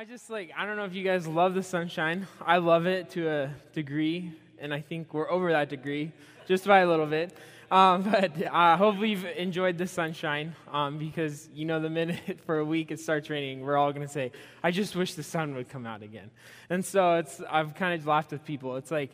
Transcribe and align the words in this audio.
I 0.00 0.04
just 0.04 0.30
like, 0.30 0.50
I 0.56 0.64
don't 0.64 0.78
know 0.78 0.86
if 0.86 0.94
you 0.94 1.04
guys 1.04 1.26
love 1.26 1.52
the 1.52 1.62
sunshine. 1.62 2.26
I 2.40 2.56
love 2.56 2.86
it 2.86 3.10
to 3.10 3.28
a 3.28 3.50
degree, 3.74 4.32
and 4.58 4.72
I 4.72 4.80
think 4.80 5.12
we're 5.12 5.30
over 5.30 5.52
that 5.52 5.68
degree 5.68 6.10
just 6.48 6.64
by 6.64 6.78
a 6.78 6.88
little 6.88 7.04
bit. 7.04 7.36
Um, 7.70 8.02
but 8.10 8.32
I 8.50 8.72
uh, 8.72 8.76
hope 8.78 8.98
you've 9.00 9.26
enjoyed 9.26 9.76
the 9.76 9.86
sunshine 9.86 10.56
um, 10.72 10.96
because, 10.96 11.50
you 11.52 11.66
know, 11.66 11.80
the 11.80 11.90
minute 11.90 12.40
for 12.46 12.60
a 12.60 12.64
week 12.64 12.90
it 12.90 12.98
starts 12.98 13.28
raining, 13.28 13.60
we're 13.60 13.76
all 13.76 13.92
going 13.92 14.06
to 14.06 14.10
say, 14.10 14.32
I 14.62 14.70
just 14.70 14.96
wish 14.96 15.12
the 15.12 15.22
sun 15.22 15.54
would 15.54 15.68
come 15.68 15.84
out 15.84 16.02
again. 16.02 16.30
And 16.70 16.82
so 16.82 17.16
it's, 17.16 17.42
I've 17.50 17.74
kind 17.74 17.92
of 17.92 18.06
laughed 18.06 18.30
with 18.30 18.42
people. 18.42 18.76
It's 18.76 18.90
like, 18.90 19.10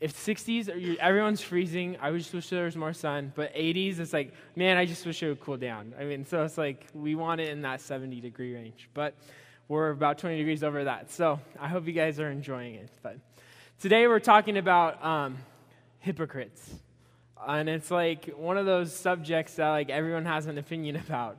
if 0.00 0.16
60s, 0.16 0.96
everyone's 1.00 1.42
freezing, 1.42 1.98
I 2.00 2.10
just 2.12 2.32
wish 2.32 2.48
there 2.48 2.64
was 2.64 2.76
more 2.76 2.94
sun. 2.94 3.34
But 3.36 3.54
80s, 3.54 3.98
it's 3.98 4.14
like, 4.14 4.32
man, 4.56 4.78
I 4.78 4.86
just 4.86 5.04
wish 5.04 5.22
it 5.22 5.28
would 5.28 5.40
cool 5.40 5.58
down. 5.58 5.92
I 6.00 6.04
mean, 6.04 6.24
so 6.24 6.42
it's 6.44 6.56
like, 6.56 6.86
we 6.94 7.14
want 7.14 7.42
it 7.42 7.50
in 7.50 7.60
that 7.60 7.82
70 7.82 8.22
degree 8.22 8.54
range. 8.54 8.88
But 8.94 9.14
we're 9.70 9.90
about 9.90 10.18
20 10.18 10.36
degrees 10.36 10.64
over 10.64 10.82
that. 10.82 11.12
So 11.12 11.38
I 11.58 11.68
hope 11.68 11.86
you 11.86 11.92
guys 11.92 12.18
are 12.18 12.28
enjoying 12.28 12.74
it. 12.74 12.90
But 13.04 13.18
today 13.78 14.08
we're 14.08 14.18
talking 14.18 14.58
about 14.58 15.02
um, 15.04 15.38
hypocrites. 16.00 16.74
And 17.46 17.68
it's 17.68 17.88
like 17.88 18.30
one 18.36 18.58
of 18.58 18.66
those 18.66 18.92
subjects 18.92 19.54
that 19.54 19.68
like 19.68 19.88
everyone 19.88 20.24
has 20.24 20.46
an 20.46 20.58
opinion 20.58 20.96
about. 20.96 21.36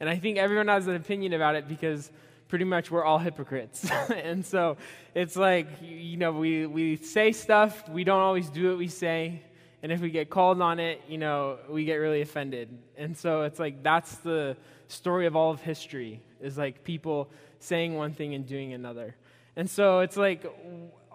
And 0.00 0.08
I 0.08 0.16
think 0.16 0.38
everyone 0.38 0.68
has 0.68 0.86
an 0.86 0.96
opinion 0.96 1.34
about 1.34 1.54
it 1.54 1.68
because 1.68 2.10
pretty 2.48 2.64
much 2.64 2.90
we're 2.90 3.04
all 3.04 3.18
hypocrites. 3.18 3.86
and 4.10 4.44
so 4.44 4.78
it's 5.14 5.36
like, 5.36 5.68
you 5.82 6.16
know, 6.16 6.32
we, 6.32 6.64
we 6.64 6.96
say 6.96 7.30
stuff, 7.30 7.86
we 7.90 8.04
don't 8.04 8.22
always 8.22 8.48
do 8.48 8.70
what 8.70 8.78
we 8.78 8.88
say. 8.88 9.42
And 9.82 9.92
if 9.92 10.00
we 10.00 10.08
get 10.08 10.30
called 10.30 10.62
on 10.62 10.80
it, 10.80 11.02
you 11.10 11.18
know, 11.18 11.58
we 11.68 11.84
get 11.84 11.96
really 11.96 12.22
offended. 12.22 12.70
And 12.96 13.14
so 13.14 13.42
it's 13.42 13.58
like 13.58 13.82
that's 13.82 14.14
the 14.16 14.56
story 14.88 15.26
of 15.26 15.36
all 15.36 15.50
of 15.50 15.60
history 15.60 16.22
is 16.40 16.56
like 16.56 16.84
people 16.84 17.28
saying 17.60 17.94
one 17.94 18.12
thing 18.12 18.34
and 18.34 18.46
doing 18.46 18.72
another. 18.72 19.14
And 19.56 19.68
so 19.68 20.00
it's 20.00 20.16
like, 20.16 20.44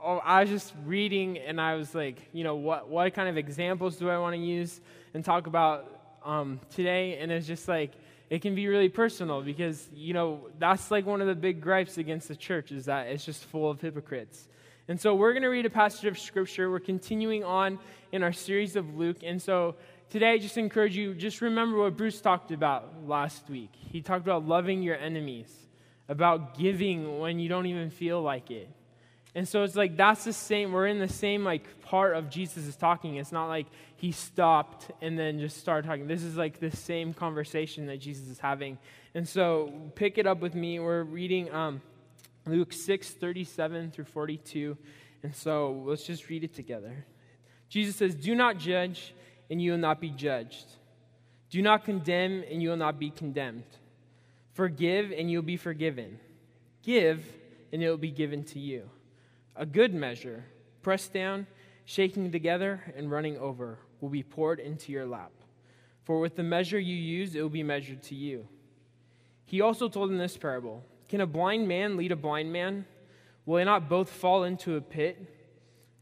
oh, 0.04 0.18
I 0.18 0.42
was 0.42 0.50
just 0.50 0.74
reading 0.86 1.38
and 1.38 1.62
I 1.62 1.76
was 1.76 1.94
like, 1.94 2.18
you 2.34 2.44
know, 2.44 2.56
what, 2.56 2.90
what 2.90 3.14
kind 3.14 3.30
of 3.30 3.38
examples 3.38 3.98
do 3.98 4.10
I 4.10 4.18
want 4.18 4.36
to 4.36 4.42
use 4.42 4.82
and 5.14 5.24
talk 5.24 5.48
about 5.48 5.86
um, 6.26 6.60
today? 6.72 7.18
And 7.20 7.32
it's 7.32 7.48
just 7.48 7.68
like, 7.68 7.92
it 8.30 8.42
can 8.42 8.56
be 8.56 8.68
really 8.68 8.90
personal 8.90 9.42
because, 9.42 9.88
you 9.94 10.14
know, 10.14 10.48
that's 10.58 10.90
like 10.90 11.06
one 11.06 11.22
of 11.22 11.28
the 11.28 11.36
big 11.36 11.62
gripes 11.62 11.98
against 11.98 12.28
the 12.28 12.36
church 12.36 12.72
is 12.72 12.86
that 12.86 13.08
it's 13.08 13.26
just 13.26 13.44
full 13.46 13.70
of 13.70 13.82
hypocrites. 13.82 14.48
And 14.88 15.00
so 15.00 15.14
we're 15.14 15.34
going 15.34 15.44
to 15.44 15.50
read 15.50 15.66
a 15.66 15.70
passage 15.70 16.06
of 16.06 16.18
scripture. 16.18 16.72
We're 16.72 16.80
continuing 16.80 17.44
on 17.44 17.78
in 18.12 18.24
our 18.24 18.34
series 18.34 18.76
of 18.76 18.96
Luke. 18.96 19.18
And 19.24 19.42
so 19.42 19.76
today, 20.10 20.32
I 20.32 20.38
just 20.38 20.58
encourage 20.58 20.96
you, 20.96 21.14
just 21.14 21.42
remember 21.42 21.78
what 21.78 21.96
Bruce 21.96 22.20
talked 22.20 22.52
about 22.52 23.06
last 23.06 23.50
week. 23.50 23.72
He 23.74 24.02
talked 24.02 24.26
about 24.26 24.48
loving 24.48 24.82
your 24.82 24.98
enemies 24.98 25.54
about 26.12 26.58
giving 26.58 27.20
when 27.20 27.40
you 27.40 27.48
don't 27.48 27.68
even 27.68 27.90
feel 27.90 28.22
like 28.22 28.52
it. 28.52 28.70
And 29.34 29.48
so 29.48 29.64
it's 29.64 29.78
like 29.78 29.96
that's 29.96 30.26
the 30.26 30.34
same, 30.34 30.74
we're 30.74 30.88
in 30.88 31.00
the 31.00 31.08
same 31.08 31.46
like 31.46 31.82
part 31.84 32.18
of 32.18 32.30
Jesus 32.30 32.68
is 32.68 32.76
talking. 32.76 33.16
It's 33.16 33.32
not 33.32 33.48
like 33.48 33.68
he 33.96 34.12
stopped 34.12 34.92
and 35.02 35.18
then 35.18 35.40
just 35.40 35.58
started 35.58 35.88
talking. 35.88 36.08
This 36.08 36.22
is 36.22 36.36
like 36.36 36.60
the 36.60 36.70
same 36.70 37.14
conversation 37.14 37.86
that 37.86 38.02
Jesus 38.02 38.28
is 38.28 38.40
having. 38.40 38.78
And 39.16 39.26
so 39.26 39.72
pick 39.96 40.18
it 40.18 40.28
up 40.28 40.42
with 40.42 40.54
me. 40.54 40.80
We're 40.80 41.04
reading 41.04 41.50
um, 41.54 41.82
Luke 42.46 42.74
6, 42.74 43.12
37 43.12 43.92
through 43.92 44.04
42. 44.04 44.78
And 45.24 45.34
so 45.34 45.82
let's 45.86 46.04
just 46.04 46.28
read 46.28 46.44
it 46.44 46.54
together. 46.54 47.06
Jesus 47.70 47.96
says, 47.96 48.16
Do 48.16 48.36
not 48.36 48.58
judge, 48.58 49.14
and 49.50 49.62
you 49.62 49.72
will 49.72 49.78
not 49.78 50.02
be 50.02 50.10
judged. 50.10 50.66
Do 51.50 51.62
not 51.62 51.86
condemn, 51.86 52.44
and 52.52 52.62
you 52.62 52.68
will 52.68 52.78
not 52.78 53.00
be 53.00 53.12
condemned. 53.12 53.64
Forgive, 54.62 55.12
and 55.12 55.32
you'll 55.32 55.42
be 55.42 55.58
forgiven. 55.58 56.20
Give, 56.84 57.26
and 57.74 57.82
it 57.82 57.90
will 57.90 57.98
be 57.98 58.12
given 58.12 58.44
to 58.44 58.60
you. 58.60 58.92
A 59.56 59.66
good 59.66 59.92
measure, 59.92 60.46
pressed 60.84 61.14
down, 61.14 61.48
shaking 61.86 62.32
together, 62.32 62.94
and 62.96 63.10
running 63.10 63.40
over, 63.40 63.80
will 64.02 64.10
be 64.10 64.22
poured 64.22 64.60
into 64.60 64.92
your 64.92 65.08
lap. 65.08 65.32
For 66.04 66.20
with 66.20 66.36
the 66.36 66.44
measure 66.44 66.78
you 66.78 66.96
use, 66.96 67.34
it 67.34 67.42
will 67.42 67.50
be 67.50 67.64
measured 67.64 68.04
to 68.04 68.14
you. 68.14 68.48
He 69.46 69.62
also 69.62 69.90
told 69.90 70.12
in 70.12 70.20
this 70.20 70.38
parable 70.38 70.84
Can 71.10 71.22
a 71.22 71.26
blind 71.26 71.68
man 71.68 71.98
lead 71.98 72.12
a 72.12 72.16
blind 72.16 72.54
man? 72.54 72.86
Will 73.48 73.58
they 73.58 73.66
not 73.66 73.90
both 73.90 74.12
fall 74.12 74.44
into 74.44 74.76
a 74.76 74.82
pit? 74.82 75.18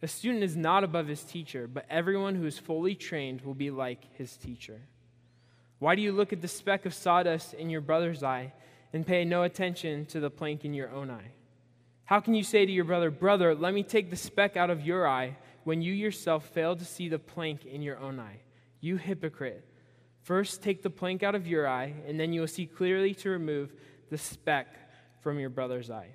A 0.02 0.08
student 0.10 0.44
is 0.44 0.58
not 0.58 0.84
above 0.84 1.08
his 1.08 1.24
teacher, 1.24 1.66
but 1.66 1.86
everyone 1.90 2.36
who 2.36 2.46
is 2.46 2.60
fully 2.60 2.94
trained 2.94 3.40
will 3.40 3.54
be 3.54 3.72
like 3.72 4.14
his 4.18 4.36
teacher. 4.36 4.82
Why 5.80 5.96
do 5.96 6.02
you 6.02 6.12
look 6.12 6.34
at 6.34 6.42
the 6.42 6.48
speck 6.48 6.86
of 6.86 6.94
sawdust 6.94 7.54
in 7.54 7.70
your 7.70 7.82
brother's 7.82 8.22
eye 8.22 8.54
and 8.94 9.08
pay 9.08 9.24
no 9.24 9.44
attention 9.44 10.06
to 10.08 10.20
the 10.20 10.30
plank 10.30 10.66
in 10.66 10.74
your 10.74 10.92
own 10.92 11.10
eye? 11.10 11.32
How 12.04 12.20
can 12.20 12.34
you 12.34 12.44
say 12.44 12.66
to 12.66 12.72
your 12.72 12.86
brother, 12.86 13.12
Brother, 13.12 13.56
let 13.56 13.74
me 13.74 13.84
take 13.84 14.10
the 14.10 14.16
speck 14.16 14.58
out 14.58 14.70
of 14.70 14.86
your 14.86 15.08
eye, 15.08 15.38
when 15.64 15.82
you 15.82 15.94
yourself 15.94 16.50
fail 16.50 16.76
to 16.76 16.84
see 16.84 17.08
the 17.08 17.20
plank 17.20 17.66
in 17.66 17.82
your 17.82 18.00
own 18.00 18.20
eye? 18.20 18.40
You 18.82 18.98
hypocrite. 18.98 19.66
First 20.24 20.62
take 20.62 20.84
the 20.84 20.90
plank 20.90 21.24
out 21.24 21.36
of 21.36 21.48
your 21.48 21.68
eye, 21.68 21.94
and 22.08 22.20
then 22.20 22.34
you 22.34 22.42
will 22.42 22.48
see 22.48 22.66
clearly 22.66 23.14
to 23.16 23.30
remove 23.30 23.74
the 24.10 24.18
speck 24.18 24.68
from 25.22 25.40
your 25.40 25.50
brother's 25.50 25.90
eye. 25.90 26.10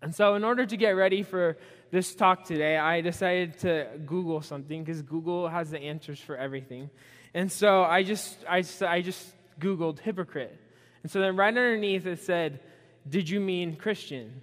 And 0.00 0.14
so, 0.14 0.34
in 0.34 0.44
order 0.44 0.64
to 0.64 0.76
get 0.76 0.90
ready 0.90 1.22
for 1.22 1.56
this 1.90 2.14
talk 2.14 2.44
today, 2.44 2.76
I 2.76 3.00
decided 3.00 3.58
to 3.60 3.88
Google 4.06 4.40
something 4.42 4.84
because 4.84 5.02
Google 5.02 5.48
has 5.48 5.70
the 5.70 5.80
answers 5.80 6.20
for 6.20 6.36
everything. 6.36 6.90
And 7.36 7.52
so 7.52 7.84
I 7.84 8.02
just, 8.02 8.34
I, 8.48 8.64
I 8.80 9.02
just 9.02 9.22
Googled 9.60 9.98
hypocrite. 9.98 10.58
And 11.02 11.12
so 11.12 11.20
then 11.20 11.36
right 11.36 11.48
underneath 11.48 12.06
it 12.06 12.20
said, 12.22 12.60
Did 13.06 13.28
you 13.28 13.40
mean 13.40 13.76
Christian? 13.76 14.40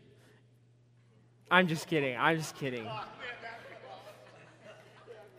I'm 1.50 1.68
just 1.68 1.88
kidding. 1.88 2.16
I'm 2.16 2.38
just 2.38 2.56
kidding. 2.56 2.88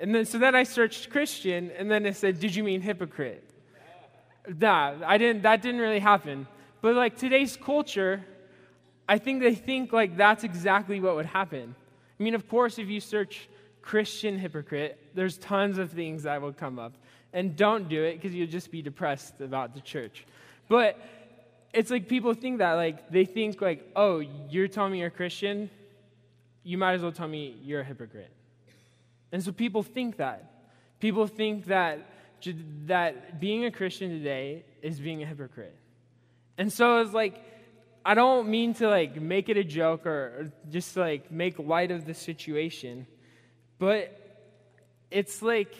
And 0.01 0.13
then 0.13 0.25
so 0.25 0.39
then 0.39 0.57
I 0.57 0.65
searched 0.65 1.11
Christian, 1.11 1.71
and 1.79 1.89
then 1.89 2.07
it 2.07 2.17
said, 2.17 2.41
Did 2.41 2.57
you 2.57 2.65
mean 2.65 2.81
hypocrite? 2.81 3.49
Nah, 4.49 4.95
I 5.07 5.17
didn't, 5.17 5.43
that 5.43 5.63
didn't 5.63 5.81
really 5.81 6.01
happen. 6.01 6.49
But 6.81 6.97
like 6.97 7.17
today's 7.17 7.57
culture, 7.57 8.25
I 9.09 9.19
think 9.19 9.43
they 9.43 9.55
think 9.55 9.93
like 9.93 10.17
that's 10.17 10.43
exactly 10.43 10.99
what 10.99 11.15
would 11.15 11.27
happen. 11.27 11.77
I 12.19 12.23
mean, 12.23 12.35
of 12.35 12.49
course, 12.49 12.81
if 12.81 12.89
you 12.89 12.99
search 12.99 13.49
Christian 13.81 14.41
hypocrite, 14.41 14.99
there's 15.15 15.39
tons 15.39 15.79
of 15.79 15.93
things 15.93 16.25
that 16.25 16.43
will 16.43 16.53
come 16.53 16.81
up 16.81 16.95
and 17.35 17.57
don't 17.57 17.89
do 17.89 18.03
it 18.05 18.15
because 18.15 18.33
you'll 18.33 18.47
just 18.47 18.71
be 18.71 18.81
depressed 18.81 19.41
about 19.41 19.75
the 19.75 19.81
church. 19.81 20.25
But 20.69 20.99
it's 21.75 21.91
like 21.91 22.09
people 22.09 22.33
think 22.33 22.59
that, 22.59 22.75
like, 22.75 23.11
they 23.11 23.27
think, 23.27 23.61
like, 23.61 23.91
oh, 23.95 24.21
you're 24.49 24.69
telling 24.69 24.93
me 24.93 25.01
you're 25.01 25.09
a 25.09 25.11
Christian? 25.11 25.69
You 26.63 26.79
might 26.79 26.95
as 26.95 27.03
well 27.03 27.13
tell 27.13 27.29
me 27.29 27.59
you're 27.63 27.81
a 27.81 27.85
hypocrite. 27.85 28.33
And 29.33 29.43
so 29.43 29.53
people 29.53 29.83
think 29.83 30.17
that. 30.17 30.51
People 31.01 31.27
think 31.27 31.67
that, 31.67 31.99
that 32.87 33.41
being 33.41 33.65
a 33.65 33.71
Christian 33.71 34.11
today 34.11 34.65
is 34.81 35.01
being 35.01 35.23
a 35.23 35.27
hypocrite. 35.27 35.77
And 36.57 36.73
so 36.73 37.01
it's 37.01 37.13
like, 37.13 37.43
I 38.07 38.15
don't 38.15 38.49
mean 38.49 38.75
to 38.75 38.89
like 38.89 39.21
make 39.21 39.49
it 39.49 39.57
a 39.57 39.65
joke 39.65 40.07
or 40.07 40.53
just 40.71 40.97
like 40.97 41.33
make 41.33 41.59
light 41.59 41.91
of 41.91 42.05
the 42.05 42.15
situation, 42.15 43.07
but 43.79 44.21
it's 45.11 45.41
like 45.41 45.75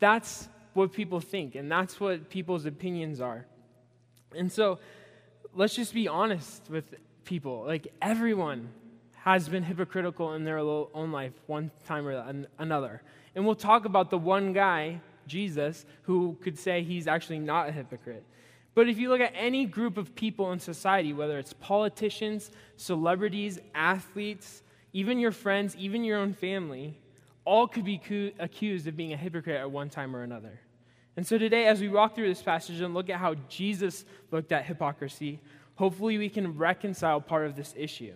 that's 0.00 0.48
what 0.76 0.92
people 0.92 1.20
think, 1.20 1.54
and 1.54 1.70
that's 1.70 1.98
what 1.98 2.30
people's 2.30 2.66
opinions 2.66 3.20
are. 3.20 3.46
And 4.34 4.52
so 4.52 4.78
let's 5.54 5.74
just 5.74 5.94
be 5.94 6.06
honest 6.06 6.68
with 6.70 6.94
people. 7.24 7.64
Like, 7.66 7.88
everyone 8.00 8.68
has 9.16 9.48
been 9.48 9.62
hypocritical 9.62 10.34
in 10.34 10.44
their 10.44 10.58
own 10.58 11.10
life 11.10 11.32
one 11.46 11.70
time 11.86 12.06
or 12.06 12.44
another. 12.58 13.02
And 13.34 13.44
we'll 13.44 13.56
talk 13.56 13.84
about 13.84 14.10
the 14.10 14.18
one 14.18 14.52
guy, 14.52 15.00
Jesus, 15.26 15.84
who 16.02 16.36
could 16.40 16.58
say 16.58 16.82
he's 16.82 17.08
actually 17.08 17.40
not 17.40 17.68
a 17.68 17.72
hypocrite. 17.72 18.24
But 18.74 18.88
if 18.88 18.98
you 18.98 19.08
look 19.08 19.20
at 19.20 19.32
any 19.34 19.64
group 19.64 19.96
of 19.96 20.14
people 20.14 20.52
in 20.52 20.60
society, 20.60 21.12
whether 21.12 21.38
it's 21.38 21.54
politicians, 21.54 22.50
celebrities, 22.76 23.58
athletes, 23.74 24.62
even 24.92 25.18
your 25.18 25.32
friends, 25.32 25.74
even 25.76 26.04
your 26.04 26.18
own 26.18 26.34
family, 26.34 27.00
all 27.44 27.66
could 27.66 27.84
be 27.84 28.00
accused 28.38 28.86
of 28.86 28.96
being 28.96 29.12
a 29.12 29.16
hypocrite 29.16 29.56
at 29.56 29.70
one 29.70 29.88
time 29.88 30.14
or 30.14 30.22
another. 30.22 30.60
And 31.16 31.26
so 31.26 31.38
today, 31.38 31.66
as 31.66 31.80
we 31.80 31.88
walk 31.88 32.14
through 32.14 32.28
this 32.28 32.42
passage 32.42 32.80
and 32.80 32.92
look 32.92 33.08
at 33.08 33.18
how 33.18 33.34
Jesus 33.48 34.04
looked 34.30 34.52
at 34.52 34.66
hypocrisy, 34.66 35.40
hopefully 35.76 36.18
we 36.18 36.28
can 36.28 36.58
reconcile 36.58 37.20
part 37.20 37.46
of 37.46 37.56
this 37.56 37.72
issue. 37.76 38.12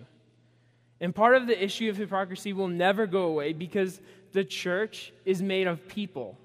And 1.00 1.14
part 1.14 1.35
of 1.35 1.47
the 1.47 1.64
issue 1.64 1.88
of 1.88 1.97
hypocrisy 1.97 2.52
will 2.52 2.69
never 2.69 3.06
go 3.06 3.23
away 3.23 3.55
because 3.55 4.00
the 4.32 4.44
church 4.44 5.12
is 5.25 5.41
made 5.41 5.67
of 5.67 5.88
people, 5.88 6.38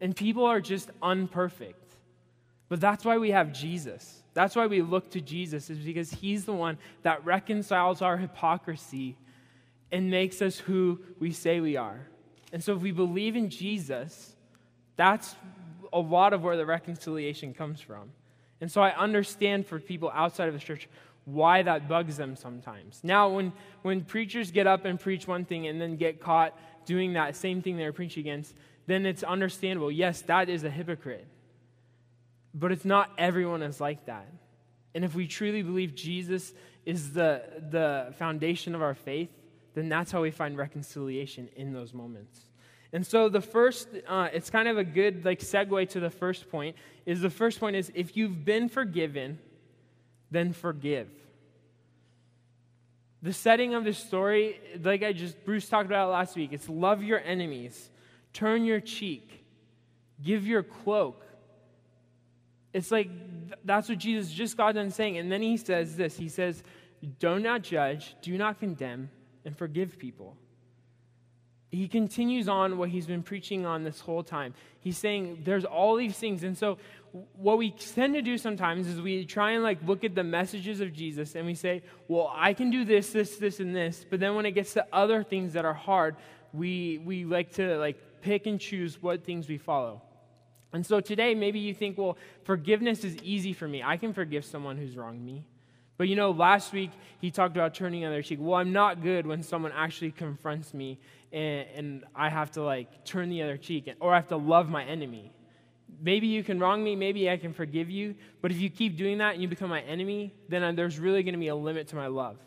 and 0.00 0.14
people 0.14 0.44
are 0.44 0.60
just 0.60 0.90
unperfect. 1.02 1.96
But 2.68 2.80
that's 2.80 3.04
why 3.04 3.18
we 3.18 3.32
have 3.32 3.52
Jesus. 3.52 4.22
That's 4.32 4.54
why 4.54 4.68
we 4.68 4.80
look 4.80 5.10
to 5.10 5.20
Jesus, 5.20 5.70
is 5.70 5.78
because 5.78 6.12
he's 6.12 6.44
the 6.44 6.52
one 6.52 6.78
that 7.02 7.24
reconciles 7.24 8.00
our 8.00 8.16
hypocrisy 8.16 9.16
and 9.90 10.08
makes 10.08 10.40
us 10.40 10.56
who 10.56 11.00
we 11.18 11.32
say 11.32 11.58
we 11.58 11.76
are. 11.76 12.06
And 12.52 12.62
so 12.62 12.76
if 12.76 12.80
we 12.80 12.92
believe 12.92 13.34
in 13.34 13.50
Jesus, 13.50 14.36
that's 14.94 15.34
a 15.92 15.98
lot 15.98 16.32
of 16.32 16.42
where 16.42 16.56
the 16.56 16.66
reconciliation 16.66 17.54
comes 17.54 17.80
from. 17.80 18.10
And 18.60 18.70
so 18.70 18.82
I 18.82 18.94
understand 18.96 19.66
for 19.66 19.78
people 19.80 20.10
outside 20.14 20.48
of 20.48 20.54
the 20.54 20.60
church 20.60 20.88
why 21.24 21.62
that 21.62 21.88
bugs 21.88 22.16
them 22.16 22.36
sometimes. 22.36 23.00
Now, 23.02 23.28
when, 23.28 23.52
when 23.82 24.02
preachers 24.02 24.50
get 24.50 24.66
up 24.66 24.84
and 24.84 24.98
preach 24.98 25.26
one 25.26 25.44
thing 25.44 25.66
and 25.66 25.80
then 25.80 25.96
get 25.96 26.20
caught 26.20 26.58
doing 26.86 27.14
that 27.14 27.36
same 27.36 27.62
thing 27.62 27.76
they're 27.76 27.92
preaching 27.92 28.22
against, 28.22 28.54
then 28.86 29.06
it's 29.06 29.22
understandable. 29.22 29.90
Yes, 29.90 30.22
that 30.22 30.48
is 30.48 30.64
a 30.64 30.70
hypocrite. 30.70 31.26
But 32.52 32.72
it's 32.72 32.84
not 32.84 33.10
everyone 33.16 33.62
is 33.62 33.80
like 33.80 34.06
that. 34.06 34.26
And 34.94 35.04
if 35.04 35.14
we 35.14 35.26
truly 35.26 35.62
believe 35.62 35.94
Jesus 35.94 36.52
is 36.84 37.12
the, 37.12 37.42
the 37.70 38.14
foundation 38.18 38.74
of 38.74 38.82
our 38.82 38.94
faith, 38.94 39.30
then 39.74 39.88
that's 39.88 40.10
how 40.10 40.22
we 40.22 40.32
find 40.32 40.56
reconciliation 40.56 41.48
in 41.54 41.72
those 41.72 41.94
moments. 41.94 42.40
And 42.92 43.06
so 43.06 43.28
the 43.28 43.40
first, 43.40 43.88
uh, 44.08 44.28
it's 44.32 44.50
kind 44.50 44.68
of 44.68 44.76
a 44.76 44.84
good 44.84 45.24
like 45.24 45.40
segue 45.40 45.88
to 45.90 46.00
the 46.00 46.10
first 46.10 46.50
point. 46.50 46.76
Is 47.06 47.20
the 47.20 47.30
first 47.30 47.60
point 47.60 47.76
is 47.76 47.90
if 47.94 48.16
you've 48.16 48.44
been 48.44 48.68
forgiven, 48.68 49.38
then 50.30 50.52
forgive. 50.52 51.08
The 53.22 53.32
setting 53.32 53.74
of 53.74 53.84
this 53.84 53.98
story, 53.98 54.60
like 54.82 55.02
I 55.02 55.12
just 55.12 55.44
Bruce 55.44 55.68
talked 55.68 55.86
about 55.86 56.10
last 56.10 56.36
week, 56.36 56.52
it's 56.52 56.68
love 56.68 57.02
your 57.02 57.20
enemies, 57.20 57.90
turn 58.32 58.64
your 58.64 58.80
cheek, 58.80 59.44
give 60.22 60.46
your 60.46 60.62
cloak. 60.62 61.22
It's 62.72 62.90
like 62.90 63.10
that's 63.64 63.88
what 63.88 63.98
Jesus 63.98 64.32
just 64.32 64.56
got 64.56 64.74
done 64.74 64.90
saying. 64.90 65.18
And 65.18 65.30
then 65.30 65.42
he 65.42 65.56
says 65.56 65.96
this 65.96 66.16
He 66.16 66.28
says, 66.28 66.64
Do 67.20 67.38
not 67.38 67.62
judge, 67.62 68.16
do 68.20 68.36
not 68.36 68.58
condemn, 68.58 69.10
and 69.44 69.56
forgive 69.56 69.98
people. 69.98 70.36
He 71.70 71.86
continues 71.86 72.48
on 72.48 72.78
what 72.78 72.88
he's 72.88 73.06
been 73.06 73.22
preaching 73.22 73.64
on 73.64 73.84
this 73.84 74.00
whole 74.00 74.24
time. 74.24 74.54
He's 74.80 74.98
saying 74.98 75.42
there's 75.44 75.64
all 75.64 75.94
these 75.94 76.16
things. 76.16 76.42
And 76.42 76.58
so, 76.58 76.78
what 77.36 77.58
we 77.58 77.70
tend 77.70 78.14
to 78.14 78.22
do 78.22 78.38
sometimes 78.38 78.86
is 78.86 79.00
we 79.00 79.24
try 79.24 79.52
and 79.52 79.62
like 79.62 79.78
look 79.86 80.04
at 80.04 80.14
the 80.14 80.24
messages 80.24 80.80
of 80.80 80.92
Jesus 80.92 81.34
and 81.34 81.46
we 81.46 81.54
say, 81.54 81.82
well, 82.08 82.32
I 82.34 82.54
can 82.54 82.70
do 82.70 82.84
this, 82.84 83.10
this, 83.10 83.36
this, 83.36 83.60
and 83.60 83.74
this. 83.74 84.04
But 84.08 84.20
then 84.20 84.34
when 84.34 84.46
it 84.46 84.52
gets 84.52 84.74
to 84.74 84.86
other 84.92 85.22
things 85.22 85.52
that 85.52 85.64
are 85.64 85.74
hard, 85.74 86.16
we, 86.52 86.98
we 86.98 87.24
like 87.24 87.52
to 87.54 87.78
like 87.78 87.96
pick 88.22 88.46
and 88.46 88.60
choose 88.60 89.00
what 89.02 89.24
things 89.24 89.48
we 89.48 89.58
follow. 89.58 90.02
And 90.72 90.86
so 90.86 91.00
today, 91.00 91.34
maybe 91.34 91.58
you 91.58 91.74
think, 91.74 91.98
well, 91.98 92.16
forgiveness 92.44 93.02
is 93.04 93.16
easy 93.22 93.52
for 93.52 93.66
me. 93.66 93.82
I 93.82 93.96
can 93.96 94.12
forgive 94.12 94.44
someone 94.44 94.76
who's 94.76 94.96
wronged 94.96 95.24
me. 95.24 95.44
But 96.00 96.08
you 96.08 96.16
know, 96.16 96.30
last 96.30 96.72
week 96.72 96.92
he 97.20 97.30
talked 97.30 97.56
about 97.56 97.74
turning 97.74 98.00
the 98.00 98.06
other 98.06 98.22
cheek. 98.22 98.38
Well, 98.40 98.54
I'm 98.54 98.72
not 98.72 99.02
good 99.02 99.26
when 99.26 99.42
someone 99.42 99.72
actually 99.74 100.12
confronts 100.12 100.72
me 100.72 100.98
and, 101.32 101.66
and 101.74 102.04
I 102.14 102.28
have 102.28 102.50
to 102.52 102.62
like 102.62 103.04
turn 103.04 103.28
the 103.28 103.42
other 103.42 103.56
cheek 103.56 103.88
or 104.00 104.12
I 104.12 104.16
have 104.16 104.28
to 104.28 104.36
love 104.36 104.68
my 104.68 104.84
enemy. 104.84 105.32
Maybe 106.02 106.28
you 106.28 106.42
can 106.42 106.58
wrong 106.58 106.82
me, 106.82 106.96
maybe 106.96 107.28
I 107.28 107.36
can 107.36 107.52
forgive 107.52 107.90
you, 107.90 108.14
but 108.40 108.50
if 108.50 108.58
you 108.58 108.70
keep 108.70 108.96
doing 108.96 109.18
that 109.18 109.34
and 109.34 109.42
you 109.42 109.48
become 109.48 109.68
my 109.68 109.82
enemy, 109.82 110.32
then 110.48 110.62
uh, 110.62 110.72
there's 110.72 110.98
really 110.98 111.22
going 111.22 111.34
to 111.34 111.40
be 111.40 111.48
a 111.48 111.54
limit 111.54 111.88
to 111.88 111.96
my 111.96 112.06
love. 112.06 112.38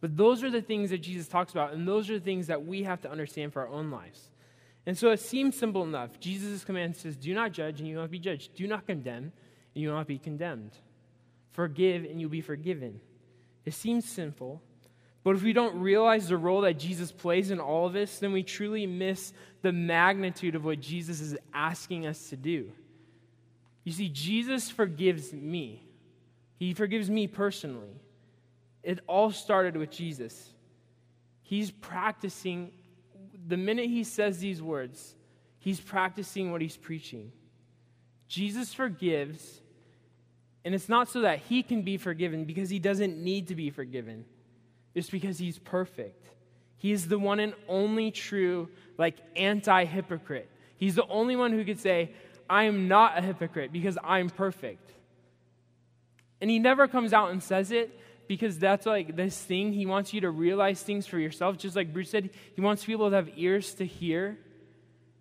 But 0.00 0.16
those 0.16 0.42
are 0.42 0.50
the 0.50 0.62
things 0.62 0.90
that 0.90 0.98
Jesus 0.98 1.28
talks 1.28 1.52
about, 1.52 1.72
and 1.72 1.86
those 1.88 2.10
are 2.10 2.18
the 2.18 2.24
things 2.24 2.46
that 2.46 2.64
we 2.64 2.82
have 2.82 3.00
to 3.02 3.10
understand 3.10 3.52
for 3.52 3.62
our 3.62 3.68
own 3.68 3.90
lives. 3.90 4.30
And 4.86 4.96
so 4.96 5.10
it 5.10 5.20
seems 5.20 5.56
simple 5.56 5.82
enough. 5.82 6.20
Jesus' 6.20 6.64
command 6.64 6.96
says, 6.96 7.16
Do 7.16 7.32
not 7.34 7.52
judge, 7.52 7.80
and 7.80 7.88
you 7.88 7.96
will 7.96 8.02
not 8.02 8.10
be 8.10 8.18
judged. 8.18 8.54
Do 8.54 8.66
not 8.66 8.86
condemn, 8.86 9.32
and 9.74 9.82
you 9.82 9.88
will 9.88 9.96
not 9.96 10.06
be 10.06 10.18
condemned. 10.18 10.72
Forgive, 11.52 12.04
and 12.04 12.20
you'll 12.20 12.30
be 12.30 12.42
forgiven. 12.42 13.00
It 13.64 13.72
seems 13.72 14.06
simple, 14.06 14.60
but 15.24 15.34
if 15.34 15.42
we 15.42 15.52
don't 15.52 15.80
realize 15.80 16.28
the 16.28 16.36
role 16.36 16.60
that 16.60 16.78
Jesus 16.78 17.10
plays 17.10 17.50
in 17.50 17.58
all 17.58 17.86
of 17.86 17.92
this, 17.92 18.18
then 18.18 18.32
we 18.32 18.42
truly 18.42 18.86
miss 18.86 19.32
the 19.62 19.72
magnitude 19.72 20.54
of 20.54 20.64
what 20.64 20.80
Jesus 20.80 21.20
is 21.20 21.36
asking 21.52 22.06
us 22.06 22.28
to 22.28 22.36
do. 22.36 22.70
You 23.82 23.92
see, 23.92 24.08
Jesus 24.08 24.70
forgives 24.70 25.32
me, 25.32 25.82
He 26.56 26.74
forgives 26.74 27.10
me 27.10 27.26
personally. 27.26 28.00
It 28.82 29.00
all 29.06 29.30
started 29.30 29.76
with 29.76 29.90
Jesus. 29.90 30.50
He's 31.42 31.70
practicing 31.70 32.70
the 33.46 33.56
minute 33.56 33.86
he 33.86 34.04
says 34.04 34.38
these 34.38 34.62
words, 34.62 35.14
he's 35.58 35.80
practicing 35.80 36.50
what 36.52 36.60
he's 36.60 36.76
preaching. 36.76 37.32
Jesus 38.28 38.72
forgives, 38.72 39.60
and 40.64 40.74
it's 40.74 40.88
not 40.88 41.08
so 41.08 41.20
that 41.22 41.40
he 41.40 41.62
can 41.62 41.82
be 41.82 41.96
forgiven 41.96 42.44
because 42.44 42.70
he 42.70 42.78
doesn't 42.78 43.18
need 43.18 43.48
to 43.48 43.54
be 43.54 43.70
forgiven. 43.70 44.24
It's 44.94 45.10
because 45.10 45.38
he's 45.38 45.58
perfect. 45.58 46.26
He 46.76 46.92
is 46.92 47.08
the 47.08 47.18
one 47.18 47.40
and 47.40 47.54
only 47.68 48.10
true, 48.10 48.68
like, 48.98 49.16
anti 49.36 49.84
hypocrite. 49.84 50.50
He's 50.76 50.94
the 50.94 51.06
only 51.06 51.36
one 51.36 51.52
who 51.52 51.64
could 51.64 51.80
say, 51.80 52.12
I 52.48 52.64
am 52.64 52.88
not 52.88 53.18
a 53.18 53.22
hypocrite 53.22 53.72
because 53.72 53.96
I'm 54.04 54.28
perfect. 54.28 54.92
And 56.40 56.50
he 56.50 56.58
never 56.58 56.86
comes 56.86 57.12
out 57.12 57.30
and 57.30 57.42
says 57.42 57.70
it, 57.70 57.98
because 58.28 58.58
that's 58.58 58.86
like 58.86 59.16
this 59.16 59.38
thing. 59.38 59.72
He 59.72 59.86
wants 59.86 60.12
you 60.12 60.22
to 60.22 60.30
realize 60.30 60.82
things 60.82 61.06
for 61.06 61.18
yourself. 61.18 61.58
Just 61.58 61.76
like 61.76 61.92
Bruce 61.92 62.10
said, 62.10 62.30
he 62.54 62.60
wants 62.60 62.84
people 62.84 63.10
to 63.10 63.16
have 63.16 63.30
ears 63.36 63.74
to 63.74 63.86
hear. 63.86 64.38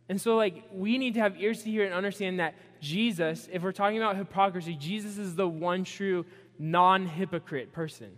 And 0.10 0.20
so, 0.20 0.36
like, 0.36 0.64
we 0.74 0.98
need 0.98 1.14
to 1.16 1.22
have 1.22 1.40
ears 1.42 1.64
to 1.64 1.70
hear 1.70 1.86
and 1.86 1.94
understand 1.94 2.40
that 2.40 2.56
Jesus, 2.82 3.48
if 3.52 3.64
we're 3.64 3.72
talking 3.72 3.98
about 3.98 4.18
hypocrisy, 4.18 4.76
Jesus 4.76 5.18
is 5.18 5.36
the 5.36 5.48
one 5.48 5.86
true 5.86 6.26
non 6.60 7.06
hypocrite 7.06 7.72
person. 7.72 8.18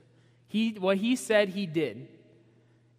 He, 0.55 0.69
what 0.69 0.95
he 0.95 1.17
said, 1.17 1.49
he 1.49 1.65
did. 1.65 2.07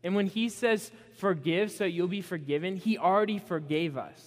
And 0.04 0.14
when 0.14 0.26
he 0.26 0.50
says, 0.50 0.90
forgive 1.16 1.70
so 1.70 1.86
you'll 1.86 2.06
be 2.06 2.20
forgiven, 2.20 2.76
he 2.76 2.98
already 2.98 3.38
forgave 3.38 3.96
us. 3.96 4.22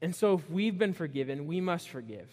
And 0.00 0.16
so, 0.16 0.32
if 0.32 0.50
we've 0.50 0.78
been 0.78 0.94
forgiven, 0.94 1.46
we 1.46 1.60
must 1.60 1.90
forgive. 1.90 2.30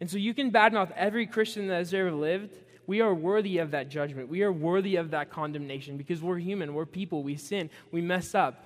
And 0.00 0.10
so, 0.10 0.16
you 0.16 0.32
can 0.32 0.50
badmouth 0.50 0.90
every 0.92 1.26
Christian 1.26 1.68
that 1.68 1.74
has 1.74 1.92
ever 1.92 2.12
lived, 2.12 2.56
we 2.86 3.02
are 3.02 3.12
worthy 3.12 3.58
of 3.58 3.72
that 3.72 3.90
judgment. 3.90 4.30
We 4.30 4.42
are 4.42 4.50
worthy 4.50 4.96
of 4.96 5.10
that 5.10 5.28
condemnation 5.28 5.98
because 5.98 6.22
we're 6.22 6.38
human, 6.38 6.72
we're 6.72 6.86
people, 6.86 7.22
we 7.22 7.36
sin, 7.36 7.68
we 7.92 8.00
mess 8.00 8.34
up. 8.34 8.64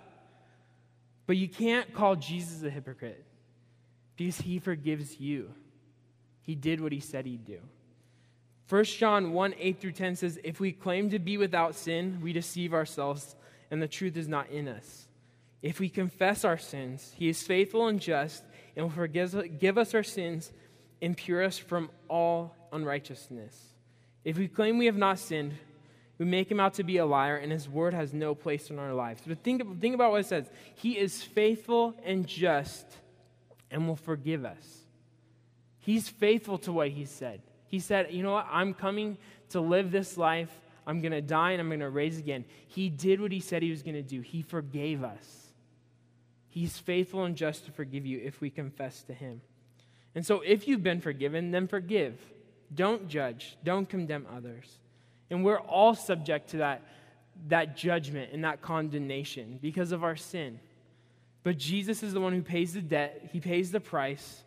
But 1.27 1.37
you 1.37 1.49
can't 1.49 1.93
call 1.93 2.15
Jesus 2.15 2.63
a 2.63 2.71
hypocrite 2.71 3.25
because 4.15 4.37
he 4.37 4.61
forgives 4.61 5.19
you. 5.19 5.53
He 6.43 6.55
did 6.55 6.81
what 6.81 6.93
he 6.93 7.01
said 7.01 7.27
he'd 7.27 7.45
do. 7.45 7.59
1 8.69 8.85
John 8.85 9.33
1 9.33 9.55
8 9.59 9.81
through 9.81 9.93
10 9.93 10.17
says, 10.17 10.39
If 10.45 10.61
we 10.61 10.73
claim 10.73 11.11
to 11.11 11.19
be 11.19 11.39
without 11.39 11.75
sin, 11.75 12.19
we 12.23 12.33
deceive 12.33 12.75
ourselves, 12.75 13.35
and 13.71 13.81
the 13.81 13.89
truth 13.89 14.17
is 14.17 14.29
not 14.29 14.51
in 14.51 14.69
us. 14.69 15.07
If 15.63 15.81
we 15.81 15.89
confess 15.89 16.45
our 16.45 16.59
sins, 16.59 17.13
he 17.17 17.29
is 17.29 17.43
faithful 17.43 17.89
and 17.89 18.01
just 18.01 18.45
and 18.77 18.85
will 18.85 18.91
forgive 18.91 19.79
us 19.79 19.95
our 19.95 20.03
sins 20.03 20.53
and 21.01 21.17
pure 21.17 21.43
us 21.43 21.59
from 21.59 21.91
all 22.09 22.55
unrighteousness. 22.73 23.57
If 24.25 24.37
we 24.37 24.49
claim 24.49 24.79
we 24.79 24.87
have 24.87 24.97
not 24.97 25.19
sinned, 25.19 25.55
we 26.19 26.27
make 26.27 26.51
him 26.51 26.61
out 26.61 26.75
to 26.75 26.85
be 26.85 26.99
a 26.99 27.07
liar, 27.07 27.37
and 27.37 27.51
his 27.51 27.69
word 27.69 27.95
has 27.95 28.13
no 28.13 28.35
place 28.35 28.71
in 28.71 28.79
our 28.79 28.93
lives. 28.93 29.23
But 29.27 29.43
think, 29.43 29.81
think 29.81 29.95
about 29.95 30.11
what 30.11 30.21
it 30.21 30.27
says 30.27 30.51
He 30.75 30.99
is 30.99 31.23
faithful 31.23 31.95
and 32.05 32.27
just 32.27 32.87
and 33.71 33.87
will 33.87 33.97
forgive 33.97 34.45
us. 34.45 34.85
He's 35.79 36.09
faithful 36.09 36.59
to 36.59 36.73
what 36.73 36.89
he 36.89 37.05
said. 37.05 37.41
He 37.69 37.79
said, 37.79 38.09
You 38.11 38.23
know 38.23 38.33
what? 38.33 38.49
I'm 38.51 38.75
coming 38.75 39.17
to 39.51 39.61
live 39.61 39.91
this 39.91 40.19
life. 40.19 40.51
I'm 40.87 41.01
going 41.01 41.13
to 41.13 41.21
die 41.21 41.53
and 41.53 41.61
I'm 41.61 41.69
going 41.69 41.81
to 41.81 41.91
raise 41.91 42.19
again. 42.19 42.47
He 42.67 42.89
did 42.89 43.21
what 43.21 43.31
he 43.31 43.41
said 43.41 43.63
he 43.63 43.71
was 43.71 43.83
going 43.83 43.95
to 43.95 44.03
do. 44.03 44.23
He 44.23 44.41
forgave 44.41 45.05
us. 45.05 45.49
He's 46.49 46.79
faithful 46.79 47.25
and 47.25 47.37
just 47.37 47.67
to 47.67 47.71
forgive 47.71 48.07
you 48.07 48.21
if 48.25 48.41
we 48.41 48.49
confess 48.49 49.03
to 49.05 49.13
him. 49.13 49.43
And 50.15 50.25
so, 50.25 50.41
if 50.41 50.67
you've 50.67 50.83
been 50.83 51.01
forgiven, 51.01 51.51
then 51.51 51.69
forgive. 51.69 52.19
Don't 52.75 53.09
judge. 53.09 53.57
Don't 53.63 53.89
condemn 53.89 54.27
others. 54.35 54.79
And 55.31 55.45
we're 55.45 55.61
all 55.61 55.95
subject 55.95 56.51
to 56.51 56.57
that, 56.59 56.83
that 57.49 57.77
judgment 57.77 58.31
and 58.33 58.43
that 58.45 58.63
condemnation 58.63 59.59
because 59.61 59.93
of 59.93 60.03
our 60.03 60.17
sin. 60.17 60.59
But 61.43 61.59
Jesus 61.59 62.03
is 62.03 62.13
the 62.15 62.21
one 62.21 62.33
who 62.33 62.43
pays 62.43 62.73
the 62.73 62.81
debt, 62.81 63.29
He 63.33 63.41
pays 63.41 63.71
the 63.71 63.81
price, 63.81 64.43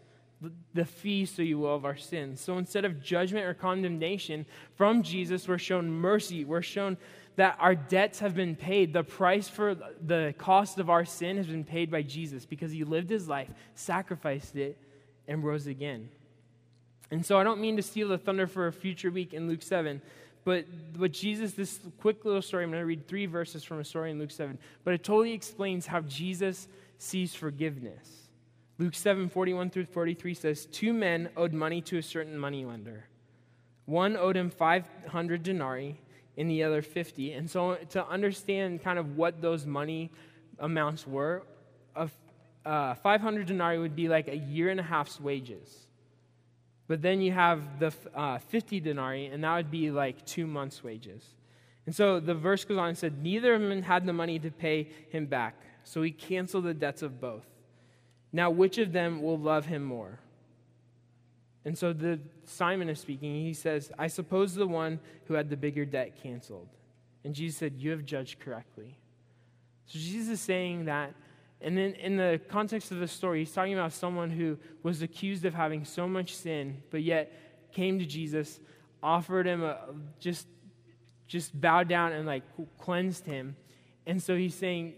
the 0.74 0.86
fee, 0.86 1.25
so 1.25 1.41
you 1.41 1.60
will, 1.60 1.75
of 1.75 1.86
our 1.86 1.98
sins. 1.98 2.41
So 2.41 2.57
instead 2.57 2.86
of 2.86 3.01
judgment 3.01 3.45
or 3.45 3.53
condemnation 3.53 4.45
from 4.75 5.03
Jesus, 5.03 5.48
we're 5.48 5.57
shown 5.57 5.91
mercy. 5.91 6.45
We're 6.45 6.62
shown 6.62 6.98
that 7.36 7.57
our 7.60 7.75
debts 7.75 8.19
have 8.19 8.36
been 8.36 8.55
paid. 8.55 8.93
The 8.93 9.03
price 9.03 9.48
for 9.48 9.75
the 9.75 10.33
cost 10.38 10.79
of 10.79 10.89
our 10.89 11.05
sin 11.05 11.38
has 11.38 11.48
been 11.48 11.63
paid 11.63 11.91
by 11.91 12.01
Jesus 12.01 12.45
because 12.45 12.71
He 12.71 12.83
lived 12.83 13.10
His 13.10 13.27
life, 13.27 13.50
sacrificed 13.75 14.55
it, 14.55 14.77
and 15.27 15.43
rose 15.43 15.67
again. 15.67 16.10
And 17.12 17.25
so 17.25 17.38
I 17.38 17.43
don't 17.43 17.60
mean 17.60 17.75
to 17.77 17.83
steal 17.83 18.07
the 18.07 18.17
thunder 18.17 18.48
for 18.48 18.67
a 18.67 18.74
future 18.74 19.12
week 19.12 19.33
in 19.33 19.48
Luke 19.48 19.62
7, 19.62 20.01
but 20.43 20.65
what 20.98 21.12
Jesus, 21.12 21.53
this 21.53 21.79
quick 22.00 22.25
little 22.25 22.41
story, 22.41 22.63
I'm 22.63 22.71
going 22.71 22.81
to 22.81 22.86
read 22.86 23.07
three 23.07 23.27
verses 23.27 23.63
from 23.63 23.79
a 23.79 23.83
story 23.83 24.12
in 24.12 24.17
Luke 24.17 24.31
7, 24.31 24.57
but 24.83 24.93
it 24.93 25.03
totally 25.03 25.33
explains 25.33 25.86
how 25.86 26.01
Jesus 26.01 26.67
sees 26.98 27.36
forgiveness. 27.36 28.29
Luke 28.81 28.95
7, 28.95 29.29
41 29.29 29.69
through 29.69 29.85
43 29.85 30.33
says, 30.33 30.65
Two 30.65 30.91
men 30.91 31.29
owed 31.38 31.53
money 31.53 31.81
to 31.81 32.00
a 32.00 32.01
certain 32.01 32.35
moneylender. 32.35 33.05
One 33.85 34.17
owed 34.17 34.35
him 34.35 34.50
500 34.50 35.43
denarii 35.43 36.01
and 36.35 36.50
the 36.50 36.63
other 36.63 36.81
50. 36.81 37.33
And 37.33 37.47
so 37.47 37.75
to 37.91 38.03
understand 38.07 38.81
kind 38.81 38.97
of 38.97 39.17
what 39.17 39.39
those 39.39 39.67
money 39.67 40.09
amounts 40.57 41.05
were, 41.05 41.43
uh, 41.95 42.95
500 42.95 43.45
denarii 43.45 43.77
would 43.77 43.95
be 43.95 44.09
like 44.09 44.27
a 44.27 44.38
year 44.38 44.69
and 44.69 44.79
a 44.79 44.83
half's 44.83 45.21
wages. 45.21 45.85
But 46.88 47.03
then 47.03 47.21
you 47.21 47.33
have 47.33 47.61
the 47.77 47.93
uh, 48.15 48.39
50 48.39 48.79
denarii, 48.79 49.27
and 49.27 49.43
that 49.43 49.55
would 49.57 49.69
be 49.69 49.91
like 49.91 50.25
two 50.25 50.47
months' 50.47 50.83
wages. 50.83 51.23
And 51.85 51.95
so 51.95 52.19
the 52.19 52.33
verse 52.33 52.65
goes 52.65 52.79
on 52.79 52.89
and 52.89 52.97
said, 52.97 53.21
Neither 53.21 53.53
of 53.53 53.61
them 53.61 53.83
had 53.83 54.07
the 54.07 54.13
money 54.13 54.39
to 54.39 54.50
pay 54.50 54.89
him 55.11 55.27
back, 55.27 55.61
so 55.83 56.01
he 56.01 56.09
canceled 56.09 56.63
the 56.63 56.73
debts 56.73 57.03
of 57.03 57.21
both. 57.21 57.45
Now, 58.33 58.50
which 58.50 58.77
of 58.77 58.93
them 58.93 59.21
will 59.21 59.38
love 59.38 59.65
him 59.65 59.83
more? 59.83 60.19
And 61.65 61.77
so 61.77 61.93
the 61.93 62.19
Simon 62.45 62.89
is 62.89 63.00
speaking. 63.00 63.35
He 63.45 63.53
says, 63.53 63.91
I 64.00 64.07
suppose 64.07 64.55
the 64.55 64.67
one 64.67 65.00
who 65.25 65.35
had 65.35 65.50
the 65.50 65.57
bigger 65.57 65.85
debt 65.85 66.21
canceled. 66.21 66.69
And 67.23 67.35
Jesus 67.35 67.57
said, 67.57 67.73
You 67.77 67.91
have 67.91 68.05
judged 68.05 68.39
correctly. 68.39 68.97
So 69.85 70.00
Jesus 70.00 70.29
is 70.29 70.41
saying 70.41 70.85
that, 70.85 71.13
and 71.59 71.77
then 71.77 71.93
in 71.93 72.17
the 72.17 72.41
context 72.50 72.91
of 72.91 73.00
the 73.00 73.07
story, 73.07 73.39
he's 73.39 73.51
talking 73.51 73.73
about 73.73 73.93
someone 73.93 74.31
who 74.31 74.57
was 74.81 75.01
accused 75.01 75.45
of 75.45 75.53
having 75.53 75.85
so 75.85 76.07
much 76.07 76.35
sin, 76.35 76.81
but 76.89 77.03
yet 77.03 77.31
came 77.71 78.00
to 78.00 78.05
Jesus, 78.05 78.59
offered 79.03 79.45
him 79.45 79.63
a, 79.63 79.77
just, 80.19 80.47
just 81.27 81.59
bowed 81.59 81.88
down 81.88 82.13
and 82.13 82.25
like 82.25 82.43
cleansed 82.79 83.25
him. 83.25 83.55
And 84.07 84.21
so 84.21 84.35
he's 84.35 84.55
saying, 84.55 84.95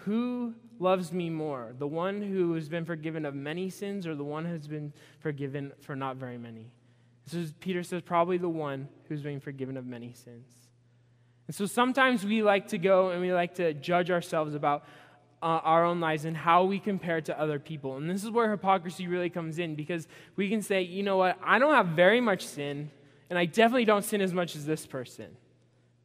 Who 0.00 0.54
loves 0.78 1.12
me 1.12 1.30
more, 1.30 1.74
the 1.78 1.86
one 1.86 2.22
who 2.22 2.54
has 2.54 2.68
been 2.68 2.84
forgiven 2.84 3.24
of 3.24 3.34
many 3.34 3.70
sins 3.70 4.06
or 4.06 4.14
the 4.14 4.24
one 4.24 4.44
who 4.44 4.52
has 4.52 4.68
been 4.68 4.92
forgiven 5.20 5.72
for 5.80 5.96
not 5.96 6.16
very 6.16 6.38
many? 6.38 6.70
So 7.26 7.44
Peter 7.60 7.82
says, 7.82 8.02
probably 8.02 8.38
the 8.38 8.48
one 8.48 8.88
who's 9.08 9.22
been 9.22 9.40
forgiven 9.40 9.76
of 9.76 9.86
many 9.86 10.12
sins. 10.12 10.46
And 11.46 11.54
so 11.54 11.66
sometimes 11.66 12.24
we 12.24 12.42
like 12.42 12.68
to 12.68 12.78
go 12.78 13.10
and 13.10 13.20
we 13.20 13.32
like 13.32 13.54
to 13.56 13.74
judge 13.74 14.10
ourselves 14.10 14.54
about 14.54 14.84
uh, 15.42 15.46
our 15.46 15.84
own 15.84 16.00
lives 16.00 16.24
and 16.24 16.36
how 16.36 16.64
we 16.64 16.78
compare 16.78 17.20
to 17.20 17.40
other 17.40 17.58
people. 17.58 17.96
And 17.96 18.08
this 18.08 18.24
is 18.24 18.30
where 18.30 18.50
hypocrisy 18.50 19.06
really 19.06 19.30
comes 19.30 19.58
in 19.58 19.74
because 19.74 20.08
we 20.36 20.48
can 20.48 20.62
say, 20.62 20.82
you 20.82 21.02
know 21.02 21.16
what, 21.16 21.38
I 21.42 21.58
don't 21.58 21.74
have 21.74 21.88
very 21.88 22.20
much 22.20 22.46
sin, 22.46 22.90
and 23.30 23.38
I 23.38 23.44
definitely 23.44 23.84
don't 23.84 24.04
sin 24.04 24.20
as 24.20 24.32
much 24.32 24.56
as 24.56 24.66
this 24.66 24.86
person. 24.86 25.36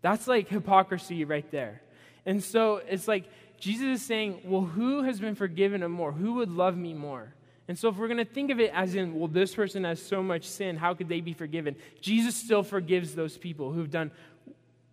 That's 0.01 0.27
like 0.27 0.49
hypocrisy 0.49 1.25
right 1.25 1.49
there. 1.51 1.81
And 2.25 2.43
so 2.43 2.81
it's 2.87 3.07
like 3.07 3.25
Jesus 3.63 4.01
is 4.01 4.05
saying, 4.05 4.41
well, 4.43 4.63
who 4.63 5.03
has 5.03 5.21
been 5.21 5.35
forgiven 5.35 5.89
more? 5.89 6.11
Who 6.11 6.33
would 6.33 6.51
love 6.51 6.75
me 6.75 6.93
more? 6.93 7.33
And 7.69 7.79
so, 7.79 7.87
if 7.87 7.95
we're 7.95 8.09
going 8.09 8.17
to 8.17 8.25
think 8.25 8.51
of 8.51 8.59
it 8.59 8.71
as 8.73 8.95
in, 8.95 9.17
well, 9.17 9.29
this 9.29 9.55
person 9.55 9.85
has 9.85 10.01
so 10.01 10.21
much 10.21 10.43
sin, 10.43 10.75
how 10.75 10.93
could 10.93 11.07
they 11.07 11.21
be 11.21 11.31
forgiven? 11.31 11.77
Jesus 12.01 12.35
still 12.35 12.61
forgives 12.61 13.15
those 13.15 13.37
people 13.37 13.71
who've 13.71 13.89
done. 13.89 14.11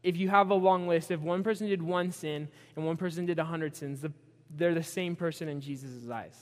If 0.04 0.16
you 0.16 0.28
have 0.28 0.50
a 0.50 0.54
long 0.54 0.86
list, 0.86 1.10
if 1.10 1.18
one 1.18 1.42
person 1.42 1.66
did 1.66 1.82
one 1.82 2.12
sin 2.12 2.46
and 2.76 2.86
one 2.86 2.96
person 2.96 3.26
did 3.26 3.40
a 3.40 3.44
hundred 3.44 3.74
sins, 3.74 4.02
the, 4.02 4.12
they're 4.56 4.72
the 4.72 4.84
same 4.84 5.16
person 5.16 5.48
in 5.48 5.60
Jesus' 5.60 6.08
eyes. 6.08 6.38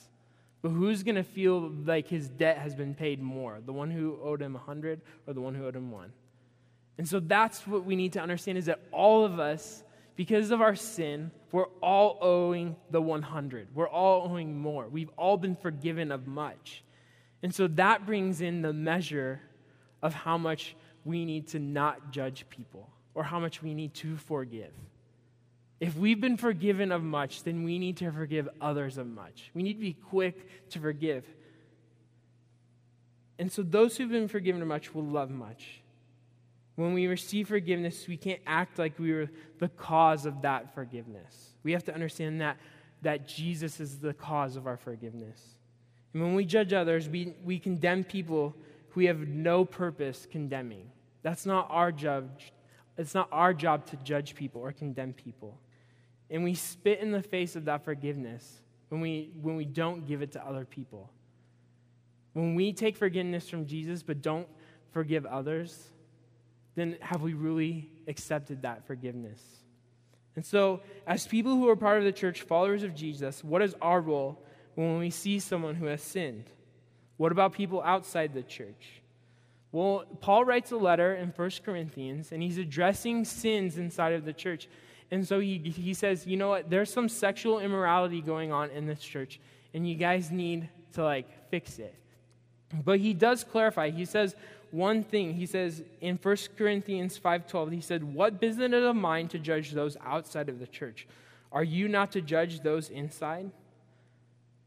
But 0.61 0.68
who's 0.68 1.02
going 1.02 1.14
to 1.14 1.23
feel 1.23 1.70
like 1.87 2.08
his 2.08 2.28
debt 2.28 2.58
has 2.58 2.75
been 2.75 2.94
paid 2.94 3.23
more? 3.23 3.62
The 3.64 3.73
one 3.73 3.90
who 3.90 4.18
owed 4.23 4.42
him 4.42 4.54
a 4.54 4.58
hundred 4.58 5.00
or 5.26 5.32
the 5.32 5.40
one 5.40 5.54
who 5.54 5.64
owed 5.64 5.76
him 5.76 5.90
one? 5.90 6.12
And 6.99 7.08
so 7.08 7.20
that's 7.20 7.66
what 7.66 7.85
we 7.85 7.97
need 7.97 8.12
to 8.12 8.20
understand 8.20 8.58
is 8.58 8.66
that 8.66 8.80
all 8.92 9.25
of 9.25 9.40
us 9.40 9.82
because 10.18 10.50
of 10.50 10.60
our 10.60 10.75
sin, 10.75 11.30
we're 11.52 11.68
all 11.80 12.18
owing 12.20 12.75
the 12.90 13.00
100. 13.00 13.68
We're 13.72 13.88
all 13.88 14.28
owing 14.28 14.58
more. 14.58 14.88
We've 14.88 15.12
all 15.16 15.37
been 15.37 15.54
forgiven 15.54 16.10
of 16.10 16.26
much. 16.26 16.82
And 17.44 17.54
so 17.54 17.68
that 17.68 18.04
brings 18.04 18.40
in 18.40 18.60
the 18.60 18.72
measure 18.72 19.40
of 20.02 20.14
how 20.14 20.37
much 20.37 20.75
we 21.04 21.25
need 21.25 21.46
to 21.48 21.60
not 21.60 22.10
judge 22.10 22.46
people 22.50 22.90
or 23.14 23.22
how 23.22 23.38
much 23.38 23.62
we 23.62 23.75
need 23.75 23.94
to 23.94 24.16
forgive. 24.16 24.72
If 25.78 25.96
we've 25.96 26.20
been 26.20 26.37
forgiven 26.37 26.90
of 26.90 27.04
much, 27.04 27.44
then 27.44 27.62
we 27.62 27.78
need 27.78 27.98
to 27.98 28.10
forgive 28.10 28.48
others 28.60 28.98
of 28.98 29.06
much. 29.06 29.52
We 29.54 29.62
need 29.62 29.75
to 29.75 29.80
be 29.80 29.92
quick 29.92 30.68
to 30.70 30.80
forgive. 30.80 31.25
And 33.38 33.52
so 33.52 33.62
those 33.62 33.96
who've 33.96 34.10
been 34.10 34.26
forgiven 34.26 34.62
of 34.62 34.66
much 34.66 34.92
will 34.92 35.04
love 35.04 35.30
much. 35.30 35.80
When 36.78 36.94
we 36.94 37.08
receive 37.08 37.49
forgiveness, 37.49 38.06
we 38.06 38.16
can't 38.16 38.40
act 38.47 38.78
like 38.78 39.00
we 39.00 39.12
were 39.12 39.28
the 39.58 39.68
cause 39.68 40.26
of 40.26 40.42
that 40.42 40.73
forgiveness. 40.76 41.54
We 41.64 41.73
have 41.73 41.82
to 41.87 41.92
understand 41.92 42.40
that, 42.40 42.56
that 43.02 43.26
Jesus 43.26 43.80
is 43.80 43.99
the 43.99 44.14
cause 44.14 44.54
of 44.54 44.68
our 44.68 44.76
forgiveness. 44.76 45.56
And 46.14 46.23
when 46.23 46.37
we 46.37 46.44
judge 46.44 46.73
others, 46.73 47.08
we, 47.08 47.35
we 47.42 47.58
condemn 47.58 48.04
people 48.04 48.54
who 48.90 49.00
we 49.00 49.06
have 49.06 49.26
no 49.26 49.64
purpose 49.64 50.25
condemning. 50.30 50.88
That's 51.23 51.44
not 51.44 51.66
our 51.68 51.90
job. 51.90 52.30
It's 52.97 53.12
not 53.12 53.28
our 53.32 53.52
job 53.52 53.85
to 53.87 53.97
judge 53.97 54.37
people 54.37 54.61
or 54.61 54.70
condemn 54.70 55.14
people. 55.14 55.58
And 56.30 56.44
we 56.44 56.54
spit 56.54 57.00
in 57.00 57.11
the 57.11 57.23
face 57.23 57.56
of 57.56 57.64
that 57.64 57.85
forgiveness 57.85 58.61
when 58.88 59.00
we, 59.00 59.32
when 59.42 59.56
we 59.56 59.64
don't 59.64 60.06
give 60.06 60.23
it 60.23 60.30
to 60.35 60.47
other 60.47 60.64
people. 60.64 61.11
When 62.35 62.54
we 62.54 62.73
take 62.73 62.97
forgiveness 62.97 63.49
from 63.50 63.66
Jesus 63.66 64.04
but 64.04 64.23
don't 64.23 64.47
forgive 64.92 65.26
others, 65.26 65.90
then 66.78 66.97
have 67.00 67.23
we 67.23 67.35
really 67.35 67.90
accepted 68.06 68.62
that 68.62 68.87
forgiveness? 68.87 69.40
And 70.37 70.47
so, 70.47 70.80
as 71.06 71.26
people 71.26 71.56
who 71.56 71.68
are 71.68 71.76
part 71.76 71.99
of 71.99 72.04
the 72.04 72.12
church, 72.12 72.42
followers 72.42 72.82
of 72.82 72.94
Jesus, 72.94 73.42
what 73.42 73.61
is 73.61 73.75
our 73.82 74.00
role 74.00 74.40
when 74.76 74.99
we 74.99 75.11
see 75.11 75.40
someone 75.40 75.75
who 75.75 75.87
has 75.87 76.02
sinned? 76.02 76.44
What 77.16 77.32
about 77.32 77.52
people 77.52 77.82
outside 77.82 78.32
the 78.32 78.44
church? 78.44 79.02
Well, 79.73 80.04
Paul 80.20 80.44
writes 80.44 80.70
a 80.70 80.76
letter 80.76 81.14
in 81.14 81.30
1 81.30 81.50
Corinthians, 81.64 82.32
and 82.32 82.42
he's 82.42 82.56
addressing 82.56 83.25
sins 83.25 83.76
inside 83.76 84.14
of 84.14 84.25
the 84.25 84.32
church. 84.32 84.68
And 85.11 85.26
so 85.26 85.40
he, 85.40 85.58
he 85.58 85.92
says, 85.94 86.26
you 86.26 86.37
know 86.37 86.49
what? 86.49 86.70
There's 86.70 86.92
some 86.92 87.08
sexual 87.08 87.58
immorality 87.58 88.20
going 88.20 88.52
on 88.52 88.70
in 88.70 88.87
this 88.87 89.00
church, 89.00 89.40
and 89.75 89.88
you 89.88 89.97
guys 89.97 90.30
need 90.30 90.68
to, 90.92 91.02
like, 91.02 91.50
fix 91.50 91.78
it. 91.78 91.94
But 92.73 93.00
he 93.00 93.14
does 93.14 93.44
clarify. 93.44 93.90
He 93.90 94.04
says, 94.04 94.37
one 94.70 95.04
thing. 95.04 95.34
He 95.34 95.46
says 95.46 95.82
in 96.00 96.16
1 96.16 96.56
Corinthians 96.56 97.18
5:12, 97.18 97.72
he 97.72 97.80
said, 97.80 98.04
"What 98.04 98.40
business 98.40 98.72
of 98.72 98.96
mine 98.96 99.28
to 99.28 99.38
judge 99.38 99.72
those 99.72 99.96
outside 100.04 100.48
of 100.48 100.58
the 100.58 100.66
church? 100.66 101.06
Are 101.50 101.64
you 101.64 101.88
not 101.88 102.12
to 102.12 102.20
judge 102.20 102.60
those 102.60 102.90
inside?" 102.90 103.50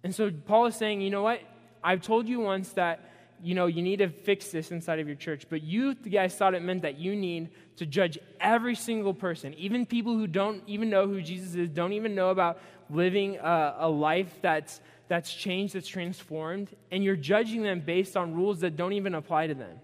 And 0.03 0.13
so 0.13 0.31
Paul 0.31 0.65
is 0.65 0.75
saying, 0.75 1.01
"You 1.01 1.11
know 1.11 1.23
what? 1.23 1.41
I've 1.83 2.01
told 2.01 2.27
you 2.27 2.39
once 2.39 2.73
that 2.73 3.11
you 3.43 3.55
know 3.55 3.65
you 3.67 3.81
need 3.81 3.97
to 3.97 4.09
fix 4.09 4.51
this 4.51 4.71
inside 4.71 4.99
of 4.99 5.07
your 5.07 5.15
church, 5.15 5.47
but 5.49 5.61
you 5.63 5.93
guys 5.95 6.35
thought 6.35 6.53
it 6.53 6.61
meant 6.61 6.81
that 6.83 6.97
you 6.97 7.15
need 7.15 7.49
to 7.77 7.85
judge 7.85 8.17
every 8.39 8.75
single 8.75 9.13
person, 9.13 9.53
even 9.55 9.85
people 9.85 10.15
who 10.15 10.27
don't 10.27 10.63
even 10.67 10.89
know 10.89 11.07
who 11.07 11.21
Jesus 11.21 11.55
is, 11.55 11.69
don't 11.69 11.93
even 11.93 12.15
know 12.15 12.29
about 12.29 12.59
living 12.89 13.37
a, 13.37 13.75
a 13.79 13.89
life 13.89 14.39
that's 14.41 14.81
that's 15.07 15.33
changed, 15.33 15.75
that's 15.75 15.87
transformed, 15.87 16.69
and 16.89 17.03
you're 17.03 17.17
judging 17.17 17.63
them 17.63 17.81
based 17.81 18.15
on 18.15 18.33
rules 18.33 18.61
that 18.61 18.75
don't 18.75 18.93
even 18.93 19.13
apply 19.13 19.47
to 19.47 19.53
them." 19.53 19.79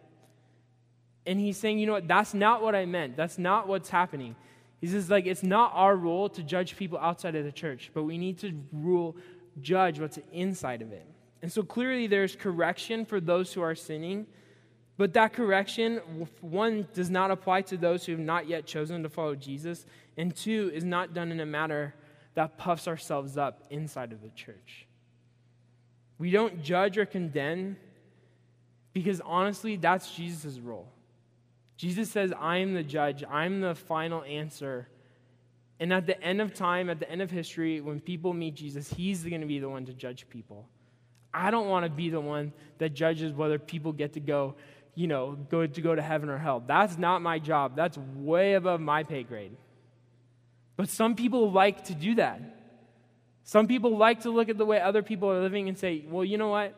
And 1.27 1.39
he's 1.39 1.57
saying, 1.57 1.77
you 1.77 1.86
know 1.86 1.93
what, 1.93 2.07
that's 2.07 2.34
not 2.34 2.63
what 2.63 2.74
I 2.74 2.86
meant. 2.86 3.15
That's 3.17 3.38
not 3.38 3.67
what's 3.67 3.89
happening. 3.89 4.36
He 4.79 4.88
says, 4.88 5.10
like, 5.10 5.25
it's 5.25 5.43
not 5.43 5.72
our 5.75 5.96
role 5.96 6.29
to 6.29 6.41
judge 6.41 6.77
people 6.77 6.98
outside 6.98 7.36
of 7.36 7.43
the 7.43 7.51
church, 7.51 7.91
but 7.93 8.03
we 8.03 8.17
need 8.17 8.39
to 8.39 8.53
rule, 8.72 9.17
judge 9.62 10.00
what's 10.00 10.17
inside 10.31 10.81
of 10.81 10.91
it. 10.91 11.05
And 11.41 11.51
so 11.51 11.63
clearly 11.63 12.07
there's 12.07 12.36
correction 12.36 13.05
for 13.05 13.19
those 13.19 13.53
who 13.53 13.62
are 13.62 13.75
sinning, 13.75 14.25
but 14.98 15.13
that 15.13 15.34
correction, 15.34 15.98
one, 16.41 16.88
does 16.93 17.10
not 17.10 17.29
apply 17.29 17.62
to 17.63 17.77
those 17.77 18.05
who 18.05 18.13
have 18.13 18.22
not 18.22 18.48
yet 18.48 18.65
chosen 18.65 19.03
to 19.03 19.10
follow 19.10 19.36
Jesus, 19.36 19.86
and 20.15 20.36
two, 20.36 20.72
is 20.74 20.84
not 20.84 21.13
done 21.13 21.31
in 21.31 21.39
a 21.39 21.46
manner 21.46 21.93
that 22.34 22.57
puffs 22.57 22.88
ourselves 22.88 23.38
up 23.38 23.63
inside 23.69 24.12
of 24.12 24.22
the 24.22 24.29
church. 24.29 24.88
We 26.17 26.31
don't 26.31 26.63
judge 26.63 26.98
or 26.98 27.05
condemn 27.05 27.77
because 28.93 29.22
honestly, 29.22 29.75
that's 29.75 30.15
Jesus' 30.15 30.57
role. 30.60 30.88
Jesus 31.77 32.10
says, 32.10 32.34
I 32.38 32.57
am 32.57 32.74
the 32.74 32.84
judge, 32.84 33.24
I'm 33.29 33.62
the 33.62 33.75
final 33.75 34.24
answer. 34.24 34.88
And 35.79 35.93
at 35.93 36.07
the 36.07 36.19
end 36.22 36.41
of 36.41 36.53
time, 36.53 36.89
at 36.89 37.00
the 37.00 37.10
end 37.10 37.22
of 37.22 37.29
history, 37.29 37.81
when 37.81 38.00
people 38.00 38.34
meet 38.34 38.55
Jesus, 38.55 38.91
he's 38.91 39.24
going 39.24 39.41
to 39.41 39.48
be 39.48 39.60
the 39.60 39.69
one 39.69 39.86
to 39.86 39.93
judge 39.93 40.27
people. 40.27 40.67
I 41.31 41.51
don't 41.51 41.69
want 41.69 41.86
to 41.86 41.91
be 41.91 42.10
the 42.10 42.19
one 42.19 42.51
that 42.79 42.96
judges 42.96 43.31
whether 43.31 43.60
people 43.60 43.91
get 43.93 44.13
to 44.13 44.19
go, 44.19 44.55
you 44.96 45.05
know, 45.05 45.38
go 45.51 45.67
to 45.67 45.81
go 45.81 45.93
to 45.93 46.01
heaven 46.01 46.29
or 46.29 46.38
hell. 46.39 46.63
That's 46.65 46.98
not 46.98 47.22
my 47.22 47.38
job. 47.38 47.75
That's 47.75 47.98
way 48.15 48.55
above 48.55 48.81
my 48.81 49.03
pay 49.03 49.22
grade. 49.22 49.55
But 50.77 50.89
some 50.89 51.15
people 51.15 51.51
like 51.51 51.86
to 51.86 51.96
do 51.96 52.15
that. 52.15 52.41
Some 53.43 53.67
people 53.67 53.96
like 53.96 54.22
to 54.22 54.31
look 54.31 54.50
at 54.50 54.57
the 54.57 54.65
way 54.65 54.81
other 54.81 55.03
people 55.03 55.31
are 55.31 55.41
living 55.41 55.69
and 55.69 55.77
say, 55.77 56.03
well, 56.10 56.25
you 56.25 56.38
know 56.38 56.50
what? 56.50 56.75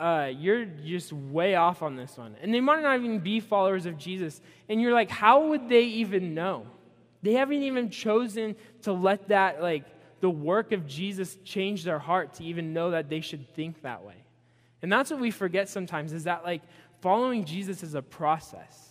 Uh, 0.00 0.32
you're 0.34 0.64
just 0.64 1.12
way 1.12 1.54
off 1.54 1.82
on 1.82 1.94
this 1.94 2.16
one. 2.16 2.34
And 2.40 2.54
they 2.54 2.60
might 2.60 2.82
not 2.82 2.98
even 2.98 3.18
be 3.18 3.38
followers 3.38 3.84
of 3.84 3.98
Jesus. 3.98 4.40
And 4.68 4.80
you're 4.80 4.94
like, 4.94 5.10
how 5.10 5.48
would 5.48 5.68
they 5.68 5.82
even 5.82 6.34
know? 6.34 6.66
They 7.22 7.34
haven't 7.34 7.62
even 7.62 7.90
chosen 7.90 8.56
to 8.82 8.92
let 8.94 9.28
that, 9.28 9.60
like, 9.60 9.84
the 10.20 10.30
work 10.30 10.72
of 10.72 10.86
Jesus 10.86 11.36
change 11.44 11.84
their 11.84 11.98
heart 11.98 12.34
to 12.34 12.44
even 12.44 12.72
know 12.72 12.92
that 12.92 13.10
they 13.10 13.20
should 13.20 13.54
think 13.54 13.82
that 13.82 14.02
way. 14.02 14.14
And 14.80 14.90
that's 14.90 15.10
what 15.10 15.20
we 15.20 15.30
forget 15.30 15.68
sometimes 15.68 16.14
is 16.14 16.24
that, 16.24 16.44
like, 16.44 16.62
following 17.02 17.44
Jesus 17.44 17.82
is 17.82 17.94
a 17.94 18.00
process. 18.00 18.88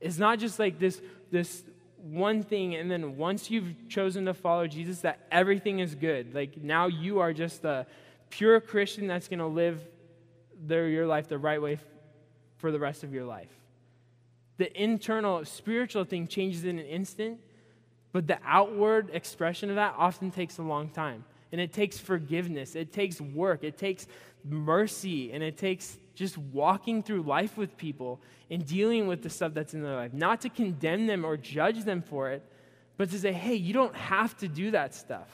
It's 0.00 0.18
not 0.18 0.38
just 0.38 0.58
like 0.58 0.78
this, 0.78 1.02
this 1.30 1.64
one 1.98 2.42
thing, 2.42 2.74
and 2.76 2.90
then 2.90 3.18
once 3.18 3.50
you've 3.50 3.74
chosen 3.90 4.24
to 4.24 4.32
follow 4.32 4.66
Jesus, 4.66 5.00
that 5.00 5.20
everything 5.30 5.80
is 5.80 5.94
good. 5.94 6.34
Like, 6.34 6.62
now 6.62 6.86
you 6.86 7.20
are 7.20 7.34
just 7.34 7.64
a 7.64 7.86
pure 8.30 8.58
Christian 8.60 9.06
that's 9.06 9.28
going 9.28 9.38
to 9.38 9.46
live 9.46 9.82
their, 10.66 10.88
your 10.88 11.06
life 11.06 11.28
the 11.28 11.38
right 11.38 11.60
way 11.60 11.78
for 12.56 12.70
the 12.70 12.78
rest 12.78 13.04
of 13.04 13.12
your 13.12 13.24
life. 13.24 13.50
The 14.56 14.82
internal 14.82 15.44
spiritual 15.44 16.04
thing 16.04 16.26
changes 16.26 16.64
in 16.64 16.78
an 16.78 16.86
instant, 16.86 17.40
but 18.12 18.26
the 18.26 18.38
outward 18.44 19.10
expression 19.12 19.70
of 19.70 19.76
that 19.76 19.94
often 19.98 20.30
takes 20.30 20.58
a 20.58 20.62
long 20.62 20.88
time. 20.88 21.24
And 21.50 21.60
it 21.60 21.72
takes 21.72 21.98
forgiveness, 21.98 22.74
it 22.74 22.92
takes 22.92 23.20
work, 23.20 23.62
it 23.62 23.78
takes 23.78 24.06
mercy, 24.44 25.32
and 25.32 25.42
it 25.42 25.56
takes 25.56 25.98
just 26.14 26.36
walking 26.36 27.02
through 27.02 27.22
life 27.22 27.56
with 27.56 27.76
people 27.76 28.20
and 28.50 28.64
dealing 28.66 29.06
with 29.06 29.22
the 29.22 29.30
stuff 29.30 29.54
that's 29.54 29.74
in 29.74 29.82
their 29.82 29.94
life. 29.94 30.12
Not 30.12 30.40
to 30.42 30.48
condemn 30.48 31.06
them 31.06 31.24
or 31.24 31.36
judge 31.36 31.84
them 31.84 32.02
for 32.02 32.30
it, 32.30 32.42
but 32.96 33.10
to 33.10 33.18
say, 33.18 33.32
hey, 33.32 33.54
you 33.54 33.72
don't 33.72 33.94
have 33.94 34.36
to 34.38 34.48
do 34.48 34.70
that 34.72 34.94
stuff. 34.94 35.28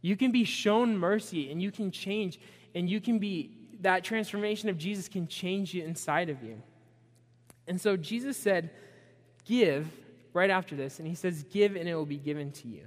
You 0.00 0.16
can 0.16 0.30
be 0.32 0.44
shown 0.44 0.96
mercy 0.96 1.50
and 1.50 1.60
you 1.60 1.70
can 1.72 1.90
change, 1.90 2.38
and 2.74 2.88
you 2.88 3.00
can 3.00 3.18
be, 3.18 3.50
that 3.82 4.04
transformation 4.04 4.68
of 4.68 4.78
Jesus 4.78 5.08
can 5.08 5.26
change 5.26 5.74
you 5.74 5.84
inside 5.84 6.30
of 6.30 6.42
you. 6.42 6.62
And 7.66 7.80
so 7.80 7.96
Jesus 7.96 8.36
said, 8.36 8.70
Give 9.44 9.88
right 10.32 10.50
after 10.50 10.76
this, 10.76 10.98
and 10.98 11.06
he 11.06 11.14
says, 11.14 11.44
Give 11.50 11.76
and 11.76 11.88
it 11.88 11.94
will 11.94 12.06
be 12.06 12.18
given 12.18 12.52
to 12.52 12.68
you. 12.68 12.82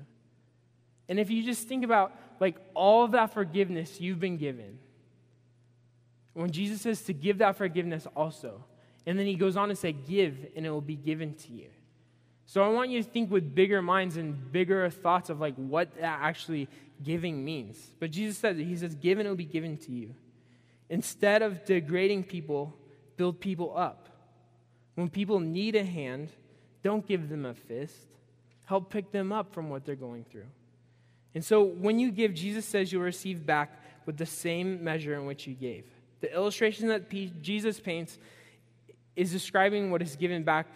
And 1.07 1.19
if 1.19 1.29
you 1.29 1.43
just 1.43 1.67
think 1.67 1.83
about 1.83 2.13
like 2.39 2.55
all 2.73 3.03
of 3.03 3.11
that 3.11 3.33
forgiveness 3.33 3.99
you've 3.99 4.19
been 4.19 4.37
given, 4.37 4.79
when 6.33 6.51
Jesus 6.51 6.81
says 6.81 7.01
to 7.03 7.13
give 7.13 7.39
that 7.39 7.57
forgiveness 7.57 8.07
also, 8.15 8.63
and 9.05 9.17
then 9.17 9.25
he 9.25 9.35
goes 9.35 9.57
on 9.57 9.69
to 9.69 9.75
say, 9.75 9.91
Give 9.91 10.35
and 10.55 10.65
it 10.65 10.69
will 10.69 10.81
be 10.81 10.95
given 10.95 11.33
to 11.33 11.51
you. 11.51 11.67
So 12.45 12.63
I 12.63 12.69
want 12.69 12.89
you 12.89 13.03
to 13.03 13.07
think 13.07 13.29
with 13.29 13.53
bigger 13.53 13.81
minds 13.81 14.17
and 14.17 14.51
bigger 14.51 14.89
thoughts 14.89 15.29
of 15.29 15.39
like 15.39 15.55
what 15.55 15.95
that 15.99 16.19
actually 16.21 16.67
giving 17.03 17.43
means. 17.43 17.77
But 17.99 18.11
Jesus 18.11 18.37
says 18.37 18.57
He 18.57 18.75
says, 18.75 18.95
Give 18.95 19.19
and 19.19 19.27
it 19.27 19.29
will 19.29 19.37
be 19.37 19.45
given 19.45 19.77
to 19.77 19.91
you. 19.91 20.15
Instead 20.89 21.41
of 21.41 21.65
degrading 21.65 22.23
people, 22.23 22.75
build 23.15 23.39
people 23.39 23.77
up. 23.77 24.09
When 24.95 25.09
people 25.09 25.39
need 25.39 25.75
a 25.75 25.83
hand, 25.83 26.29
don't 26.83 27.05
give 27.05 27.29
them 27.29 27.45
a 27.45 27.53
fist. 27.53 27.95
Help 28.65 28.89
pick 28.89 29.11
them 29.11 29.31
up 29.31 29.53
from 29.53 29.69
what 29.69 29.85
they're 29.85 29.95
going 29.95 30.23
through. 30.23 30.47
And 31.35 31.45
so 31.45 31.63
when 31.63 31.99
you 31.99 32.11
give, 32.11 32.33
Jesus 32.33 32.65
says 32.65 32.91
you'll 32.91 33.03
receive 33.03 33.45
back 33.45 33.81
with 34.05 34.17
the 34.17 34.25
same 34.25 34.83
measure 34.83 35.13
in 35.13 35.25
which 35.25 35.45
you 35.45 35.53
gave. 35.53 35.85
The 36.21 36.33
illustration 36.33 36.87
that 36.87 37.09
Jesus 37.41 37.79
paints 37.79 38.17
is 39.15 39.31
describing 39.31 39.91
what 39.91 40.01
is 40.01 40.15
given 40.15 40.43
back 40.43 40.67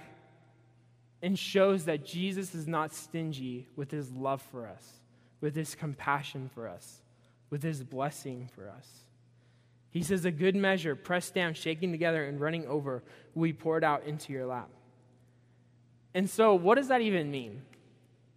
and 1.22 1.40
shows 1.40 1.86
that 1.86 2.06
Jesus 2.06 2.54
is 2.54 2.68
not 2.68 2.94
stingy 2.94 3.68
with 3.76 3.90
his 3.90 4.12
love 4.12 4.42
for 4.52 4.68
us, 4.68 5.00
with 5.42 5.56
his 5.56 5.74
compassion 5.74 6.50
for 6.54 6.68
us, 6.68 7.02
with 7.50 7.64
his 7.64 7.84
blessing 7.84 8.50
for 8.54 8.70
us. 8.70 8.88
He 9.94 10.02
says, 10.02 10.26
A 10.26 10.32
good 10.32 10.56
measure, 10.56 10.96
pressed 10.96 11.36
down, 11.36 11.54
shaking 11.54 11.92
together, 11.92 12.26
and 12.26 12.42
running 12.42 12.66
over, 12.66 13.04
will 13.36 13.44
be 13.44 13.54
poured 13.54 13.84
out 13.84 14.04
into 14.06 14.34
your 14.34 14.48
lap. 14.48 14.70
And 16.16 16.28
so, 16.28 16.56
what 16.56 16.76
does 16.76 16.88
that 16.88 17.02
even 17.02 17.30
mean? 17.30 17.62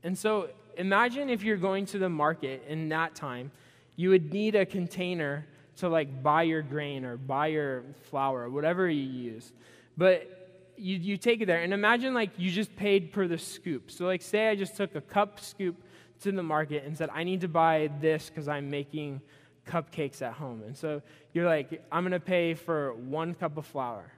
And 0.03 0.17
so, 0.17 0.51
imagine 0.77 1.31
if 1.31 1.43
you're 1.43 1.57
going 1.57 1.87
to 1.87 1.99
the 1.99 2.11
market 2.11 2.63
in 2.69 2.91
that 2.91 3.15
time, 3.15 3.51
you 3.97 4.11
would 4.11 4.35
need 4.35 4.55
a 4.55 4.67
container 4.67 5.47
to 5.79 5.89
like 5.89 6.23
buy 6.23 6.43
your 6.43 6.61
grain 6.61 7.07
or 7.07 7.17
buy 7.17 7.47
your 7.47 7.85
flour 8.11 8.43
or 8.43 8.51
whatever 8.51 8.89
you 8.89 9.03
use. 9.03 9.53
But 9.97 10.75
you, 10.77 10.97
you 10.97 11.17
take 11.17 11.41
it 11.41 11.47
there, 11.47 11.63
and 11.63 11.73
imagine 11.73 12.13
like 12.13 12.31
you 12.37 12.51
just 12.51 12.77
paid 12.77 13.13
per 13.13 13.27
the 13.27 13.39
scoop. 13.39 13.91
So, 13.91 14.05
like, 14.05 14.21
say 14.21 14.51
I 14.51 14.57
just 14.57 14.77
took 14.77 14.95
a 14.95 15.01
cup 15.01 15.41
scoop 15.41 15.77
to 16.21 16.33
the 16.33 16.43
market 16.43 16.85
and 16.85 16.97
said, 16.97 17.09
I 17.15 17.25
need 17.25 17.41
to 17.41 17.49
buy 17.49 17.91
this 18.03 18.29
because 18.29 18.47
I'm 18.47 18.69
making 18.69 19.23
cupcakes 19.67 20.23
at 20.23 20.35
home. 20.35 20.63
And 20.67 20.77
so 20.77 21.03
you're 21.33 21.47
like, 21.47 21.83
I'm 21.91 22.03
going 22.03 22.13
to 22.13 22.21
pay 22.21 22.55
for 22.55 22.95
one 22.95 23.35
cup 23.35 23.57
of 23.57 23.67
flour. 23.67 24.11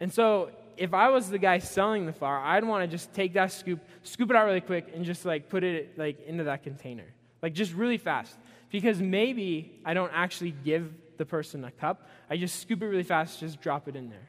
And 0.00 0.12
so 0.12 0.50
if 0.76 0.92
I 0.92 1.08
was 1.10 1.30
the 1.30 1.38
guy 1.38 1.58
selling 1.58 2.06
the 2.06 2.12
flour, 2.12 2.38
I'd 2.38 2.64
want 2.64 2.82
to 2.82 2.88
just 2.88 3.12
take 3.14 3.34
that 3.34 3.52
scoop, 3.52 3.80
scoop 4.02 4.30
it 4.30 4.36
out 4.36 4.46
really 4.46 4.60
quick, 4.60 4.88
and 4.94 5.04
just 5.04 5.24
like 5.24 5.48
put 5.48 5.64
it 5.64 5.96
like 5.98 6.26
into 6.26 6.44
that 6.44 6.62
container, 6.62 7.06
like 7.42 7.52
just 7.52 7.72
really 7.72 7.98
fast. 7.98 8.36
Because 8.70 9.00
maybe 9.00 9.80
I 9.84 9.94
don't 9.94 10.10
actually 10.12 10.54
give 10.64 10.92
the 11.16 11.24
person 11.24 11.64
a 11.64 11.70
cup. 11.70 12.08
I 12.28 12.36
just 12.36 12.60
scoop 12.60 12.82
it 12.82 12.86
really 12.86 13.04
fast, 13.04 13.40
just 13.40 13.60
drop 13.60 13.88
it 13.88 13.94
in 13.94 14.10
there. 14.10 14.28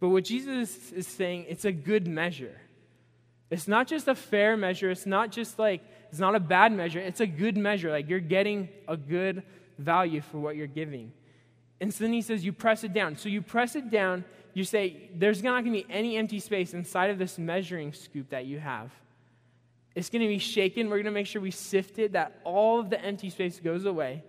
But 0.00 0.10
what 0.10 0.24
Jesus 0.24 0.92
is 0.92 1.06
saying, 1.06 1.46
it's 1.48 1.64
a 1.64 1.72
good 1.72 2.06
measure. 2.06 2.60
It's 3.50 3.66
not 3.66 3.86
just 3.86 4.06
a 4.06 4.14
fair 4.14 4.56
measure. 4.56 4.90
It's 4.90 5.06
not 5.06 5.32
just 5.32 5.58
like, 5.58 5.82
it's 6.10 6.20
not 6.20 6.34
a 6.34 6.40
bad 6.40 6.72
measure. 6.72 7.00
It's 7.00 7.20
a 7.20 7.26
good 7.26 7.56
measure. 7.56 7.90
Like 7.90 8.08
you're 8.08 8.20
getting 8.20 8.68
a 8.86 8.96
good 8.96 9.42
value 9.80 10.20
for 10.20 10.38
what 10.38 10.56
you're 10.56 10.66
giving. 10.66 11.12
And 11.80 11.92
so 11.92 12.04
then 12.04 12.12
he 12.12 12.22
says, 12.22 12.44
you 12.44 12.52
press 12.52 12.84
it 12.84 12.92
down. 12.92 13.16
So 13.16 13.28
you 13.28 13.42
press 13.42 13.74
it 13.74 13.90
down, 13.90 14.24
you 14.52 14.64
say, 14.64 15.10
there's 15.14 15.42
not 15.42 15.64
going 15.64 15.74
to 15.74 15.82
be 15.82 15.92
any 15.92 16.16
empty 16.16 16.40
space 16.40 16.74
inside 16.74 17.10
of 17.10 17.18
this 17.18 17.38
measuring 17.38 17.92
scoop 17.92 18.30
that 18.30 18.46
you 18.46 18.58
have. 18.58 18.90
It's 19.94 20.10
going 20.10 20.22
to 20.22 20.28
be 20.28 20.38
shaken. 20.38 20.88
We're 20.88 20.96
going 20.96 21.06
to 21.06 21.10
make 21.10 21.26
sure 21.26 21.40
we 21.40 21.50
sift 21.50 21.98
it, 21.98 22.12
that 22.12 22.40
all 22.44 22.78
of 22.78 22.90
the 22.90 23.00
empty 23.02 23.30
space 23.30 23.58
goes 23.58 23.86
away. 23.86 24.22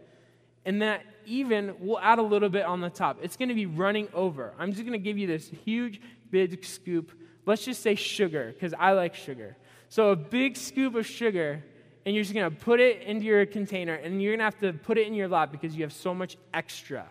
And 0.65 0.81
that 0.81 1.03
even 1.25 1.75
we'll 1.79 1.99
add 1.99 2.19
a 2.19 2.23
little 2.23 2.49
bit 2.49 2.65
on 2.65 2.81
the 2.81 2.89
top. 2.89 3.19
It's 3.21 3.35
going 3.35 3.49
to 3.49 3.55
be 3.55 3.65
running 3.65 4.07
over. 4.13 4.53
I'm 4.57 4.71
just 4.71 4.83
going 4.83 4.93
to 4.93 5.03
give 5.03 5.17
you 5.17 5.27
this 5.27 5.49
huge, 5.65 6.01
big 6.29 6.63
scoop. 6.63 7.11
Let's 7.45 7.65
just 7.65 7.81
say 7.81 7.95
sugar, 7.95 8.53
because 8.53 8.73
I 8.77 8.91
like 8.91 9.15
sugar. 9.15 9.57
So 9.89 10.09
a 10.11 10.15
big 10.15 10.55
scoop 10.55 10.95
of 10.95 11.05
sugar 11.05 11.63
and 12.05 12.15
you're 12.15 12.23
just 12.23 12.33
going 12.33 12.49
to 12.49 12.55
put 12.55 12.79
it 12.79 13.03
into 13.03 13.25
your 13.25 13.45
container 13.45 13.93
and 13.93 14.21
you're 14.21 14.31
going 14.31 14.39
to 14.39 14.45
have 14.45 14.59
to 14.59 14.73
put 14.73 14.97
it 14.97 15.07
in 15.07 15.13
your 15.13 15.27
lap 15.27 15.51
because 15.51 15.75
you 15.75 15.83
have 15.83 15.93
so 15.93 16.13
much 16.13 16.37
extra. 16.53 17.05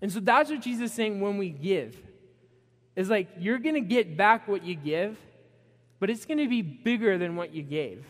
And 0.00 0.12
so 0.12 0.20
that's 0.20 0.50
what 0.50 0.60
Jesus 0.60 0.90
is 0.90 0.92
saying 0.92 1.20
when 1.20 1.38
we 1.38 1.50
give. 1.50 1.96
Is 2.96 3.08
like 3.08 3.28
you're 3.38 3.58
going 3.58 3.76
to 3.76 3.80
get 3.80 4.16
back 4.16 4.48
what 4.48 4.64
you 4.64 4.74
give, 4.74 5.16
but 6.00 6.10
it's 6.10 6.26
going 6.26 6.38
to 6.38 6.48
be 6.48 6.62
bigger 6.62 7.16
than 7.16 7.36
what 7.36 7.54
you 7.54 7.62
gave. 7.62 8.04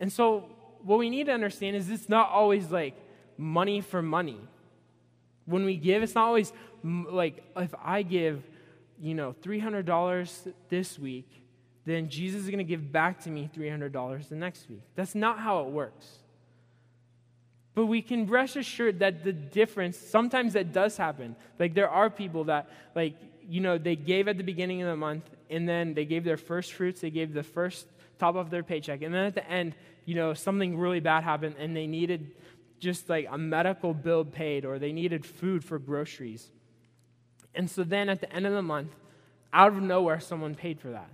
And 0.00 0.12
so 0.12 0.48
what 0.82 0.98
we 0.98 1.08
need 1.08 1.26
to 1.26 1.32
understand 1.32 1.76
is 1.76 1.88
it's 1.90 2.08
not 2.08 2.30
always 2.30 2.70
like 2.70 2.94
money 3.36 3.80
for 3.80 4.02
money. 4.02 4.40
When 5.44 5.64
we 5.64 5.76
give, 5.76 6.02
it's 6.02 6.14
not 6.14 6.26
always 6.26 6.52
like 6.82 7.44
if 7.56 7.72
I 7.82 8.02
give, 8.02 8.42
you 9.00 9.14
know, 9.14 9.34
$300 9.42 10.52
this 10.68 10.98
week, 10.98 11.28
then 11.86 12.08
Jesus 12.08 12.42
is 12.42 12.46
going 12.48 12.58
to 12.58 12.64
give 12.64 12.92
back 12.92 13.20
to 13.22 13.30
me 13.30 13.48
$300 13.56 14.28
the 14.28 14.34
next 14.34 14.68
week. 14.68 14.82
That's 14.96 15.14
not 15.14 15.38
how 15.38 15.60
it 15.60 15.68
works. 15.68 16.04
But 17.74 17.86
we 17.86 18.02
can 18.02 18.26
rest 18.26 18.56
assured 18.56 18.98
that 18.98 19.22
the 19.22 19.32
difference, 19.32 19.96
sometimes 19.96 20.54
that 20.54 20.72
does 20.72 20.96
happen. 20.96 21.36
Like 21.58 21.74
there 21.74 21.88
are 21.88 22.10
people 22.10 22.44
that, 22.44 22.68
like, 22.94 23.14
you 23.48 23.60
know, 23.60 23.78
they 23.78 23.94
gave 23.94 24.26
at 24.26 24.36
the 24.36 24.42
beginning 24.42 24.82
of 24.82 24.88
the 24.88 24.96
month 24.96 25.30
and 25.48 25.68
then 25.68 25.94
they 25.94 26.04
gave 26.04 26.24
their 26.24 26.36
first 26.36 26.72
fruits, 26.72 27.00
they 27.00 27.10
gave 27.10 27.32
the 27.32 27.44
first 27.44 27.86
top 28.18 28.34
of 28.34 28.50
their 28.50 28.64
paycheck. 28.64 29.02
And 29.02 29.14
then 29.14 29.24
at 29.24 29.34
the 29.34 29.48
end, 29.48 29.74
you 30.06 30.16
know, 30.16 30.34
something 30.34 30.76
really 30.76 31.00
bad 31.00 31.22
happened 31.22 31.54
and 31.58 31.76
they 31.76 31.86
needed 31.86 32.32
just 32.80 33.08
like 33.08 33.28
a 33.30 33.38
medical 33.38 33.94
bill 33.94 34.24
paid 34.24 34.64
or 34.64 34.78
they 34.78 34.92
needed 34.92 35.24
food 35.24 35.62
for 35.62 35.78
groceries. 35.78 36.50
And 37.54 37.70
so 37.70 37.84
then 37.84 38.08
at 38.08 38.20
the 38.20 38.32
end 38.32 38.46
of 38.46 38.52
the 38.52 38.62
month, 38.62 38.96
out 39.52 39.68
of 39.68 39.80
nowhere, 39.80 40.18
someone 40.18 40.54
paid 40.54 40.80
for 40.80 40.90
that. 40.90 41.10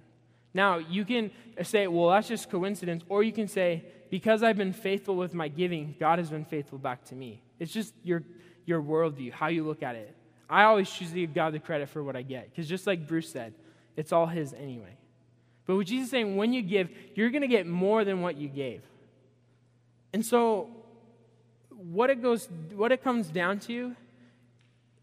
Now, 0.55 0.79
you 0.79 1.05
can 1.05 1.31
say, 1.63 1.87
well, 1.87 2.11
that's 2.11 2.29
just 2.29 2.51
coincidence, 2.51 3.03
or 3.09 3.23
you 3.23 3.33
can 3.33 3.49
say, 3.49 3.85
because 4.11 4.43
I've 4.43 4.57
been 4.57 4.73
faithful 4.73 5.17
with 5.17 5.33
my 5.33 5.49
giving, 5.49 5.95
God 5.99 6.19
has 6.19 6.29
been 6.29 6.45
faithful 6.45 6.79
back 6.79 7.05
to 7.07 7.15
me. 7.15 7.43
It's 7.59 7.73
just 7.73 7.95
your, 8.03 8.23
your 8.67 8.83
worldview, 8.83 9.33
how 9.33 9.49
you 9.49 9.65
look 9.65 9.83
at 9.83 9.95
it. 9.95 10.15
I 10.51 10.65
always 10.65 10.91
choose 10.91 11.11
to 11.11 11.15
give 11.15 11.33
God 11.33 11.55
the 11.55 11.59
credit 11.59 11.89
for 11.89 12.03
what 12.03 12.17
I 12.17 12.23
get, 12.23 12.51
because 12.51 12.69
just 12.69 12.87
like 12.87 13.09
Bruce 13.09 13.31
said, 13.31 13.55
it's 13.97 14.13
all 14.13 14.27
His 14.27 14.53
anyway. 14.53 14.97
But 15.65 15.77
what 15.77 15.87
Jesus 15.87 16.07
is 16.07 16.11
saying, 16.11 16.37
when 16.37 16.53
you 16.53 16.61
give, 16.61 16.91
you're 17.15 17.31
going 17.31 17.43
to 17.43 17.49
get 17.49 17.67
more 17.67 18.05
than 18.05 18.21
what 18.21 18.37
you 18.37 18.49
gave. 18.49 18.83
And 20.13 20.25
so, 20.25 20.69
what 21.71 22.11
it 22.11 22.21
goes, 22.21 22.49
what 22.75 22.93
it 22.93 23.03
comes 23.03 23.29
down 23.29 23.61
to 23.61 23.97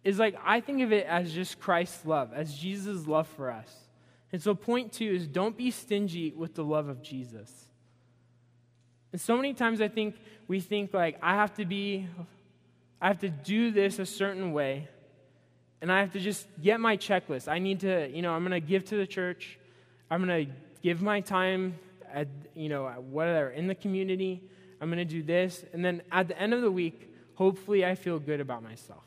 is 0.04 0.20
like 0.20 0.36
I 0.46 0.62
think 0.62 0.82
of 0.82 0.94
it 0.94 1.06
as 1.08 1.34
just 1.34 1.60
Christ's 1.60 2.06
love, 2.06 2.32
as 2.34 2.54
Jesus' 2.54 3.08
love 3.08 3.28
for 3.28 3.52
us. 3.52 3.89
And 4.32 4.42
so, 4.42 4.54
point 4.54 4.94
two 4.94 5.10
is 5.10 5.28
don't 5.28 5.58
be 5.58 5.72
stingy 5.72 6.32
with 6.32 6.56
the 6.56 6.64
love 6.64 6.88
of 6.88 7.02
Jesus. 7.02 7.52
And 9.12 9.20
so 9.20 9.36
many 9.36 9.54
times 9.54 9.82
I 9.82 9.88
think 9.88 10.16
we 10.48 10.60
think, 10.60 10.94
like, 10.94 11.18
I 11.22 11.34
have 11.34 11.56
to 11.56 11.66
be, 11.66 12.08
I 13.02 13.08
have 13.08 13.20
to 13.20 13.30
do 13.30 13.72
this 13.72 13.98
a 13.98 14.06
certain 14.06 14.54
way, 14.54 14.88
and 15.82 15.92
I 15.92 16.00
have 16.00 16.14
to 16.14 16.20
just 16.20 16.48
get 16.62 16.80
my 16.80 16.96
checklist. 16.96 17.48
I 17.48 17.60
need 17.60 17.80
to, 17.80 18.08
you 18.10 18.22
know, 18.22 18.34
I'm 18.34 18.42
going 18.42 18.60
to 18.60 18.66
give 18.66 18.86
to 18.86 18.98
the 18.98 19.08
church, 19.08 19.58
I'm 20.12 20.24
going 20.24 20.46
to 20.46 20.52
give 20.84 21.02
my 21.02 21.22
time 21.22 21.80
at, 22.14 22.28
you 22.56 22.70
know, 22.70 22.86
whatever, 23.10 23.50
in 23.50 23.68
the 23.68 23.76
community, 23.76 24.44
I'm 24.80 24.90
going 24.90 25.00
to 25.00 25.06
do 25.06 25.24
this, 25.24 25.66
and 25.74 25.84
then 25.84 26.02
at 26.12 26.28
the 26.28 26.40
end 26.40 26.54
of 26.54 26.62
the 26.62 26.72
week, 26.72 27.14
hopefully 27.34 27.86
I 27.86 27.96
feel 27.96 28.20
good 28.20 28.42
about 28.42 28.64
myself. 28.64 29.04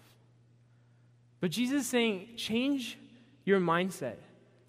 But 1.41 1.51
Jesus 1.51 1.83
is 1.83 1.87
saying, 1.87 2.31
change 2.37 2.99
your 3.45 3.61
mindset. 3.61 4.17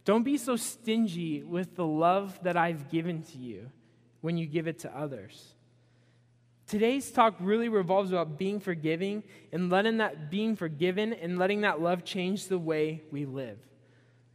Don't 0.05 0.23
be 0.23 0.37
so 0.37 0.55
stingy 0.55 1.43
with 1.43 1.75
the 1.75 1.85
love 1.85 2.37
that 2.43 2.57
I've 2.57 2.89
given 2.89 3.23
to 3.23 3.37
you 3.37 3.71
when 4.21 4.37
you 4.37 4.45
give 4.45 4.67
it 4.67 4.79
to 4.79 4.97
others. 4.97 5.53
Today's 6.67 7.11
talk 7.11 7.35
really 7.39 7.69
revolves 7.69 8.11
about 8.11 8.37
being 8.37 8.59
forgiving 8.59 9.23
and 9.51 9.69
letting 9.69 9.97
that 9.97 10.31
being 10.31 10.55
forgiven 10.55 11.13
and 11.13 11.37
letting 11.37 11.61
that 11.61 11.81
love 11.81 12.03
change 12.03 12.47
the 12.47 12.57
way 12.57 13.03
we 13.11 13.25
live. 13.25 13.57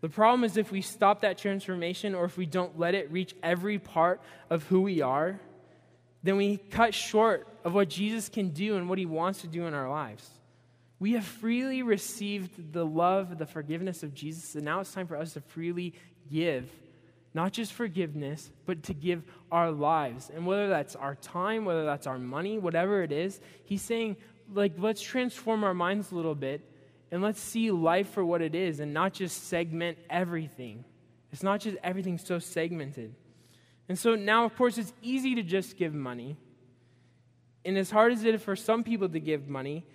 The 0.01 0.09
problem 0.09 0.45
is 0.45 0.57
if 0.57 0.71
we 0.71 0.83
stop 0.83 1.23
that 1.23 1.39
transformation 1.39 2.15
or 2.15 2.25
if 2.25 2.37
we 2.37 2.47
don't 2.47 2.79
let 2.79 2.95
it 2.95 3.11
reach 3.11 3.35
every 3.43 3.79
part 3.79 4.21
of 4.49 4.63
who 4.65 4.83
we 4.83 5.03
are, 5.03 5.41
then 6.23 6.37
we 6.37 6.59
cut 6.59 6.95
short 6.95 7.49
of 7.65 7.75
what 7.75 7.89
Jesus 7.89 8.29
can 8.29 8.51
do 8.51 8.77
and 8.77 8.89
what 8.89 8.99
he 8.99 9.07
wants 9.07 9.41
to 9.41 9.47
do 9.47 9.67
in 9.67 9.75
our 9.75 9.91
lives. 9.91 10.29
We 11.01 11.13
have 11.13 11.25
freely 11.25 11.83
received 11.83 12.73
the 12.73 12.85
love, 12.85 13.39
the 13.39 13.47
forgiveness 13.47 14.03
of 14.03 14.15
Jesus, 14.15 14.55
and 14.55 14.65
now 14.65 14.81
it's 14.81 14.93
time 14.93 15.07
for 15.07 15.17
us 15.17 15.35
to 15.35 15.41
freely 15.41 15.95
give 16.31 16.71
not 17.35 17.53
just 17.53 17.73
forgiveness, 17.73 18.51
but 18.67 18.83
to 18.85 18.95
give 18.95 19.23
our 19.53 19.71
lives. 19.71 20.31
And 20.35 20.47
whether 20.47 20.69
that's 20.69 20.97
our 20.97 21.15
time, 21.15 21.65
whether 21.65 21.85
that's 21.85 22.07
our 22.07 22.19
money, 22.19 22.59
whatever 22.59 23.03
it 23.03 23.13
is, 23.13 23.41
he's 23.65 23.83
saying, 23.83 24.17
like, 24.53 24.73
let's 24.79 25.01
transform 25.01 25.63
our 25.63 25.75
minds 25.75 26.11
a 26.11 26.17
little 26.17 26.35
bit 26.35 26.63
and 27.11 27.23
let's 27.23 27.41
see 27.41 27.71
life 27.71 28.09
for 28.11 28.25
what 28.25 28.43
it 28.43 28.55
is 28.55 28.81
and 28.81 28.93
not 28.95 29.13
just 29.13 29.47
segment 29.49 29.99
everything. 30.09 30.85
It's 31.33 31.43
not 31.43 31.61
just 31.61 31.77
everything 31.85 32.19
so 32.19 32.39
segmented. 32.39 33.15
And 33.89 33.99
so 33.99 34.15
now, 34.15 34.45
of 34.45 34.57
course, 34.57 34.79
it's 34.79 34.93
easy 35.03 35.35
to 35.35 35.43
just 35.43 35.77
give 35.77 35.95
money. 35.95 36.37
And 37.65 37.77
as 37.77 37.91
hard 37.91 38.13
as 38.13 38.25
it 38.25 38.35
is 38.35 38.43
for 38.43 38.57
some 38.57 38.83
people 38.83 39.09
to 39.09 39.21
give 39.21 39.49
money, 39.49 39.87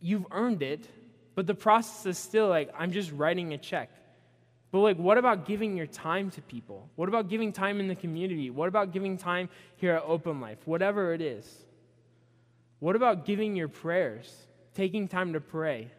you've 0.00 0.26
earned 0.30 0.62
it, 0.62 0.88
but 1.34 1.46
the 1.46 1.54
process 1.54 2.06
is 2.06 2.18
still 2.18 2.48
like, 2.48 2.70
I'm 2.76 2.92
just 2.92 3.12
writing 3.12 3.52
a 3.52 3.58
check. 3.58 3.90
But, 4.70 4.80
like, 4.80 4.98
what 4.98 5.16
about 5.16 5.46
giving 5.46 5.76
your 5.76 5.86
time 5.86 6.30
to 6.32 6.42
people? 6.42 6.90
What 6.96 7.08
about 7.08 7.28
giving 7.28 7.52
time 7.52 7.80
in 7.80 7.88
the 7.88 7.94
community? 7.94 8.50
What 8.50 8.68
about 8.68 8.92
giving 8.92 9.16
time 9.16 9.48
here 9.76 9.94
at 9.94 10.02
Open 10.04 10.40
Life? 10.40 10.58
Whatever 10.66 11.14
it 11.14 11.22
is. 11.22 11.46
What 12.80 12.94
about 12.94 13.24
giving 13.24 13.56
your 13.56 13.68
prayers? 13.68 14.30
Taking 14.74 15.08
time 15.08 15.32
to 15.32 15.40
pray? 15.40 15.90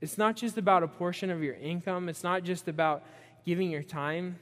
It's 0.00 0.16
not 0.16 0.36
just 0.36 0.56
about 0.56 0.84
a 0.84 0.88
portion 0.88 1.30
of 1.30 1.42
your 1.42 1.54
income, 1.54 2.08
it's 2.08 2.22
not 2.22 2.44
just 2.44 2.68
about 2.68 3.02
giving 3.44 3.70
your 3.70 3.82
time. 3.82 4.38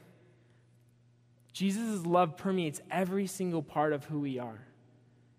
Jesus' 1.53 2.05
love 2.05 2.37
permeates 2.37 2.81
every 2.91 3.25
single 3.25 3.63
part 3.63 3.93
of 3.93 4.05
who 4.05 4.19
we 4.19 4.37
are. 4.37 4.59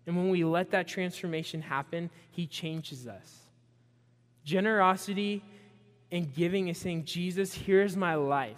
And 0.09 0.17
when 0.17 0.29
we 0.29 0.43
let 0.43 0.71
that 0.71 0.87
transformation 0.87 1.61
happen, 1.61 2.09
he 2.31 2.47
changes 2.47 3.07
us. 3.07 3.41
Generosity 4.43 5.43
and 6.11 6.33
giving 6.33 6.67
is 6.67 6.79
saying, 6.79 7.05
Jesus, 7.05 7.53
here's 7.53 7.95
my 7.95 8.15
life, 8.15 8.57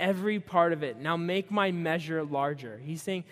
every 0.00 0.40
part 0.40 0.72
of 0.72 0.82
it. 0.82 0.98
Now 0.98 1.18
make 1.18 1.50
my 1.50 1.72
measure 1.72 2.24
larger. 2.24 2.80
He's 2.82 3.02
saying, 3.02 3.24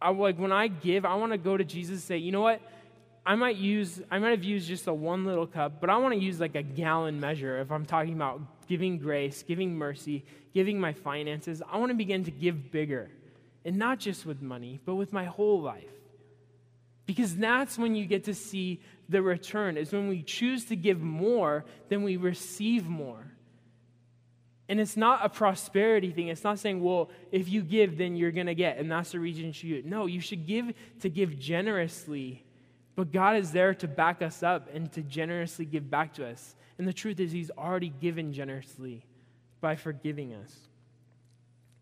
I, 0.00 0.08
like 0.08 0.38
when 0.38 0.52
I 0.52 0.68
give, 0.68 1.04
I 1.04 1.16
want 1.16 1.32
to 1.32 1.38
go 1.38 1.58
to 1.58 1.64
Jesus 1.64 1.96
and 1.96 2.02
say, 2.02 2.16
you 2.16 2.32
know 2.32 2.40
what? 2.40 2.62
I 3.26 3.34
might 3.34 3.56
use, 3.56 4.00
I 4.10 4.18
might 4.18 4.30
have 4.30 4.44
used 4.44 4.66
just 4.66 4.86
a 4.86 4.94
one 4.94 5.26
little 5.26 5.46
cup, 5.46 5.82
but 5.82 5.90
I 5.90 5.98
want 5.98 6.14
to 6.14 6.18
use 6.18 6.40
like 6.40 6.54
a 6.54 6.62
gallon 6.62 7.20
measure 7.20 7.60
if 7.60 7.70
I'm 7.70 7.84
talking 7.84 8.14
about 8.14 8.40
giving 8.68 8.96
grace, 8.96 9.44
giving 9.46 9.76
mercy, 9.76 10.24
giving 10.54 10.80
my 10.80 10.94
finances. 10.94 11.60
I 11.70 11.76
want 11.76 11.90
to 11.90 11.94
begin 11.94 12.24
to 12.24 12.30
give 12.30 12.72
bigger. 12.72 13.10
And 13.66 13.76
not 13.76 13.98
just 13.98 14.24
with 14.24 14.40
money, 14.40 14.80
but 14.86 14.94
with 14.94 15.12
my 15.12 15.26
whole 15.26 15.60
life. 15.60 15.90
Because 17.06 17.36
that's 17.36 17.78
when 17.78 17.94
you 17.94 18.04
get 18.04 18.24
to 18.24 18.34
see 18.34 18.80
the 19.08 19.22
return, 19.22 19.76
is 19.76 19.92
when 19.92 20.08
we 20.08 20.22
choose 20.22 20.64
to 20.66 20.76
give 20.76 21.00
more, 21.00 21.64
then 21.88 22.02
we 22.02 22.16
receive 22.16 22.88
more. 22.88 23.32
And 24.68 24.80
it's 24.80 24.96
not 24.96 25.24
a 25.24 25.28
prosperity 25.28 26.10
thing. 26.10 26.26
It's 26.26 26.42
not 26.42 26.58
saying, 26.58 26.82
well, 26.82 27.10
if 27.30 27.48
you 27.48 27.62
give, 27.62 27.96
then 27.96 28.16
you're 28.16 28.32
going 28.32 28.48
to 28.48 28.54
get, 28.54 28.78
and 28.78 28.90
that's 28.90 29.12
the 29.12 29.20
reason 29.20 29.46
you 29.46 29.52
should. 29.52 29.86
No, 29.86 30.06
you 30.06 30.20
should 30.20 30.44
give 30.46 30.72
to 31.00 31.08
give 31.08 31.38
generously 31.38 32.44
but 32.96 33.12
God 33.12 33.36
is 33.36 33.52
there 33.52 33.74
to 33.74 33.86
back 33.86 34.22
us 34.22 34.42
up 34.42 34.70
and 34.74 34.90
to 34.92 35.02
generously 35.02 35.66
give 35.66 35.88
back 35.88 36.14
to 36.14 36.26
us. 36.26 36.56
And 36.78 36.88
the 36.88 36.94
truth 36.94 37.20
is, 37.20 37.30
He's 37.30 37.50
already 37.50 37.90
given 37.90 38.32
generously 38.32 39.04
by 39.60 39.76
forgiving 39.76 40.34
us. 40.34 40.52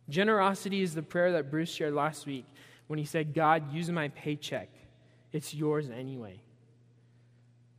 Generosity 0.08 0.82
is 0.82 0.94
the 0.94 1.02
prayer 1.02 1.32
that 1.32 1.50
Bruce 1.50 1.72
shared 1.72 1.94
last 1.94 2.26
week 2.26 2.44
when 2.88 2.98
he 2.98 3.06
said, 3.06 3.32
God, 3.32 3.72
use 3.72 3.90
my 3.90 4.08
paycheck. 4.08 4.68
It's 5.34 5.52
yours 5.52 5.90
anyway. 5.90 6.40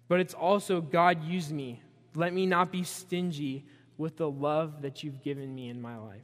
But 0.09 0.19
it's 0.19 0.33
also, 0.33 0.81
God, 0.81 1.23
use 1.23 1.51
me. 1.51 1.81
Let 2.13 2.33
me 2.33 2.45
not 2.45 2.69
be 2.69 2.83
stingy 2.83 3.65
with 3.97 4.17
the 4.17 4.29
love 4.29 4.81
that 4.81 5.03
you've 5.03 5.23
given 5.23 5.55
me 5.55 5.69
in 5.69 5.81
my 5.81 5.97
life. 5.97 6.21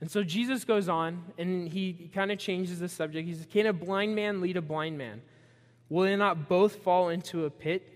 And 0.00 0.08
so 0.08 0.22
Jesus 0.22 0.64
goes 0.64 0.88
on 0.88 1.20
and 1.36 1.68
he 1.68 2.10
kind 2.14 2.30
of 2.30 2.38
changes 2.38 2.78
the 2.78 2.88
subject. 2.88 3.26
He 3.26 3.34
says, 3.34 3.46
Can 3.50 3.66
a 3.66 3.72
blind 3.72 4.14
man 4.14 4.40
lead 4.40 4.56
a 4.56 4.62
blind 4.62 4.96
man? 4.96 5.20
Will 5.88 6.04
they 6.04 6.14
not 6.14 6.48
both 6.48 6.76
fall 6.76 7.08
into 7.08 7.44
a 7.44 7.50
pit? 7.50 7.90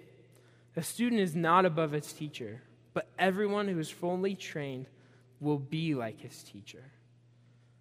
A 0.75 0.83
student 0.83 1.21
is 1.21 1.37
not 1.37 1.65
above 1.67 1.95
its 1.95 2.13
teacher, 2.13 2.63
but 2.95 3.09
everyone 3.19 3.69
who 3.69 3.79
is 3.79 3.91
fully 3.91 4.35
trained 4.35 4.87
will 5.39 5.59
be 5.59 5.95
like 5.95 6.21
his 6.21 6.43
teacher. 6.43 6.83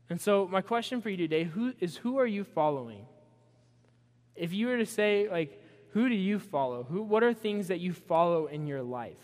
And 0.09 0.21
so, 0.21 0.47
my 0.47 0.61
question 0.61 1.01
for 1.01 1.09
you 1.09 1.17
today 1.17 1.43
who, 1.43 1.73
is 1.79 1.97
who 1.97 2.17
are 2.19 2.25
you 2.25 2.43
following? 2.43 3.05
If 4.37 4.53
you 4.53 4.67
were 4.67 4.77
to 4.77 4.85
say, 4.85 5.27
like, 5.29 5.61
who 5.91 6.09
do 6.09 6.15
you 6.15 6.39
follow? 6.39 6.83
Who, 6.83 7.01
what 7.01 7.23
are 7.23 7.33
things 7.33 7.67
that 7.69 7.79
you 7.79 7.93
follow 7.93 8.47
in 8.47 8.67
your 8.67 8.83
life? 8.83 9.17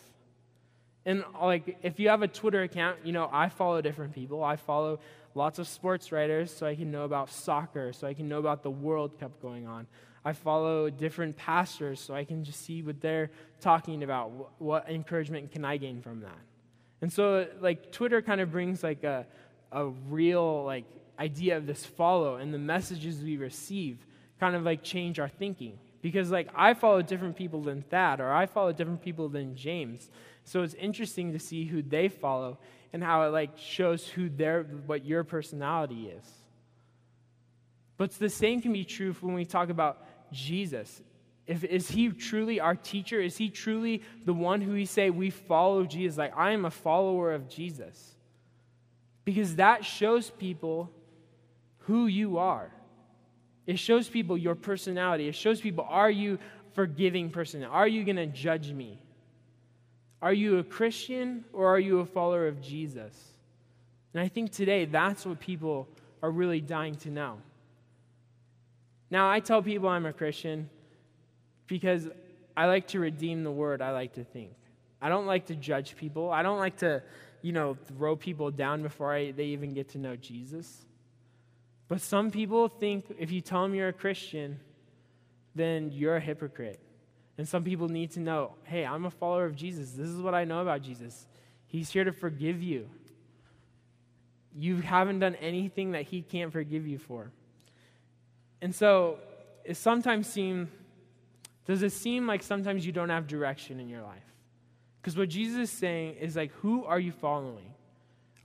And, 1.05 1.23
like, 1.41 1.77
if 1.83 1.99
you 1.99 2.09
have 2.09 2.21
a 2.21 2.27
Twitter 2.27 2.63
account, 2.63 2.99
you 3.03 3.11
know, 3.11 3.29
I 3.31 3.49
follow 3.49 3.81
different 3.81 4.13
people. 4.13 4.43
I 4.43 4.55
follow 4.55 4.99
lots 5.35 5.59
of 5.59 5.67
sports 5.67 6.11
writers 6.11 6.55
so 6.55 6.65
I 6.65 6.75
can 6.75 6.91
know 6.91 7.03
about 7.03 7.29
soccer, 7.29 7.91
so 7.93 8.07
I 8.07 8.13
can 8.13 8.29
know 8.29 8.39
about 8.39 8.63
the 8.63 8.71
World 8.71 9.19
Cup 9.19 9.41
going 9.41 9.67
on. 9.67 9.87
I 10.25 10.31
follow 10.31 10.89
different 10.89 11.35
pastors 11.35 11.99
so 11.99 12.13
I 12.13 12.23
can 12.23 12.45
just 12.45 12.61
see 12.65 12.81
what 12.81 13.01
they're 13.01 13.31
talking 13.59 14.03
about. 14.03 14.31
What, 14.31 14.49
what 14.59 14.89
encouragement 14.89 15.51
can 15.51 15.65
I 15.65 15.75
gain 15.77 16.01
from 16.01 16.21
that? 16.21 16.39
And 17.01 17.11
so, 17.11 17.47
like, 17.59 17.91
Twitter 17.91 18.21
kind 18.21 18.39
of 18.39 18.51
brings 18.51 18.81
like 18.81 19.03
a, 19.03 19.25
a 19.73 19.87
real 19.87 20.63
like 20.63 20.85
idea 21.19 21.57
of 21.57 21.67
this 21.67 21.85
follow, 21.85 22.35
and 22.35 22.53
the 22.53 22.57
messages 22.57 23.21
we 23.21 23.35
receive 23.35 23.97
kind 24.39 24.55
of 24.55 24.63
like 24.63 24.83
change 24.83 25.19
our 25.19 25.29
thinking. 25.29 25.79
Because 26.01 26.31
like 26.31 26.49
I 26.55 26.73
follow 26.73 27.01
different 27.01 27.35
people 27.35 27.61
than 27.61 27.81
Thad, 27.81 28.19
or 28.19 28.31
I 28.31 28.45
follow 28.45 28.73
different 28.73 29.01
people 29.01 29.29
than 29.29 29.55
James. 29.55 30.09
So 30.43 30.61
it's 30.63 30.73
interesting 30.73 31.31
to 31.31 31.39
see 31.39 31.65
who 31.65 31.81
they 31.81 32.09
follow 32.09 32.59
and 32.91 33.03
how 33.03 33.23
it 33.23 33.29
like 33.29 33.57
shows 33.57 34.07
who 34.07 34.29
their 34.29 34.63
what 34.63 35.05
your 35.05 35.23
personality 35.23 36.07
is. 36.07 36.25
But 37.97 38.11
the 38.11 38.29
same 38.29 38.61
can 38.61 38.73
be 38.73 38.83
true 38.83 39.13
when 39.21 39.33
we 39.33 39.45
talk 39.45 39.69
about 39.69 40.05
Jesus? 40.31 41.01
If, 41.45 41.63
is 41.63 41.89
he 41.89 42.09
truly 42.09 42.59
our 42.59 42.75
teacher? 42.75 43.19
Is 43.19 43.37
he 43.37 43.49
truly 43.49 44.01
the 44.25 44.33
one 44.33 44.61
who 44.61 44.73
we 44.73 44.85
say 44.85 45.09
we 45.09 45.29
follow 45.29 45.85
Jesus? 45.85 46.17
Like, 46.17 46.35
I 46.35 46.51
am 46.51 46.65
a 46.65 46.71
follower 46.71 47.33
of 47.33 47.49
Jesus. 47.49 48.15
Because 49.25 49.57
that 49.57 49.85
shows 49.85 50.29
people 50.29 50.91
who 51.79 52.07
you 52.07 52.37
are. 52.37 52.71
It 53.65 53.79
shows 53.79 54.07
people 54.07 54.37
your 54.37 54.55
personality. 54.55 55.27
It 55.27 55.35
shows 55.35 55.61
people, 55.61 55.85
are 55.89 56.11
you 56.11 56.39
forgiving 56.73 57.29
person? 57.29 57.63
Are 57.63 57.87
you 57.87 58.03
going 58.03 58.17
to 58.17 58.27
judge 58.27 58.71
me? 58.71 58.99
Are 60.21 60.33
you 60.33 60.59
a 60.59 60.63
Christian 60.63 61.45
or 61.53 61.67
are 61.67 61.79
you 61.79 61.99
a 61.99 62.05
follower 62.05 62.47
of 62.47 62.61
Jesus? 62.61 63.13
And 64.13 64.21
I 64.21 64.27
think 64.27 64.51
today 64.51 64.85
that's 64.85 65.25
what 65.25 65.39
people 65.39 65.87
are 66.21 66.31
really 66.31 66.61
dying 66.61 66.95
to 66.97 67.09
know. 67.09 67.37
Now, 69.09 69.29
I 69.29 69.39
tell 69.39 69.61
people 69.61 69.89
I'm 69.89 70.05
a 70.05 70.13
Christian 70.13 70.69
because 71.67 72.07
I 72.55 72.65
like 72.65 72.87
to 72.89 72.99
redeem 72.99 73.43
the 73.43 73.51
word 73.51 73.81
I 73.81 73.91
like 73.91 74.13
to 74.13 74.23
think. 74.23 74.51
I 75.01 75.09
don't 75.09 75.25
like 75.25 75.47
to 75.47 75.55
judge 75.55 75.95
people. 75.97 76.31
I 76.31 76.43
don't 76.43 76.59
like 76.59 76.77
to, 76.77 77.03
you 77.41 77.51
know, 77.51 77.75
throw 77.75 78.15
people 78.15 78.51
down 78.51 78.81
before 78.81 79.13
I, 79.13 79.31
they 79.31 79.45
even 79.47 79.73
get 79.73 79.89
to 79.89 79.97
know 79.97 80.15
Jesus. 80.15 80.85
But 81.93 82.01
some 82.01 82.31
people 82.31 82.69
think 82.69 83.05
if 83.19 83.31
you 83.31 83.39
tell 83.39 83.61
them 83.61 83.75
you're 83.75 83.89
a 83.89 83.93
Christian, 83.93 84.59
then 85.53 85.91
you're 85.93 86.15
a 86.15 86.19
hypocrite. 86.19 86.79
And 87.37 87.47
some 87.47 87.63
people 87.63 87.87
need 87.87 88.09
to 88.13 88.19
know 88.19 88.53
hey, 88.63 88.83
I'm 88.83 89.05
a 89.05 89.11
follower 89.11 89.45
of 89.45 89.55
Jesus. 89.55 89.91
This 89.91 90.07
is 90.07 90.19
what 90.19 90.33
I 90.33 90.43
know 90.43 90.63
about 90.63 90.81
Jesus. 90.81 91.27
He's 91.67 91.91
here 91.91 92.03
to 92.03 92.11
forgive 92.11 92.63
you. 92.63 92.89
You 94.55 94.77
haven't 94.77 95.19
done 95.19 95.35
anything 95.35 95.91
that 95.91 96.05
He 96.05 96.23
can't 96.23 96.51
forgive 96.51 96.87
you 96.87 96.97
for. 96.97 97.31
And 98.59 98.73
so 98.73 99.19
it 99.63 99.77
sometimes 99.77 100.25
seem 100.25 100.71
does 101.67 101.83
it 101.83 101.91
seem 101.91 102.25
like 102.25 102.41
sometimes 102.41 102.87
you 102.87 102.91
don't 102.91 103.09
have 103.09 103.27
direction 103.27 103.79
in 103.79 103.87
your 103.87 104.01
life? 104.01 104.33
Because 104.99 105.15
what 105.15 105.29
Jesus 105.29 105.69
is 105.69 105.69
saying 105.69 106.15
is 106.15 106.35
like, 106.35 106.51
who 106.53 106.85
are 106.85 106.99
you 106.99 107.11
following? 107.11 107.71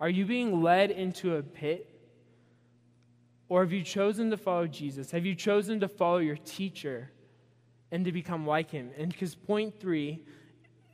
Are 0.02 0.10
you 0.10 0.26
being 0.26 0.62
led 0.62 0.90
into 0.90 1.36
a 1.36 1.42
pit? 1.42 1.97
Or 3.48 3.62
have 3.62 3.72
you 3.72 3.82
chosen 3.82 4.30
to 4.30 4.36
follow 4.36 4.66
Jesus? 4.66 5.10
Have 5.10 5.24
you 5.24 5.34
chosen 5.34 5.80
to 5.80 5.88
follow 5.88 6.18
your 6.18 6.36
teacher 6.36 7.10
and 7.90 8.04
to 8.04 8.12
become 8.12 8.46
like 8.46 8.70
him? 8.70 8.90
And 8.98 9.10
because 9.10 9.34
point 9.34 9.80
three 9.80 10.22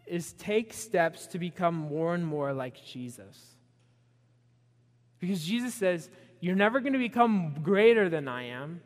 is 0.06 0.32
take 0.34 0.72
steps 0.72 1.26
to 1.28 1.38
become 1.38 1.74
more 1.74 2.14
and 2.14 2.24
more 2.24 2.52
like 2.52 2.82
Jesus. 2.84 3.56
Because 5.18 5.44
Jesus 5.44 5.74
says, 5.74 6.10
You're 6.40 6.54
never 6.54 6.80
going 6.80 6.92
to 6.92 6.98
become 6.98 7.56
greater 7.62 8.08
than 8.08 8.28
I 8.28 8.44
am, 8.44 8.82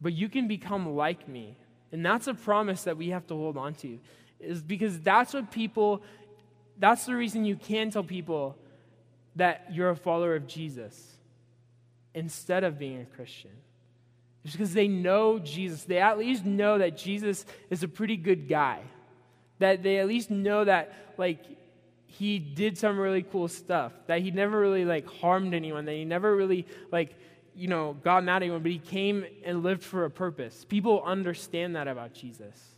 but 0.00 0.12
you 0.12 0.28
can 0.28 0.46
become 0.46 0.96
like 0.96 1.28
me. 1.28 1.56
And 1.92 2.04
that's 2.04 2.26
a 2.26 2.34
promise 2.34 2.84
that 2.84 2.96
we 2.96 3.08
have 3.08 3.26
to 3.28 3.34
hold 3.34 3.56
on 3.56 3.74
to, 3.76 3.98
is 4.38 4.62
because 4.62 5.00
that's 5.00 5.32
what 5.32 5.50
people, 5.50 6.02
that's 6.78 7.06
the 7.06 7.14
reason 7.14 7.44
you 7.44 7.56
can 7.56 7.90
tell 7.90 8.04
people 8.04 8.56
that 9.36 9.68
you're 9.72 9.90
a 9.90 9.96
follower 9.96 10.34
of 10.34 10.46
Jesus 10.46 11.09
instead 12.14 12.64
of 12.64 12.78
being 12.78 13.00
a 13.00 13.04
Christian. 13.04 13.50
It's 14.44 14.54
because 14.54 14.72
they 14.72 14.88
know 14.88 15.38
Jesus. 15.38 15.84
They 15.84 15.98
at 15.98 16.18
least 16.18 16.44
know 16.44 16.78
that 16.78 16.96
Jesus 16.96 17.44
is 17.68 17.82
a 17.82 17.88
pretty 17.88 18.16
good 18.16 18.48
guy. 18.48 18.80
That 19.58 19.82
they 19.82 19.98
at 19.98 20.08
least 20.08 20.30
know 20.30 20.64
that, 20.64 20.92
like, 21.18 21.44
he 22.06 22.38
did 22.38 22.78
some 22.78 22.98
really 22.98 23.22
cool 23.22 23.48
stuff. 23.48 23.92
That 24.06 24.22
he 24.22 24.30
never 24.30 24.58
really, 24.58 24.84
like, 24.84 25.06
harmed 25.06 25.52
anyone. 25.52 25.84
That 25.84 25.92
he 25.92 26.04
never 26.04 26.34
really, 26.34 26.66
like, 26.90 27.14
you 27.54 27.68
know, 27.68 27.94
got 28.02 28.24
mad 28.24 28.36
at 28.36 28.42
anyone, 28.44 28.62
but 28.62 28.72
he 28.72 28.78
came 28.78 29.24
and 29.44 29.62
lived 29.62 29.82
for 29.82 30.06
a 30.06 30.10
purpose. 30.10 30.64
People 30.68 31.02
understand 31.04 31.76
that 31.76 31.88
about 31.88 32.14
Jesus. 32.14 32.70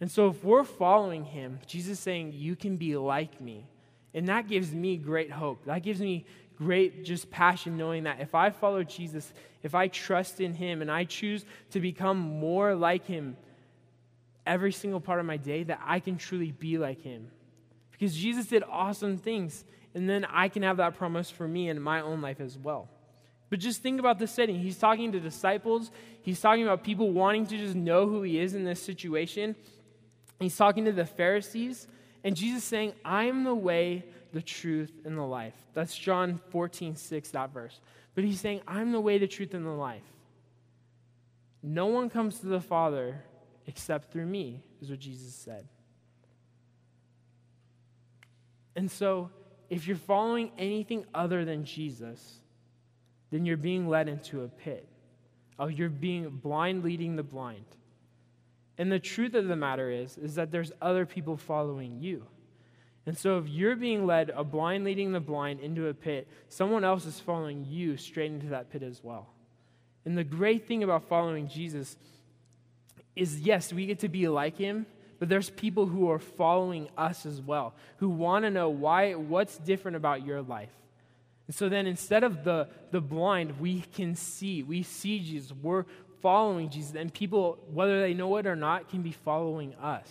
And 0.00 0.10
so 0.10 0.28
if 0.28 0.42
we're 0.42 0.64
following 0.64 1.24
him, 1.24 1.58
Jesus 1.66 1.92
is 1.92 2.00
saying, 2.00 2.32
You 2.34 2.56
can 2.56 2.76
be 2.76 2.96
like 2.96 3.40
me. 3.40 3.66
And 4.14 4.28
that 4.28 4.48
gives 4.48 4.72
me 4.72 4.96
great 4.96 5.30
hope. 5.30 5.66
That 5.66 5.82
gives 5.82 6.00
me 6.00 6.24
great 6.56 7.04
just 7.04 7.30
passion 7.30 7.76
knowing 7.76 8.04
that 8.04 8.20
if 8.20 8.34
I 8.34 8.50
follow 8.50 8.82
Jesus, 8.82 9.32
if 9.62 9.74
I 9.74 9.88
trust 9.88 10.40
in 10.40 10.54
him 10.54 10.82
and 10.82 10.90
I 10.90 11.04
choose 11.04 11.44
to 11.70 11.80
become 11.80 12.18
more 12.18 12.74
like 12.74 13.06
him 13.06 13.36
every 14.46 14.72
single 14.72 15.00
part 15.00 15.20
of 15.20 15.26
my 15.26 15.36
day, 15.36 15.64
that 15.64 15.80
I 15.84 16.00
can 16.00 16.16
truly 16.16 16.52
be 16.52 16.78
like 16.78 17.02
him. 17.02 17.30
Because 17.90 18.14
Jesus 18.14 18.46
did 18.46 18.62
awesome 18.70 19.18
things, 19.18 19.64
and 19.94 20.08
then 20.08 20.24
I 20.26 20.48
can 20.48 20.62
have 20.62 20.76
that 20.76 20.96
promise 20.96 21.30
for 21.30 21.48
me 21.48 21.68
in 21.68 21.80
my 21.80 22.00
own 22.00 22.20
life 22.20 22.40
as 22.40 22.56
well. 22.56 22.88
But 23.48 23.58
just 23.58 23.82
think 23.82 24.00
about 24.00 24.18
the 24.18 24.26
setting. 24.26 24.58
He's 24.58 24.78
talking 24.78 25.12
to 25.12 25.20
disciples, 25.20 25.90
he's 26.22 26.40
talking 26.40 26.64
about 26.64 26.84
people 26.84 27.10
wanting 27.12 27.46
to 27.46 27.56
just 27.56 27.74
know 27.74 28.06
who 28.06 28.22
he 28.22 28.38
is 28.38 28.54
in 28.54 28.64
this 28.64 28.82
situation. 28.82 29.56
He's 30.38 30.56
talking 30.56 30.84
to 30.84 30.92
the 30.92 31.06
Pharisees, 31.06 31.88
and 32.22 32.36
Jesus 32.36 32.62
saying, 32.64 32.92
I 33.04 33.24
am 33.24 33.44
the 33.44 33.54
way, 33.54 34.04
the 34.36 34.42
truth, 34.42 34.92
and 35.06 35.16
the 35.16 35.22
life. 35.22 35.54
That's 35.72 35.96
John 35.96 36.38
14, 36.50 36.94
6, 36.94 37.30
that 37.30 37.54
verse. 37.54 37.80
But 38.14 38.22
he's 38.22 38.38
saying, 38.38 38.60
I'm 38.68 38.92
the 38.92 39.00
way, 39.00 39.16
the 39.16 39.26
truth, 39.26 39.54
and 39.54 39.64
the 39.64 39.70
life. 39.70 40.04
No 41.62 41.86
one 41.86 42.10
comes 42.10 42.40
to 42.40 42.46
the 42.46 42.60
Father 42.60 43.24
except 43.66 44.12
through 44.12 44.26
me, 44.26 44.62
is 44.82 44.90
what 44.90 44.98
Jesus 44.98 45.34
said. 45.34 45.66
And 48.76 48.90
so, 48.90 49.30
if 49.70 49.88
you're 49.88 49.96
following 49.96 50.50
anything 50.58 51.06
other 51.14 51.46
than 51.46 51.64
Jesus, 51.64 52.40
then 53.30 53.46
you're 53.46 53.56
being 53.56 53.88
led 53.88 54.06
into 54.06 54.42
a 54.42 54.48
pit. 54.48 54.86
Oh, 55.58 55.68
you're 55.68 55.88
being 55.88 56.28
blind 56.28 56.84
leading 56.84 57.16
the 57.16 57.22
blind. 57.22 57.64
And 58.76 58.92
the 58.92 58.98
truth 58.98 59.32
of 59.32 59.48
the 59.48 59.56
matter 59.56 59.90
is, 59.90 60.18
is 60.18 60.34
that 60.34 60.50
there's 60.50 60.72
other 60.82 61.06
people 61.06 61.38
following 61.38 62.02
you. 62.02 62.26
And 63.06 63.16
so 63.16 63.38
if 63.38 63.48
you're 63.48 63.76
being 63.76 64.04
led, 64.04 64.30
a 64.34 64.42
blind 64.42 64.84
leading 64.84 65.12
the 65.12 65.20
blind 65.20 65.60
into 65.60 65.86
a 65.86 65.94
pit, 65.94 66.26
someone 66.48 66.82
else 66.82 67.06
is 67.06 67.20
following 67.20 67.64
you 67.64 67.96
straight 67.96 68.32
into 68.32 68.48
that 68.48 68.70
pit 68.70 68.82
as 68.82 69.02
well. 69.02 69.28
And 70.04 70.18
the 70.18 70.24
great 70.24 70.66
thing 70.66 70.82
about 70.82 71.08
following 71.08 71.48
Jesus 71.48 71.96
is 73.14 73.40
yes, 73.40 73.72
we 73.72 73.86
get 73.86 74.00
to 74.00 74.08
be 74.08 74.28
like 74.28 74.58
him, 74.58 74.86
but 75.18 75.28
there's 75.28 75.50
people 75.50 75.86
who 75.86 76.10
are 76.10 76.18
following 76.18 76.88
us 76.98 77.24
as 77.24 77.40
well, 77.40 77.74
who 77.98 78.08
want 78.08 78.44
to 78.44 78.50
know 78.50 78.68
why 78.68 79.14
what's 79.14 79.56
different 79.58 79.96
about 79.96 80.26
your 80.26 80.42
life. 80.42 80.72
And 81.46 81.54
so 81.54 81.68
then 81.68 81.86
instead 81.86 82.24
of 82.24 82.42
the, 82.42 82.68
the 82.90 83.00
blind, 83.00 83.60
we 83.60 83.82
can 83.94 84.16
see. 84.16 84.64
We 84.64 84.82
see 84.82 85.20
Jesus. 85.20 85.52
We're 85.52 85.84
following 86.20 86.70
Jesus. 86.70 86.96
And 86.96 87.14
people, 87.14 87.58
whether 87.72 88.00
they 88.00 88.14
know 88.14 88.36
it 88.36 88.46
or 88.46 88.56
not, 88.56 88.90
can 88.90 89.02
be 89.02 89.12
following 89.12 89.74
us. 89.76 90.10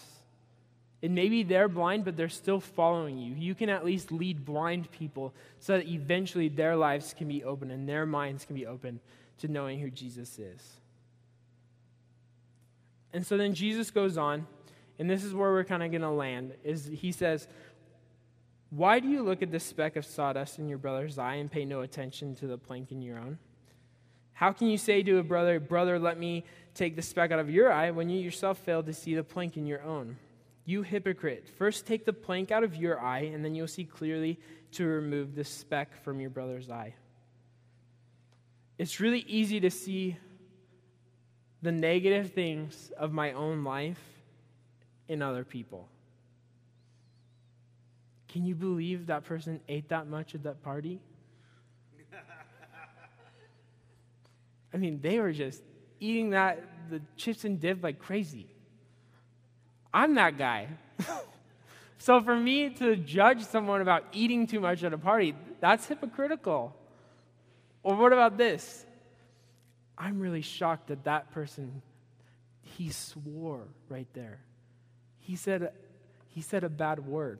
And 1.05 1.13
maybe 1.13 1.43
they're 1.43 1.67
blind, 1.67 2.03
but 2.03 2.17
they're 2.17 2.29
still 2.29 2.59
following 2.59 3.19
you. 3.19 3.35
You 3.35 3.53
can 3.53 3.69
at 3.69 3.85
least 3.85 4.11
lead 4.11 4.43
blind 4.43 4.89
people 4.89 5.35
so 5.59 5.77
that 5.77 5.87
eventually 5.87 6.49
their 6.49 6.75
lives 6.75 7.13
can 7.15 7.27
be 7.27 7.43
open 7.43 7.69
and 7.69 7.87
their 7.87 8.07
minds 8.07 8.43
can 8.43 8.55
be 8.55 8.65
open 8.65 8.99
to 9.37 9.47
knowing 9.47 9.79
who 9.79 9.91
Jesus 9.91 10.39
is. 10.39 10.79
And 13.13 13.23
so 13.23 13.37
then 13.37 13.53
Jesus 13.53 13.91
goes 13.91 14.17
on, 14.17 14.47
and 14.97 15.07
this 15.07 15.23
is 15.23 15.31
where 15.31 15.51
we're 15.51 15.63
kind 15.63 15.83
of 15.83 15.91
going 15.91 16.01
to 16.01 16.09
land. 16.09 16.53
Is 16.63 16.87
he 16.91 17.11
says, 17.11 17.47
why 18.71 18.99
do 18.99 19.07
you 19.07 19.21
look 19.21 19.43
at 19.43 19.51
the 19.51 19.59
speck 19.59 19.97
of 19.97 20.07
sawdust 20.07 20.57
in 20.57 20.67
your 20.67 20.79
brother's 20.79 21.19
eye 21.19 21.35
and 21.35 21.51
pay 21.51 21.65
no 21.65 21.81
attention 21.81 22.33
to 22.37 22.47
the 22.47 22.57
plank 22.57 22.91
in 22.91 23.03
your 23.03 23.19
own? 23.19 23.37
How 24.33 24.51
can 24.53 24.69
you 24.69 24.79
say 24.79 25.03
to 25.03 25.19
a 25.19 25.23
brother, 25.23 25.59
Brother, 25.59 25.99
let 25.99 26.17
me 26.17 26.45
take 26.73 26.95
the 26.95 27.03
speck 27.03 27.29
out 27.29 27.37
of 27.37 27.51
your 27.51 27.71
eye 27.71 27.91
when 27.91 28.09
you 28.09 28.19
yourself 28.19 28.57
fail 28.57 28.81
to 28.81 28.91
see 28.91 29.13
the 29.13 29.23
plank 29.23 29.55
in 29.55 29.67
your 29.67 29.83
own? 29.83 30.17
You 30.65 30.81
hypocrite, 30.81 31.47
first 31.57 31.85
take 31.85 32.05
the 32.05 32.13
plank 32.13 32.51
out 32.51 32.63
of 32.63 32.75
your 32.75 32.99
eye, 32.99 33.31
and 33.33 33.45
then 33.45 33.53
you'll 33.53 33.67
see 33.67 33.85
clearly 33.85 34.39
to 34.73 34.85
remove 34.85 35.35
the 35.35 35.43
speck 35.43 36.03
from 36.03 36.19
your 36.19 36.31
brother's 36.31 36.71
eye. 36.71 36.95
It's 38.77 38.99
really 38.99 39.23
easy 39.27 39.59
to 39.61 39.69
see 39.69 40.17
the 41.61 41.71
negative 41.71 42.33
things 42.33 42.91
of 42.97 43.11
my 43.11 43.33
own 43.33 43.63
life 43.63 44.01
in 45.07 45.21
other 45.21 45.43
people. 45.43 45.87
Can 48.27 48.45
you 48.45 48.55
believe 48.55 49.07
that 49.07 49.23
person 49.23 49.61
ate 49.69 49.89
that 49.89 50.07
much 50.07 50.35
at 50.35 50.43
that 50.43 50.61
party? 50.61 50.99
I 54.73 54.77
mean, 54.77 54.99
they 55.01 55.19
were 55.19 55.31
just 55.31 55.63
eating 55.99 56.31
that 56.31 56.61
the 56.89 57.01
chips 57.15 57.45
and 57.45 57.59
dip 57.59 57.81
like 57.81 57.99
crazy. 57.99 58.47
I'm 59.95 60.13
that 60.15 60.37
guy. 60.37 60.67
so 61.97 62.21
for 62.21 62.35
me 62.35 62.69
to 62.71 62.97
judge 62.97 63.45
someone 63.45 63.79
about 63.79 64.03
eating 64.11 64.45
too 64.45 64.59
much 64.59 64.83
at 64.83 64.91
a 64.91 64.97
party, 64.97 65.33
that's 65.61 65.87
hypocritical. 65.87 66.75
Or 67.81 67.95
what 67.95 68.11
about 68.11 68.37
this? 68.37 68.85
I'm 69.97 70.19
really 70.19 70.41
shocked 70.41 70.87
that 70.87 71.05
that 71.05 71.31
person 71.31 71.81
he 72.61 72.89
swore 72.89 73.61
right 73.87 74.07
there. 74.13 74.39
He 75.19 75.37
said 75.37 75.71
he 76.27 76.41
said 76.41 76.65
a 76.65 76.69
bad 76.69 76.99
word 77.07 77.39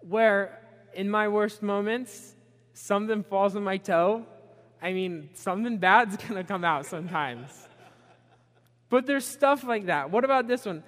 where 0.00 0.60
in 0.92 1.08
my 1.10 1.28
worst 1.28 1.62
moments, 1.62 2.34
something 2.74 3.22
falls 3.22 3.56
on 3.56 3.64
my 3.64 3.78
toe. 3.78 4.26
I 4.82 4.92
mean, 4.92 5.30
something 5.32 5.78
bad's 5.78 6.16
to 6.18 6.44
come 6.44 6.64
out 6.64 6.84
sometimes. 6.86 7.65
But 8.88 9.06
there's 9.06 9.24
stuff 9.24 9.64
like 9.64 9.86
that. 9.86 10.10
What 10.10 10.24
about 10.24 10.46
this 10.46 10.64
one? 10.64 10.82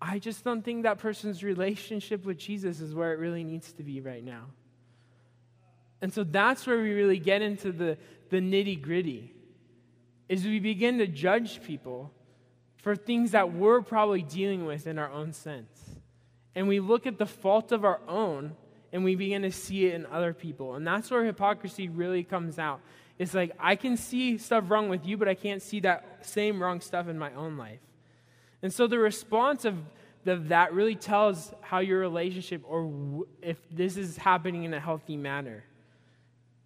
I 0.00 0.18
just 0.18 0.42
don't 0.44 0.62
think 0.62 0.82
that 0.82 0.98
person's 0.98 1.44
relationship 1.44 2.24
with 2.24 2.38
Jesus 2.38 2.80
is 2.80 2.94
where 2.94 3.12
it 3.12 3.18
really 3.18 3.44
needs 3.44 3.72
to 3.74 3.82
be 3.82 4.00
right 4.00 4.24
now. 4.24 4.46
And 6.00 6.12
so 6.12 6.24
that's 6.24 6.66
where 6.66 6.78
we 6.78 6.92
really 6.92 7.20
get 7.20 7.42
into 7.42 7.70
the, 7.70 7.96
the 8.30 8.38
nitty 8.38 8.82
gritty, 8.82 9.32
is 10.28 10.44
we 10.44 10.58
begin 10.58 10.98
to 10.98 11.06
judge 11.06 11.62
people 11.62 12.12
for 12.78 12.96
things 12.96 13.30
that 13.30 13.52
we're 13.52 13.80
probably 13.80 14.22
dealing 14.22 14.66
with 14.66 14.88
in 14.88 14.98
our 14.98 15.10
own 15.10 15.32
sense 15.32 15.92
and 16.54 16.68
we 16.68 16.80
look 16.80 17.06
at 17.06 17.18
the 17.18 17.26
fault 17.26 17.72
of 17.72 17.84
our 17.84 18.00
own 18.08 18.54
and 18.92 19.04
we 19.04 19.14
begin 19.14 19.42
to 19.42 19.52
see 19.52 19.86
it 19.86 19.94
in 19.94 20.06
other 20.06 20.34
people. 20.34 20.74
And 20.74 20.86
that's 20.86 21.10
where 21.10 21.24
hypocrisy 21.24 21.88
really 21.88 22.24
comes 22.24 22.58
out. 22.58 22.80
It's 23.22 23.34
like, 23.34 23.52
I 23.60 23.76
can 23.76 23.96
see 23.96 24.36
stuff 24.36 24.64
wrong 24.66 24.88
with 24.88 25.06
you, 25.06 25.16
but 25.16 25.28
I 25.28 25.34
can't 25.34 25.62
see 25.62 25.78
that 25.80 26.26
same 26.26 26.60
wrong 26.60 26.80
stuff 26.80 27.06
in 27.06 27.16
my 27.16 27.32
own 27.34 27.56
life. 27.56 27.78
And 28.62 28.74
so 28.74 28.88
the 28.88 28.98
response 28.98 29.64
of, 29.64 29.76
the, 30.24 30.34
that 30.48 30.72
really 30.72 30.96
tells 30.96 31.54
how 31.60 31.78
your 31.78 32.00
relationship 32.00 32.62
or 32.66 32.82
w- 32.82 33.28
if 33.40 33.58
this 33.70 33.96
is 33.96 34.16
happening 34.16 34.64
in 34.64 34.74
a 34.74 34.80
healthy 34.80 35.16
manner. 35.16 35.62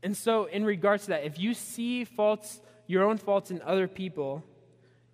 And 0.03 0.17
so, 0.17 0.47
in 0.47 0.65
regards 0.65 1.03
to 1.05 1.09
that, 1.11 1.25
if 1.25 1.39
you 1.39 1.53
see 1.53 2.05
faults, 2.05 2.63
your 2.87 3.05
own 3.05 3.19
faults 3.19 3.51
in 3.51 3.61
other 3.61 3.87
people, 3.87 4.43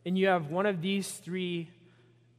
and 0.06 0.16
you 0.16 0.28
have 0.28 0.46
one 0.50 0.66
of 0.66 0.80
these 0.80 1.10
three 1.10 1.68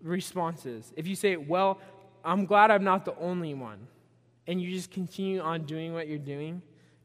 responses, 0.01 0.93
if 0.95 1.07
you 1.07 1.17
say, 1.17 1.35
Well, 1.35 1.77
I'm 2.23 2.45
glad 2.45 2.71
I'm 2.71 2.85
not 2.85 3.03
the 3.03 3.17
only 3.17 3.53
one, 3.53 3.85
and 4.47 4.61
you 4.61 4.71
just 4.71 4.91
continue 4.91 5.41
on 5.41 5.63
doing 5.63 5.93
what 5.93 6.07
you're 6.07 6.17
doing, 6.17 6.61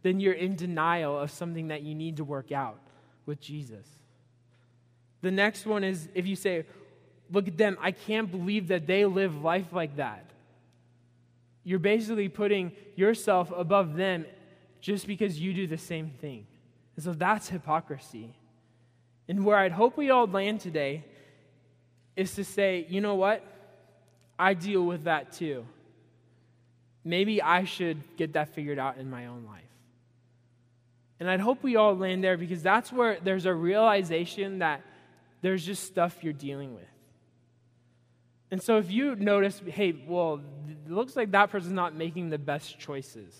then 0.08 0.20
you're 0.20 0.32
in 0.32 0.56
denial 0.56 1.18
of 1.18 1.30
something 1.30 1.68
that 1.68 1.82
you 1.82 1.94
need 1.94 2.16
to 2.16 2.24
work 2.24 2.50
out 2.50 2.78
with 3.26 3.40
Jesus. 3.40 3.86
The 5.20 5.30
next 5.30 5.66
one 5.66 5.84
is 5.84 6.08
if 6.14 6.26
you 6.26 6.34
say, 6.34 6.64
Look 7.30 7.46
at 7.46 7.58
them, 7.58 7.76
I 7.78 7.90
can't 7.90 8.30
believe 8.30 8.68
that 8.68 8.86
they 8.86 9.04
live 9.04 9.42
life 9.42 9.66
like 9.70 9.96
that. 9.96 10.24
You're 11.62 11.78
basically 11.78 12.30
putting 12.30 12.72
yourself 12.96 13.52
above 13.54 13.96
them 13.96 14.24
just 14.80 15.06
because 15.06 15.38
you 15.38 15.52
do 15.52 15.66
the 15.66 15.76
same 15.76 16.08
thing. 16.08 16.46
And 16.96 17.04
so 17.04 17.12
that's 17.12 17.50
hypocrisy. 17.50 18.34
And 19.28 19.44
where 19.44 19.58
I'd 19.58 19.72
hope 19.72 19.98
we 19.98 20.08
all 20.08 20.26
land 20.26 20.60
today 20.60 21.04
is 22.16 22.34
to 22.36 22.44
say, 22.44 22.86
you 22.88 23.02
know 23.02 23.16
what? 23.16 23.44
I 24.38 24.54
deal 24.54 24.86
with 24.86 25.04
that 25.04 25.34
too. 25.34 25.66
Maybe 27.04 27.42
I 27.42 27.64
should 27.64 28.16
get 28.16 28.32
that 28.32 28.54
figured 28.54 28.78
out 28.78 28.96
in 28.96 29.10
my 29.10 29.26
own 29.26 29.44
life. 29.44 29.67
And 31.20 31.28
I'd 31.28 31.40
hope 31.40 31.62
we 31.62 31.76
all 31.76 31.96
land 31.96 32.22
there 32.22 32.36
because 32.36 32.62
that's 32.62 32.92
where 32.92 33.18
there's 33.22 33.46
a 33.46 33.54
realization 33.54 34.60
that 34.60 34.82
there's 35.42 35.64
just 35.64 35.84
stuff 35.84 36.18
you're 36.22 36.32
dealing 36.32 36.74
with. 36.74 36.84
And 38.50 38.62
so 38.62 38.78
if 38.78 38.90
you 38.90 39.14
notice, 39.14 39.60
hey, 39.66 40.04
well, 40.06 40.40
it 40.68 40.90
looks 40.90 41.16
like 41.16 41.32
that 41.32 41.50
person's 41.50 41.74
not 41.74 41.94
making 41.94 42.30
the 42.30 42.38
best 42.38 42.78
choices, 42.78 43.34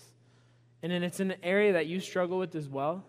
and 0.83 0.91
then 0.91 1.03
it's 1.03 1.19
an 1.19 1.33
area 1.41 1.73
that 1.73 1.87
you 1.87 1.99
struggle 1.99 2.37
with 2.37 2.55
as 2.55 2.69
well, 2.69 3.03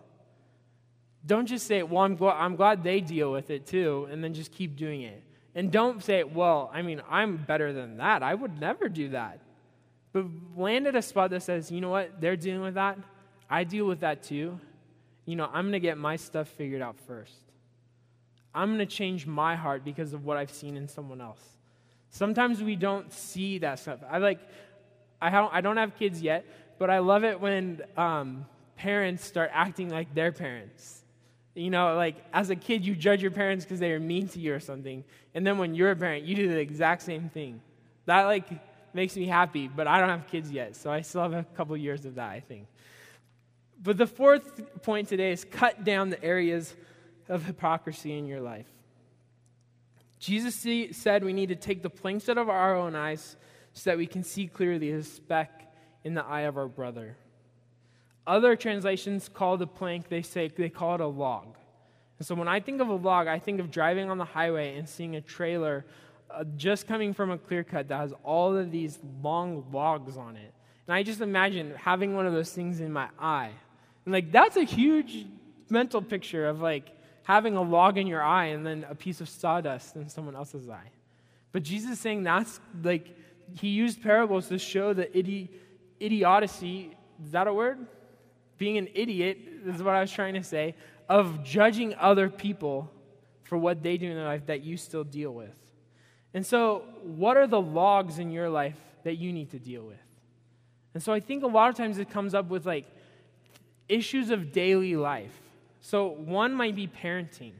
don't 1.25 1.45
just 1.45 1.67
say, 1.67 1.83
well, 1.83 2.03
I'm, 2.03 2.17
gl- 2.17 2.35
I'm 2.35 2.55
glad 2.55 2.83
they 2.83 3.01
deal 3.01 3.31
with 3.31 3.51
it 3.51 3.67
too, 3.67 4.07
and 4.09 4.23
then 4.23 4.33
just 4.33 4.51
keep 4.51 4.75
doing 4.75 5.03
it. 5.03 5.23
And 5.53 5.71
don't 5.71 6.03
say, 6.03 6.23
well, 6.23 6.71
I 6.73 6.81
mean, 6.81 7.01
I'm 7.09 7.37
better 7.37 7.71
than 7.71 7.97
that. 7.97 8.23
I 8.23 8.33
would 8.33 8.59
never 8.59 8.89
do 8.89 9.09
that. 9.09 9.39
But 10.13 10.25
land 10.57 10.87
at 10.87 10.95
a 10.95 11.01
spot 11.01 11.29
that 11.29 11.43
says, 11.43 11.71
you 11.71 11.81
know 11.81 11.89
what, 11.89 12.19
they're 12.19 12.35
dealing 12.35 12.61
with 12.61 12.73
that. 12.75 12.97
I 13.51 13.65
deal 13.65 13.85
with 13.85 13.99
that 13.99 14.23
too. 14.23 14.59
You 15.25 15.35
know, 15.35 15.45
I'm 15.45 15.65
going 15.65 15.73
to 15.73 15.79
get 15.79 15.97
my 15.97 16.15
stuff 16.15 16.47
figured 16.47 16.81
out 16.81 16.95
first. 17.05 17.33
I'm 18.55 18.69
going 18.69 18.79
to 18.79 18.85
change 18.85 19.27
my 19.27 19.55
heart 19.55 19.83
because 19.83 20.13
of 20.13 20.25
what 20.25 20.37
I've 20.37 20.51
seen 20.51 20.77
in 20.77 20.87
someone 20.87 21.21
else. 21.21 21.41
Sometimes 22.09 22.63
we 22.63 22.75
don't 22.75 23.11
see 23.13 23.59
that 23.59 23.79
stuff. 23.79 23.99
I 24.09 24.17
like, 24.17 24.39
I 25.21 25.29
don't, 25.29 25.53
I 25.53 25.61
don't 25.61 25.77
have 25.77 25.97
kids 25.97 26.21
yet, 26.21 26.45
but 26.79 26.89
I 26.89 26.99
love 26.99 27.23
it 27.23 27.39
when 27.39 27.81
um, 27.97 28.45
parents 28.77 29.25
start 29.25 29.51
acting 29.53 29.89
like 29.89 30.13
their 30.15 30.31
parents. 30.31 31.03
You 31.53 31.69
know, 31.69 31.95
like 31.95 32.15
as 32.33 32.49
a 32.49 32.55
kid, 32.55 32.85
you 32.85 32.95
judge 32.95 33.21
your 33.21 33.31
parents 33.31 33.65
because 33.65 33.79
they 33.79 33.91
are 33.91 33.99
mean 33.99 34.27
to 34.29 34.39
you 34.39 34.53
or 34.55 34.59
something, 34.59 35.03
and 35.35 35.45
then 35.45 35.57
when 35.57 35.75
you're 35.75 35.91
a 35.91 35.95
parent, 35.95 36.23
you 36.23 36.33
do 36.33 36.47
the 36.47 36.57
exact 36.57 37.01
same 37.01 37.29
thing. 37.29 37.61
That 38.05 38.23
like 38.23 38.47
makes 38.93 39.17
me 39.17 39.25
happy, 39.25 39.67
but 39.67 39.85
I 39.85 39.99
don't 39.99 40.09
have 40.09 40.27
kids 40.27 40.49
yet, 40.49 40.77
so 40.77 40.89
I 40.89 41.01
still 41.01 41.21
have 41.21 41.33
a 41.33 41.45
couple 41.55 41.75
years 41.75 42.05
of 42.05 42.15
that, 42.15 42.29
I 42.29 42.39
think. 42.39 42.67
But 43.83 43.97
the 43.97 44.07
fourth 44.07 44.81
point 44.83 45.07
today 45.07 45.31
is 45.31 45.43
cut 45.43 45.83
down 45.83 46.09
the 46.09 46.23
areas 46.23 46.75
of 47.27 47.45
hypocrisy 47.45 48.17
in 48.17 48.27
your 48.27 48.41
life. 48.41 48.67
Jesus 50.19 50.65
said 50.95 51.23
we 51.23 51.33
need 51.33 51.49
to 51.49 51.55
take 51.55 51.81
the 51.81 51.89
planks 51.89 52.29
out 52.29 52.37
of 52.37 52.47
our 52.47 52.75
own 52.75 52.95
eyes 52.95 53.35
so 53.73 53.89
that 53.89 53.97
we 53.97 54.05
can 54.05 54.23
see 54.23 54.45
clearly 54.45 54.91
the 54.91 55.03
speck 55.03 55.73
in 56.03 56.13
the 56.13 56.23
eye 56.23 56.41
of 56.41 56.57
our 56.57 56.67
brother. 56.67 57.17
Other 58.27 58.55
translations 58.55 59.29
call 59.29 59.57
the 59.57 59.65
plank, 59.65 60.09
they 60.09 60.21
say, 60.21 60.47
they 60.47 60.69
call 60.69 60.95
it 60.95 61.01
a 61.01 61.07
log. 61.07 61.55
And 62.19 62.25
so 62.27 62.35
when 62.35 62.47
I 62.47 62.59
think 62.59 62.81
of 62.81 62.87
a 62.87 62.93
log, 62.93 63.25
I 63.25 63.39
think 63.39 63.59
of 63.59 63.71
driving 63.71 64.11
on 64.11 64.19
the 64.19 64.25
highway 64.25 64.77
and 64.77 64.87
seeing 64.87 65.15
a 65.15 65.21
trailer 65.21 65.85
uh, 66.29 66.43
just 66.55 66.87
coming 66.87 67.15
from 67.15 67.31
a 67.31 67.37
clear 67.37 67.63
cut 67.63 67.87
that 67.87 67.97
has 67.97 68.13
all 68.23 68.55
of 68.55 68.71
these 68.71 68.99
long 69.23 69.65
logs 69.71 70.17
on 70.17 70.35
it. 70.35 70.53
And 70.87 70.93
I 70.93 71.01
just 71.01 71.21
imagine 71.21 71.73
having 71.75 72.15
one 72.15 72.27
of 72.27 72.33
those 72.33 72.51
things 72.51 72.79
in 72.79 72.93
my 72.93 73.09
eye. 73.19 73.51
And 74.05 74.13
like, 74.13 74.31
that's 74.31 74.57
a 74.57 74.63
huge 74.63 75.25
mental 75.69 76.01
picture 76.01 76.47
of 76.47 76.61
like, 76.61 76.91
having 77.23 77.55
a 77.55 77.61
log 77.61 77.97
in 77.97 78.07
your 78.07 78.21
eye 78.21 78.47
and 78.47 78.65
then 78.65 78.85
a 78.89 78.95
piece 78.95 79.21
of 79.21 79.29
sawdust 79.29 79.95
in 79.95 80.09
someone 80.09 80.35
else's 80.35 80.69
eye. 80.69 80.91
But 81.51 81.63
Jesus 81.63 81.91
is 81.91 81.99
saying 81.99 82.23
that's 82.23 82.59
like, 82.83 83.15
he 83.59 83.69
used 83.69 84.01
parables 84.01 84.47
to 84.47 84.57
show 84.57 84.93
the 84.93 85.05
idi- 85.05 85.49
idiocy, 85.99 86.95
is 87.23 87.31
that 87.31 87.47
a 87.47 87.53
word? 87.53 87.85
Being 88.57 88.77
an 88.77 88.87
idiot 88.93 89.37
is 89.65 89.83
what 89.83 89.95
I 89.95 90.01
was 90.01 90.11
trying 90.11 90.33
to 90.35 90.43
say, 90.43 90.75
of 91.09 91.43
judging 91.43 91.93
other 91.95 92.29
people 92.29 92.89
for 93.43 93.57
what 93.57 93.83
they 93.83 93.97
do 93.97 94.09
in 94.09 94.15
their 94.15 94.25
life 94.25 94.45
that 94.45 94.61
you 94.63 94.77
still 94.77 95.03
deal 95.03 95.33
with. 95.33 95.57
And 96.33 96.45
so, 96.45 96.83
what 97.03 97.35
are 97.35 97.47
the 97.47 97.59
logs 97.59 98.17
in 98.17 98.31
your 98.31 98.49
life 98.49 98.77
that 99.03 99.15
you 99.15 99.33
need 99.33 99.51
to 99.51 99.59
deal 99.59 99.83
with? 99.83 99.97
And 100.93 101.03
so, 101.03 101.11
I 101.11 101.19
think 101.19 101.43
a 101.43 101.47
lot 101.47 101.69
of 101.69 101.75
times 101.75 101.97
it 101.97 102.09
comes 102.09 102.33
up 102.33 102.49
with 102.49 102.65
like 102.65 102.85
issues 103.91 104.29
of 104.29 104.51
daily 104.51 104.95
life. 104.95 105.39
So, 105.81 106.07
one 106.07 106.53
might 106.53 106.75
be 106.75 106.87
parenting. 106.87 107.53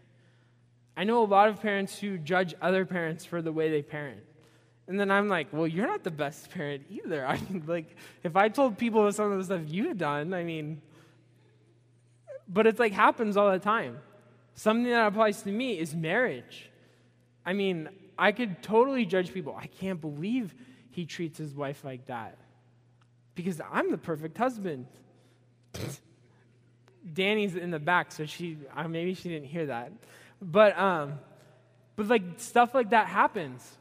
I 0.95 1.03
know 1.03 1.23
a 1.23 1.25
lot 1.25 1.49
of 1.49 1.61
parents 1.61 1.97
who 1.97 2.17
judge 2.17 2.53
other 2.61 2.85
parents 2.85 3.25
for 3.25 3.41
the 3.41 3.51
way 3.51 3.69
they 3.69 3.81
parent. 3.81 4.21
And 4.87 4.99
then 4.99 5.09
I'm 5.09 5.29
like, 5.29 5.47
well, 5.51 5.67
you're 5.67 5.87
not 5.87 6.03
the 6.03 6.11
best 6.11 6.51
parent 6.51 6.83
either. 6.89 7.25
I 7.33 7.37
mean, 7.37 7.63
like, 7.65 7.95
if 8.23 8.35
I 8.35 8.49
told 8.49 8.77
people 8.77 9.11
some 9.11 9.31
of 9.31 9.37
the 9.37 9.43
stuff 9.45 9.61
you've 9.67 9.97
done, 9.97 10.33
I 10.33 10.43
mean, 10.43 10.81
but 12.47 12.67
it's 12.67 12.79
like 12.79 12.91
happens 12.91 13.37
all 13.37 13.51
the 13.51 13.59
time. 13.59 13.97
Something 14.53 14.91
that 14.91 15.07
applies 15.07 15.41
to 15.43 15.49
me 15.49 15.79
is 15.79 15.95
marriage. 15.95 16.69
I 17.45 17.53
mean, 17.53 17.89
I 18.17 18.31
could 18.31 18.61
totally 18.61 19.05
judge 19.05 19.33
people. 19.33 19.55
I 19.57 19.67
can't 19.67 19.99
believe 19.99 20.53
he 20.91 21.05
treats 21.05 21.37
his 21.37 21.55
wife 21.55 21.83
like 21.83 22.05
that 22.07 22.37
because 23.33 23.61
I'm 23.71 23.89
the 23.89 23.97
perfect 23.97 24.37
husband. 24.37 24.87
Danny's 27.13 27.55
in 27.55 27.71
the 27.71 27.79
back, 27.79 28.11
so 28.11 28.25
she 28.25 28.57
maybe 28.87 29.13
she 29.13 29.29
didn't 29.29 29.47
hear 29.47 29.67
that, 29.67 29.91
but 30.41 30.77
um, 30.77 31.19
but 31.95 32.07
like 32.07 32.23
stuff 32.37 32.73
like 32.73 32.91
that 32.91 33.07
happens. 33.07 33.77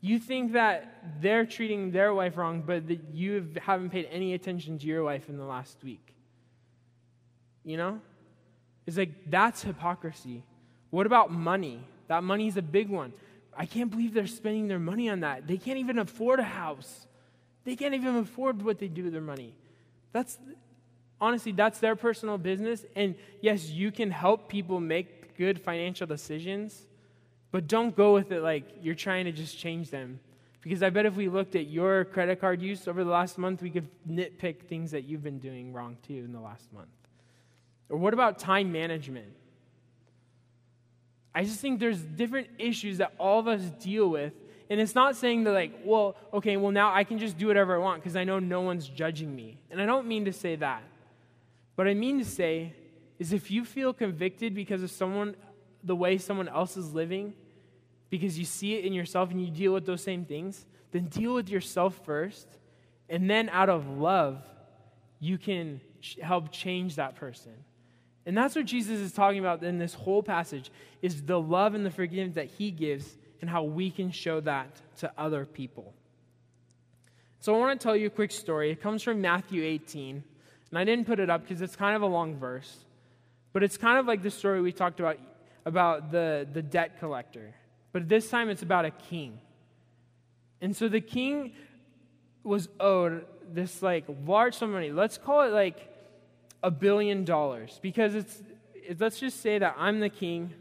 You 0.00 0.18
think 0.18 0.52
that 0.52 1.20
they're 1.20 1.46
treating 1.46 1.90
their 1.90 2.12
wife 2.12 2.36
wrong, 2.36 2.62
but 2.66 2.88
that 2.88 3.00
you 3.14 3.52
haven't 3.62 3.90
paid 3.90 4.06
any 4.10 4.34
attention 4.34 4.78
to 4.78 4.86
your 4.86 5.02
wife 5.02 5.28
in 5.28 5.38
the 5.38 5.44
last 5.44 5.82
week. 5.82 6.14
You 7.64 7.78
know, 7.78 8.00
it's 8.86 8.96
like 8.96 9.30
that's 9.30 9.62
hypocrisy. 9.62 10.42
What 10.90 11.06
about 11.06 11.32
money? 11.32 11.80
That 12.08 12.22
money's 12.22 12.56
a 12.56 12.62
big 12.62 12.90
one. 12.90 13.12
I 13.56 13.66
can't 13.66 13.90
believe 13.90 14.14
they're 14.14 14.26
spending 14.26 14.68
their 14.68 14.78
money 14.78 15.08
on 15.08 15.20
that. 15.20 15.46
They 15.46 15.56
can't 15.56 15.78
even 15.78 15.98
afford 15.98 16.40
a 16.40 16.44
house. 16.44 17.06
They 17.64 17.76
can't 17.76 17.94
even 17.94 18.16
afford 18.16 18.62
what 18.62 18.78
they 18.78 18.88
do 18.88 19.04
with 19.04 19.12
their 19.12 19.22
money. 19.22 19.54
That's 20.12 20.38
honestly, 21.24 21.52
that's 21.52 21.78
their 21.78 21.96
personal 21.96 22.36
business. 22.36 22.84
And 22.94 23.14
yes, 23.40 23.70
you 23.70 23.90
can 23.90 24.10
help 24.10 24.48
people 24.48 24.78
make 24.78 25.36
good 25.38 25.60
financial 25.60 26.06
decisions, 26.06 26.86
but 27.50 27.66
don't 27.66 27.96
go 27.96 28.12
with 28.12 28.30
it 28.30 28.42
like 28.42 28.64
you're 28.82 28.94
trying 28.94 29.24
to 29.24 29.32
just 29.32 29.58
change 29.58 29.90
them. 29.90 30.20
Because 30.60 30.82
I 30.82 30.90
bet 30.90 31.06
if 31.06 31.16
we 31.16 31.28
looked 31.28 31.56
at 31.56 31.66
your 31.66 32.04
credit 32.04 32.40
card 32.40 32.60
use 32.60 32.86
over 32.88 33.04
the 33.04 33.10
last 33.10 33.38
month, 33.38 33.62
we 33.62 33.70
could 33.70 33.88
nitpick 34.08 34.62
things 34.62 34.90
that 34.90 35.04
you've 35.04 35.22
been 35.22 35.38
doing 35.38 35.72
wrong 35.72 35.96
too 36.06 36.22
in 36.24 36.32
the 36.32 36.40
last 36.40 36.72
month. 36.72 36.88
Or 37.88 37.96
what 37.96 38.14
about 38.14 38.38
time 38.38 38.70
management? 38.70 39.32
I 41.34 41.44
just 41.44 41.60
think 41.60 41.80
there's 41.80 42.00
different 42.00 42.48
issues 42.58 42.98
that 42.98 43.12
all 43.18 43.40
of 43.40 43.48
us 43.48 43.62
deal 43.80 44.08
with. 44.08 44.32
And 44.70 44.80
it's 44.80 44.94
not 44.94 45.16
saying 45.16 45.44
that, 45.44 45.52
like, 45.52 45.72
well, 45.84 46.16
okay, 46.32 46.56
well, 46.56 46.72
now 46.72 46.94
I 46.94 47.04
can 47.04 47.18
just 47.18 47.36
do 47.36 47.46
whatever 47.46 47.74
I 47.74 47.78
want 47.78 48.02
because 48.02 48.16
I 48.16 48.24
know 48.24 48.38
no 48.38 48.62
one's 48.62 48.88
judging 48.88 49.34
me. 49.34 49.58
And 49.70 49.80
I 49.80 49.86
don't 49.86 50.06
mean 50.06 50.24
to 50.24 50.32
say 50.32 50.56
that. 50.56 50.82
What 51.74 51.88
I 51.88 51.94
mean 51.94 52.18
to 52.18 52.24
say 52.24 52.74
is 53.18 53.32
if 53.32 53.50
you 53.50 53.64
feel 53.64 53.92
convicted 53.92 54.54
because 54.54 54.82
of 54.82 54.90
someone, 54.90 55.36
the 55.82 55.96
way 55.96 56.18
someone 56.18 56.48
else 56.48 56.76
is 56.76 56.92
living, 56.92 57.34
because 58.10 58.38
you 58.38 58.44
see 58.44 58.74
it 58.74 58.84
in 58.84 58.92
yourself 58.92 59.30
and 59.30 59.40
you 59.40 59.50
deal 59.50 59.72
with 59.72 59.86
those 59.86 60.02
same 60.02 60.24
things, 60.24 60.66
then 60.92 61.06
deal 61.06 61.34
with 61.34 61.48
yourself 61.48 62.00
first. 62.04 62.46
And 63.08 63.28
then 63.28 63.48
out 63.48 63.68
of 63.68 63.98
love, 63.98 64.42
you 65.20 65.38
can 65.38 65.80
help 66.22 66.52
change 66.52 66.96
that 66.96 67.16
person. 67.16 67.52
And 68.26 68.36
that's 68.36 68.56
what 68.56 68.64
Jesus 68.64 69.00
is 69.00 69.12
talking 69.12 69.40
about 69.40 69.62
in 69.62 69.78
this 69.78 69.94
whole 69.94 70.22
passage 70.22 70.70
is 71.02 71.22
the 71.22 71.38
love 71.38 71.74
and 71.74 71.84
the 71.84 71.90
forgiveness 71.90 72.36
that 72.36 72.46
he 72.46 72.70
gives 72.70 73.16
and 73.40 73.50
how 73.50 73.64
we 73.64 73.90
can 73.90 74.10
show 74.10 74.40
that 74.40 74.80
to 74.98 75.12
other 75.18 75.44
people. 75.44 75.92
So 77.40 77.54
I 77.54 77.58
want 77.58 77.78
to 77.78 77.84
tell 77.84 77.94
you 77.94 78.06
a 78.06 78.10
quick 78.10 78.30
story. 78.30 78.70
It 78.70 78.80
comes 78.80 79.02
from 79.02 79.20
Matthew 79.20 79.62
18. 79.62 80.24
And 80.70 80.78
I 80.78 80.84
didn't 80.84 81.06
put 81.06 81.20
it 81.20 81.30
up 81.30 81.42
because 81.42 81.60
it's 81.62 81.76
kind 81.76 81.94
of 81.94 82.02
a 82.02 82.06
long 82.06 82.36
verse. 82.36 82.76
But 83.52 83.62
it's 83.62 83.76
kind 83.76 83.98
of 83.98 84.06
like 84.06 84.22
the 84.22 84.30
story 84.30 84.60
we 84.60 84.72
talked 84.72 85.00
about 85.00 85.18
about 85.66 86.10
the, 86.10 86.46
the 86.52 86.62
debt 86.62 86.98
collector. 86.98 87.54
But 87.92 88.08
this 88.08 88.28
time 88.28 88.50
it's 88.50 88.62
about 88.62 88.84
a 88.84 88.90
king. 88.90 89.40
And 90.60 90.76
so 90.76 90.88
the 90.88 91.00
king 91.00 91.52
was 92.42 92.68
owed 92.80 93.24
this 93.52 93.82
like 93.82 94.04
large 94.26 94.54
sum 94.54 94.70
of 94.70 94.74
money. 94.74 94.90
Let's 94.90 95.18
call 95.18 95.42
it 95.42 95.52
like 95.52 95.90
a 96.62 96.70
billion 96.70 97.24
dollars 97.24 97.78
because 97.82 98.14
it's 98.14 98.42
it, 98.74 99.00
let's 99.00 99.18
just 99.18 99.40
say 99.40 99.58
that 99.58 99.76
I'm 99.78 100.00
the 100.00 100.08
king 100.08 100.52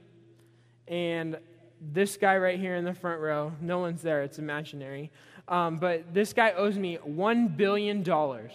and 0.87 1.37
this 1.81 2.15
guy 2.17 2.37
right 2.37 2.59
here 2.59 2.75
in 2.75 2.85
the 2.85 2.93
front 2.93 3.19
row, 3.19 3.51
no 3.59 3.79
one's 3.79 4.01
there, 4.01 4.21
it's 4.23 4.39
imaginary. 4.39 5.11
Um, 5.47 5.77
but 5.77 6.13
this 6.13 6.31
guy 6.31 6.51
owes 6.51 6.77
me 6.77 6.95
one 7.03 7.49
billion 7.49 8.03
dollars 8.03 8.53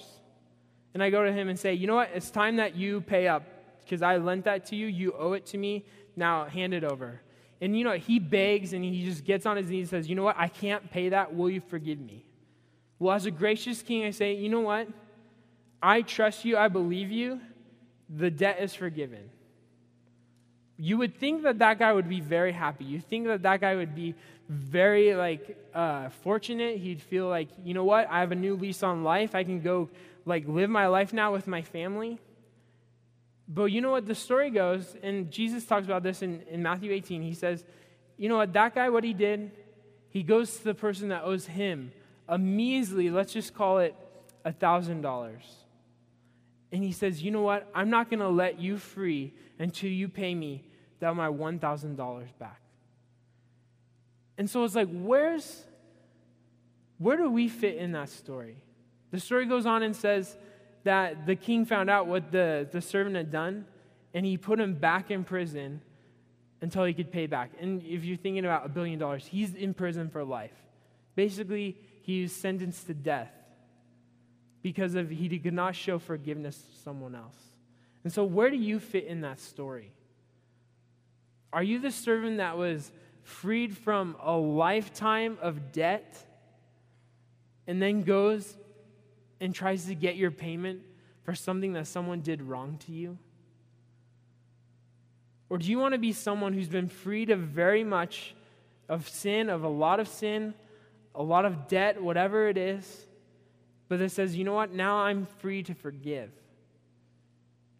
and 0.99 1.05
I 1.05 1.11
go 1.11 1.25
to 1.25 1.31
him 1.31 1.49
and 1.49 1.57
say, 1.57 1.75
you 1.75 1.87
know 1.87 1.95
what? 1.95 2.11
It's 2.13 2.29
time 2.29 2.57
that 2.57 2.75
you 2.75 3.03
pay 3.03 3.29
up 3.29 3.45
because 3.85 4.03
I 4.03 4.17
lent 4.17 4.47
that 4.47 4.67
to 4.67 4.75
you. 4.75 4.89
You 4.89 5.15
owe 5.17 5.35
it 5.35 5.47
to 5.47 5.57
me. 5.57 5.85
Now 6.17 6.47
hand 6.47 6.75
it 6.75 6.83
over. 6.83 7.21
And 7.61 7.79
you 7.79 7.85
know, 7.85 7.93
he 7.93 8.19
begs 8.19 8.73
and 8.73 8.83
he 8.85 9.05
just 9.05 9.25
gets 9.25 9.47
on 9.47 9.57
his 9.57 9.71
knees 9.71 9.83
and 9.83 9.91
says, 9.91 10.09
you 10.09 10.17
know 10.17 10.25
what? 10.25 10.35
I 10.37 10.49
can't 10.49 10.91
pay 10.91 11.11
that. 11.11 11.37
Will 11.37 11.51
you 11.51 11.61
forgive 11.61 12.01
me? 12.01 12.25
Well, 12.99 13.15
as 13.15 13.27
a 13.27 13.31
gracious 13.31 13.81
king, 13.81 14.07
I 14.07 14.11
say, 14.11 14.35
you 14.35 14.49
know 14.49 14.63
what? 14.63 14.89
I 15.81 16.03
trust 16.03 16.45
you. 16.45 16.57
I 16.57 16.67
believe 16.67 17.13
you. 17.13 17.41
The 18.11 18.29
debt 18.29 18.59
is 18.61 18.75
forgiven. 18.75 19.31
you 20.79 20.97
would 20.97 21.17
think 21.17 21.43
that 21.43 21.59
that 21.59 21.79
guy 21.79 21.93
would 21.93 22.09
be 22.09 22.21
very 22.21 22.53
happy. 22.53 22.85
You 22.85 23.01
think 23.01 23.27
that 23.27 23.43
that 23.43 23.61
guy 23.61 23.75
would 23.75 23.95
be 23.95 24.15
very 24.49 25.15
like 25.15 25.57
uh, 25.75 26.09
fortunate. 26.23 26.79
He'd 26.79 27.03
feel 27.03 27.29
like, 27.29 27.49
you 27.65 27.75
know 27.75 27.85
what? 27.85 28.09
I 28.09 28.21
have 28.21 28.33
a 28.33 28.37
new 28.37 28.55
lease 28.55 28.83
on 28.85 29.03
life. 29.03 29.35
I 29.35 29.43
can 29.43 29.61
go 29.61 29.91
like 30.29 30.47
live 30.47 30.71
my 30.71 30.87
life 30.87 31.13
now 31.13 31.33
with 31.33 31.47
my 31.47 31.63
family. 31.63 32.19
But 33.49 33.67
you 33.67 33.81
know 33.81 33.91
what? 33.91 34.07
The 34.07 34.15
story 34.15 34.51
goes, 34.51 34.95
and 35.03 35.31
Jesus 35.31 35.65
talks 35.65 35.87
about 35.87 36.03
this 36.03 36.23
in, 36.23 36.43
in 36.51 36.63
Matthew 36.63 36.93
18. 36.93 37.23
He 37.23 37.33
says, 37.33 37.65
you 38.19 38.29
know 38.29 38.37
what? 38.37 38.53
That 38.53 38.75
guy, 38.75 38.91
what 38.91 39.05
he 39.05 39.15
did, 39.15 39.51
he 40.11 40.23
goes 40.23 40.59
to 40.59 40.65
the 40.65 40.75
person 40.75 41.09
that 41.09 41.25
owes 41.25 41.47
him 41.47 41.93
a 42.29 42.37
measly, 42.37 43.09
let's 43.09 43.33
just 43.33 43.55
call 43.55 43.79
it 43.79 43.95
a 44.45 44.53
$1,000. 44.53 45.37
And 46.71 46.85
he 46.85 46.93
says, 46.93 47.23
you 47.23 47.31
know 47.31 47.41
what? 47.41 47.67
I'm 47.75 47.89
not 47.89 48.11
going 48.11 48.21
to 48.21 48.29
let 48.29 48.61
you 48.61 48.77
free 48.77 49.33
until 49.59 49.89
you 49.89 50.09
pay 50.09 50.35
me 50.35 50.65
that 51.01 51.15
my 51.17 51.29
$1,000 51.29 52.29
back. 52.39 52.61
And 54.37 54.49
so 54.49 54.65
it's 54.65 54.75
like, 54.75 54.89
where's, 54.93 55.65
where 56.99 57.17
do 57.17 57.31
we 57.31 57.49
fit 57.49 57.77
in 57.77 57.93
that 57.93 58.11
story? 58.11 58.59
The 59.11 59.21
story 59.21 59.47
goes 59.47 59.67
on 59.67 59.83
and 59.83 59.95
says 59.95 60.37
that 60.85 61.27
the 61.27 61.37
king 61.37 61.65
found 61.65 61.91
out 61.91 62.07
what 62.07 62.31
the, 62.31 62.69
the 62.71 62.81
servant 62.81 63.17
had 63.17 63.31
done, 63.31 63.67
and 64.15 64.25
he 64.25 64.37
put 64.37 64.61
him 64.61 64.75
back 64.75 65.11
in 65.11 65.25
prison 65.25 65.81
until 66.61 66.85
he 66.85 66.93
could 66.93 67.13
pay 67.13 67.27
back. 67.27 67.51
And 67.61 67.83
if 67.83 68.05
you're 68.05 68.17
thinking 68.17 68.45
about 68.45 68.67
a 68.67 68.69
billion 68.69 68.99
dollars, 68.99 69.27
he's 69.27 69.55
in 69.55 69.75
prison 69.75 70.09
for 70.11 70.25
life. 70.25 70.55
Basically, 71.15 71.77
he 72.03 72.23
was 72.23 72.33
sentenced 72.33 72.87
to 72.87 72.95
death 72.95 73.33
because 74.63 74.95
of 74.95 75.11
he 75.11 75.39
could 75.39 75.55
not 75.55 75.75
show 75.75 75.99
forgiveness 75.99 76.57
to 76.57 76.81
someone 76.83 77.15
else. 77.15 77.37
And 78.05 78.13
so, 78.13 78.25
where 78.25 78.51
do 78.51 78.57
you 78.57 78.81
fit 78.81 79.05
in 79.05 79.23
that 79.23 79.41
story? 79.41 79.93
Are 81.53 81.63
you 81.63 81.79
the 81.79 81.91
servant 81.91 82.39
that 82.39 82.57
was 82.57 82.91
freed 83.23 83.77
from 83.77 84.17
a 84.23 84.37
lifetime 84.37 85.39
of 85.41 85.73
debt 85.73 86.17
and 87.67 87.81
then 87.81 88.03
goes 88.03 88.57
and 89.41 89.55
tries 89.55 89.87
to 89.87 89.95
get 89.95 90.17
your 90.17 90.31
payment 90.31 90.81
for 91.23 91.35
something 91.35 91.73
that 91.75 91.87
someone 91.87 92.21
did 92.21 92.43
wrong 92.43 92.79
to 92.87 92.93
you? 92.93 93.19
Or 95.51 95.59
do 95.59 95.71
you 95.71 95.79
want 95.79 95.95
to 95.95 95.99
be 95.99 96.13
someone 96.13 96.53
who's 96.53 96.69
been 96.69 96.89
freed 96.89 97.31
of 97.31 97.41
very 97.41 97.85
much 97.85 98.35
of 98.89 99.09
sin, 99.09 99.49
of 99.49 99.65
a 99.65 99.69
lot 99.69 100.01
of 100.01 100.09
sin, 100.09 100.55
a 101.15 101.23
lot 101.23 101.45
of 101.45 101.69
debt, 101.69 102.03
whatever 102.03 102.49
it 102.49 102.59
is, 102.59 103.07
but 103.89 103.99
that 103.99 104.11
says, 104.11 104.37
you 104.37 104.45
know 104.45 104.53
what, 104.53 104.73
now 104.73 104.99
I'm 104.99 105.27
free 105.39 105.63
to 105.63 105.75
forgive? 105.75 106.31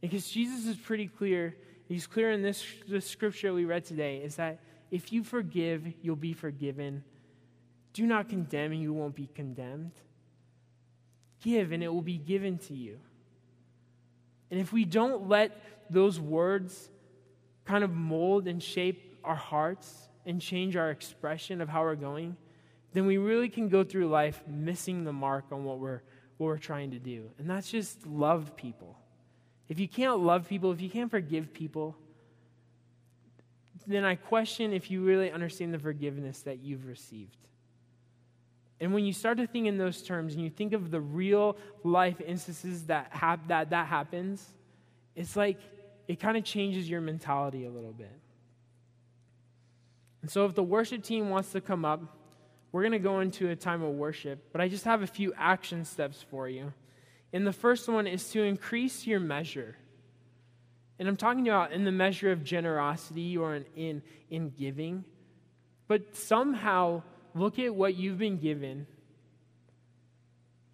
Because 0.01 0.29
Jesus 0.29 0.67
is 0.67 0.77
pretty 0.77 1.07
clear 1.07 1.55
he's 1.89 2.07
clear 2.07 2.31
in 2.31 2.43
this, 2.43 2.65
this 2.87 3.07
scripture 3.07 3.53
we 3.53 3.65
read 3.65 3.85
today 3.85 4.19
is 4.19 4.37
that 4.37 4.61
if 4.91 5.13
you 5.13 5.25
forgive, 5.25 5.87
you'll 6.03 6.17
be 6.17 6.33
forgiven. 6.33 7.03
Do 7.93 8.07
not 8.07 8.29
condemn, 8.29 8.73
and 8.73 8.81
you 8.81 8.93
won't 8.93 9.15
be 9.15 9.29
condemned. 9.35 9.93
Give, 11.43 11.73
and 11.73 11.83
it 11.83 11.89
will 11.89 12.03
be 12.03 12.19
given 12.19 12.59
to 12.59 12.75
you. 12.75 12.99
And 14.51 14.59
if 14.61 14.73
we 14.73 14.85
don't 14.85 15.29
let 15.29 15.61
those 15.91 16.21
words 16.21 16.89
kind 17.65 17.85
of 17.85 17.91
mold 17.91 18.49
and 18.49 18.63
shape 18.63 19.19
our 19.25 19.35
hearts 19.35 20.09
and 20.25 20.41
change 20.41 20.77
our 20.77 20.91
expression 20.91 21.61
of 21.61 21.69
how 21.69 21.83
we're 21.83 21.95
going, 21.95 22.37
then 22.93 23.07
we 23.07 23.19
really 23.19 23.49
can 23.49 23.69
go 23.69 23.85
through 23.85 24.09
life 24.09 24.43
missing 24.47 25.05
the 25.05 25.13
mark 25.13 25.45
on 25.53 25.65
what 25.65 25.79
we're, 25.79 26.01
what 26.39 26.47
we're 26.47 26.59
trying 26.59 26.91
to 26.93 26.99
do. 26.99 27.31
And 27.39 27.49
that's 27.49 27.71
just 27.71 28.07
love 28.07 28.57
people. 28.57 28.97
If 29.69 29.79
you 29.79 29.89
can't 29.89 30.21
love 30.21 30.49
people, 30.49 30.73
if 30.73 30.81
you 30.81 30.89
can't 30.89 31.11
forgive 31.11 31.53
people, 31.53 31.97
then 33.87 34.05
I 34.05 34.17
question 34.17 34.73
if 34.73 34.91
you 34.91 35.03
really 35.03 35.31
understand 35.31 35.73
the 35.73 35.79
forgiveness 35.79 36.41
that 36.43 36.61
you've 36.61 36.87
received. 36.87 37.48
And 38.81 38.95
when 38.95 39.05
you 39.05 39.13
start 39.13 39.39
to 39.39 39.47
think 39.47 39.67
in 39.67 39.77
those 39.77 40.03
terms 40.03 40.35
and 40.35 40.43
you 40.43 40.51
think 40.51 40.73
of 40.73 40.91
the 40.91 41.01
real 41.01 41.57
life 41.83 42.21
instances 42.21 42.85
that 42.85 43.09
hap- 43.11 43.49
that, 43.49 43.71
that 43.71 43.87
happens, 43.87 44.45
it's 45.17 45.35
like 45.35 45.59
it 46.07 46.21
kind 46.21 46.37
of 46.37 46.45
changes 46.45 46.89
your 46.89 47.01
mentality 47.01 47.65
a 47.65 47.71
little 47.71 47.93
bit. 47.93 48.19
And 50.23 50.31
so, 50.31 50.45
if 50.45 50.55
the 50.55 50.63
worship 50.63 51.03
team 51.03 51.31
wants 51.31 51.53
to 51.53 51.61
come 51.61 51.85
up, 51.85 52.01
we're 52.71 52.83
going 52.83 52.93
to 52.93 52.99
go 52.99 53.21
into 53.21 53.49
a 53.51 53.57
time 53.57 53.83
of 53.83 53.95
worship, 53.95 54.53
but 54.53 54.61
I 54.61 54.69
just 54.69 54.85
have 54.85 55.03
a 55.03 55.07
few 55.07 55.33
action 55.37 55.85
steps 55.85 56.25
for 56.31 56.49
you. 56.49 56.73
And 57.33 57.47
the 57.47 57.53
first 57.53 57.89
one 57.89 58.07
is 58.07 58.31
to 58.31 58.43
increase 58.43 59.07
your 59.07 59.21
measure. 59.21 59.77
And 60.99 61.09
I'm 61.09 61.17
talking 61.17 61.49
about 61.49 61.73
in 61.73 61.85
the 61.85 61.93
measure 61.93 62.33
of 62.33 62.43
generosity 62.43 63.37
or 63.37 63.55
in, 63.55 63.65
in, 63.77 64.03
in 64.31 64.51
giving. 64.51 65.05
But 65.87 66.17
somehow 66.17 67.03
look 67.39 67.59
at 67.59 67.75
what 67.75 67.95
you've 67.95 68.19
been 68.19 68.39
given 68.39 68.87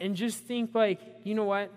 and 0.01 0.17
just 0.17 0.39
think, 0.45 0.75
like, 0.75 1.01
you 1.23 1.35
know 1.35 1.45
what? 1.45 1.71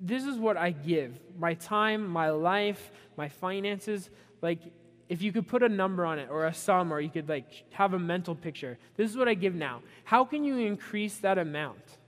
This 0.00 0.24
is 0.24 0.36
what 0.38 0.56
I 0.56 0.70
give 0.70 1.18
my 1.38 1.54
time, 1.54 2.06
my 2.06 2.30
life, 2.30 2.90
my 3.16 3.28
finances. 3.28 4.10
Like, 4.42 4.60
if 5.08 5.22
you 5.22 5.32
could 5.32 5.48
put 5.48 5.62
a 5.62 5.68
number 5.68 6.04
on 6.04 6.18
it 6.18 6.28
or 6.30 6.46
a 6.46 6.54
sum 6.54 6.92
or 6.92 7.00
you 7.00 7.10
could 7.10 7.28
like 7.28 7.64
have 7.72 7.94
a 7.94 7.98
mental 7.98 8.32
picture 8.32 8.78
this 8.96 9.10
is 9.10 9.16
what 9.16 9.26
i 9.26 9.34
give 9.34 9.56
now 9.56 9.82
how 10.04 10.24
can 10.24 10.44
you 10.44 10.58
increase 10.58 11.16
that 11.16 11.36
amount 11.36 11.98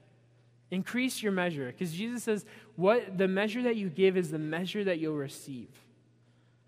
Increase 0.73 1.23
your 1.23 1.33
measure. 1.33 1.67
Because 1.67 1.93
Jesus 1.93 2.25
says, 2.25 2.47
what 2.77 3.19
the 3.19 3.29
measure 3.29 3.63
that 3.65 3.77
you 3.77 3.91
give 3.91 4.17
is 4.17 4.31
the 4.31 4.39
measure 4.39 4.83
that 4.85 4.99
you'll 4.99 5.17
receive. 5.17 5.69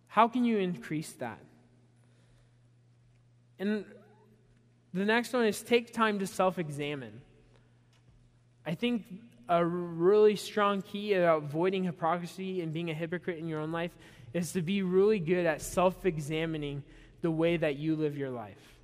How 0.08 0.28
can 0.28 0.44
you 0.44 0.58
increase 0.58 1.12
that? 1.12 1.38
And 3.58 3.86
the 4.94 5.04
next 5.04 5.32
one 5.32 5.46
is 5.46 5.62
take 5.62 5.92
time 5.92 6.18
to 6.20 6.26
self 6.26 6.58
examine. 6.58 7.20
I 8.64 8.74
think 8.74 9.04
a 9.48 9.64
really 9.64 10.36
strong 10.36 10.80
key 10.80 11.12
about 11.14 11.44
avoiding 11.44 11.84
hypocrisy 11.84 12.62
and 12.62 12.72
being 12.72 12.90
a 12.90 12.94
hypocrite 12.94 13.38
in 13.38 13.46
your 13.46 13.60
own 13.60 13.72
life 13.72 13.92
is 14.32 14.52
to 14.52 14.62
be 14.62 14.82
really 14.82 15.18
good 15.18 15.44
at 15.44 15.60
self 15.60 16.06
examining 16.06 16.82
the 17.20 17.30
way 17.30 17.56
that 17.56 17.76
you 17.76 17.96
live 17.96 18.16
your 18.16 18.30
life 18.30 18.74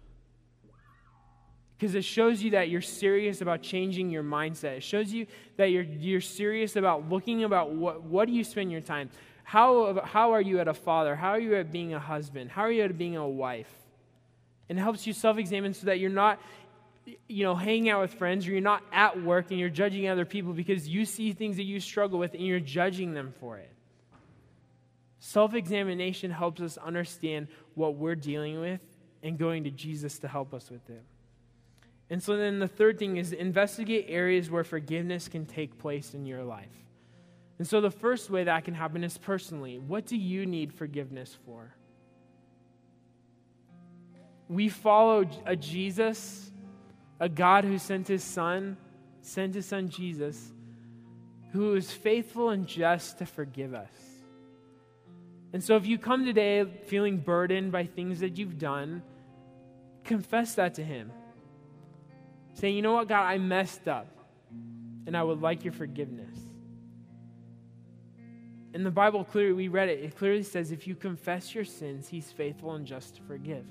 because 1.81 1.95
it 1.95 2.05
shows 2.05 2.43
you 2.43 2.51
that 2.51 2.69
you're 2.69 2.83
serious 2.83 3.41
about 3.41 3.63
changing 3.63 4.11
your 4.11 4.23
mindset. 4.23 4.77
It 4.77 4.83
shows 4.83 5.11
you 5.11 5.27
that 5.57 5.71
you're, 5.71 5.85
you're 5.85 6.21
serious 6.21 6.77
about 6.77 7.09
looking 7.09 7.45
about 7.45 7.73
what, 7.73 8.03
what 8.03 8.29
do 8.29 8.35
you 8.35 8.45
spend 8.45 8.71
your 8.71 8.83
time? 8.83 9.09
How, 9.45 9.99
how 10.05 10.33
are 10.33 10.43
you 10.43 10.61
at 10.61 10.69
a 10.69 10.75
father? 10.75 11.17
How 11.17 11.31
are 11.31 11.41
you 11.41 11.55
at 11.57 11.73
being 11.73 11.95
a 11.95 11.99
husband? 11.99 12.51
How 12.51 12.63
are 12.63 12.71
you 12.71 12.83
at 12.83 12.99
being 12.99 13.17
a 13.17 13.27
wife? 13.27 13.80
And 14.71 14.79
helps 14.79 15.05
you 15.05 15.13
self-examine 15.13 15.75
so 15.75 15.87
that 15.87 15.99
you're 15.99 16.11
not, 16.11 16.41
you 17.27 17.43
know, 17.43 17.57
hanging 17.57 17.91
out 17.91 18.03
with 18.03 18.15
friends 18.15 18.47
or 18.47 18.53
you're 18.53 18.61
not 18.61 18.85
at 18.93 19.21
work 19.21 19.51
and 19.51 19.59
you're 19.59 19.69
judging 19.69 20.09
other 20.09 20.25
people 20.25 20.53
because 20.53 20.89
you 20.89 21.05
see 21.05 21.33
things 21.33 21.57
that 21.57 21.65
you 21.65 21.81
struggle 21.81 22.21
with 22.21 22.35
and 22.35 22.47
you're 22.47 22.61
judging 22.61 23.13
them 23.13 23.35
for 23.41 23.59
it. 23.59 23.69
Self-examination 25.19 26.31
helps 26.31 26.61
us 26.61 26.79
understand 26.79 27.49
what 27.75 27.97
we're 27.97 28.15
dealing 28.15 28.61
with 28.61 28.81
and 29.25 29.37
going 29.37 29.65
to 29.65 29.71
Jesus 29.71 30.21
to 30.21 30.29
help 30.29 30.55
us 30.55 30.71
with 30.71 30.89
it. 30.89 31.03
And 32.09 32.23
so 32.23 32.37
then 32.37 32.61
the 32.61 32.69
third 32.69 32.97
thing 32.97 33.17
is 33.17 33.33
investigate 33.33 34.07
areas 34.09 34.51
where 34.51 34.63
forgiveness 34.63 35.27
can 35.27 35.47
take 35.47 35.79
place 35.79 36.15
in 36.15 36.27
your 36.27 36.45
life. 36.45 36.69
And 37.59 37.67
so 37.67 37.81
the 37.81 37.91
first 37.91 38.31
way 38.31 38.45
that 38.45 38.65
can 38.65 38.75
happen 38.75 39.03
is 39.03 39.19
personally. 39.19 39.81
What 39.81 40.07
do 40.07 40.17
you 40.17 40.47
need 40.47 40.73
forgiveness 40.73 41.37
for? 41.45 41.75
We 44.51 44.69
follow 44.69 45.31
a 45.47 45.55
Jesus, 45.55 46.51
a 47.21 47.29
God 47.29 47.65
who 47.65 47.79
sent 47.79 48.09
his 48.09 48.25
son, 48.25 48.77
sent 49.23 49.55
his 49.55 49.65
son 49.65 49.89
Jesus, 49.89 50.53
who 51.53 51.77
is 51.77 51.93
faithful 51.93 52.51
and 52.51 52.67
just 52.67 53.19
to 53.19 53.27
forgive 53.27 53.75
us. 53.75 53.93
And 55.53 55.63
so 55.63 55.77
if 55.77 55.87
you 55.87 55.99
come 55.99 56.25
today 56.25 56.65
feeling 56.89 57.19
burdened 57.19 57.71
by 57.71 57.87
things 57.87 58.19
that 58.21 58.39
you've 58.39 58.59
done, 58.59 59.05
confess 60.03 60.57
that 60.57 60.75
to 60.75 60.85
him 60.85 61.13
saying, 62.55 62.75
You 62.75 62.83
know 62.83 62.95
what, 62.95 63.07
God, 63.07 63.23
I 63.23 63.39
messed 63.39 63.87
up, 63.87 64.09
and 65.07 65.17
I 65.17 65.23
would 65.23 65.41
like 65.41 65.63
your 65.63 65.73
forgiveness. 65.73 66.37
In 68.75 68.83
the 68.83 68.91
Bible, 68.91 69.23
clearly, 69.23 69.53
we 69.53 69.69
read 69.69 69.89
it, 69.89 70.03
it 70.03 70.17
clearly 70.17 70.43
says, 70.43 70.73
If 70.73 70.89
you 70.89 70.97
confess 70.97 71.55
your 71.55 71.65
sins, 71.65 72.09
he's 72.09 72.33
faithful 72.33 72.73
and 72.73 72.85
just 72.85 73.15
to 73.15 73.23
forgive. 73.23 73.65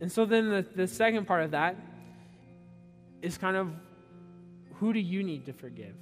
And 0.00 0.10
so 0.10 0.24
then 0.24 0.50
the, 0.50 0.66
the 0.74 0.86
second 0.86 1.26
part 1.26 1.42
of 1.42 1.50
that 1.52 1.76
is 3.20 3.36
kind 3.36 3.56
of 3.56 3.72
who 4.74 4.92
do 4.92 5.00
you 5.00 5.22
need 5.22 5.46
to 5.46 5.52
forgive? 5.52 5.94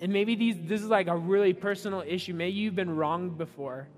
And 0.00 0.12
maybe 0.12 0.34
these, 0.34 0.56
this 0.60 0.82
is 0.82 0.88
like 0.88 1.06
a 1.06 1.16
really 1.16 1.52
personal 1.52 2.02
issue. 2.06 2.34
Maybe 2.34 2.56
you've 2.56 2.74
been 2.74 2.96
wronged 2.96 3.38
before 3.38 3.88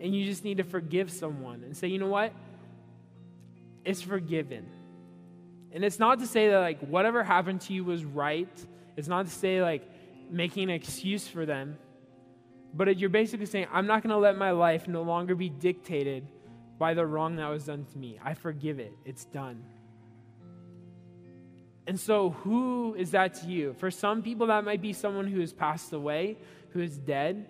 and 0.00 0.14
you 0.14 0.24
just 0.26 0.44
need 0.44 0.58
to 0.58 0.64
forgive 0.64 1.10
someone 1.10 1.64
and 1.64 1.76
say, 1.76 1.88
you 1.88 1.98
know 1.98 2.08
what? 2.08 2.32
It's 3.84 4.02
forgiven. 4.02 4.66
And 5.72 5.84
it's 5.84 5.98
not 5.98 6.20
to 6.20 6.26
say 6.26 6.50
that 6.50 6.60
like 6.60 6.80
whatever 6.80 7.24
happened 7.24 7.62
to 7.62 7.72
you 7.72 7.84
was 7.84 8.04
right. 8.04 8.48
It's 8.96 9.08
not 9.08 9.26
to 9.26 9.32
say 9.32 9.62
like 9.62 9.82
making 10.30 10.64
an 10.64 10.70
excuse 10.70 11.26
for 11.26 11.46
them. 11.46 11.78
But 12.74 12.98
you're 12.98 13.10
basically 13.10 13.46
saying, 13.46 13.68
I'm 13.72 13.86
not 13.86 14.02
going 14.02 14.10
to 14.10 14.18
let 14.18 14.36
my 14.36 14.50
life 14.50 14.86
no 14.86 15.02
longer 15.02 15.34
be 15.34 15.48
dictated 15.48 16.26
by 16.78 16.94
the 16.94 17.06
wrong 17.06 17.36
that 17.36 17.48
was 17.48 17.64
done 17.64 17.86
to 17.92 17.98
me. 17.98 18.18
I 18.22 18.34
forgive 18.34 18.78
it, 18.78 18.92
it's 19.04 19.24
done. 19.24 19.64
And 21.86 22.00
so, 22.00 22.30
who 22.30 22.94
is 22.94 23.12
that 23.12 23.34
to 23.42 23.46
you? 23.46 23.74
For 23.74 23.90
some 23.90 24.22
people, 24.22 24.48
that 24.48 24.64
might 24.64 24.82
be 24.82 24.92
someone 24.92 25.28
who 25.28 25.40
has 25.40 25.52
passed 25.52 25.92
away, 25.92 26.36
who 26.70 26.80
is 26.80 26.98
dead, 26.98 27.48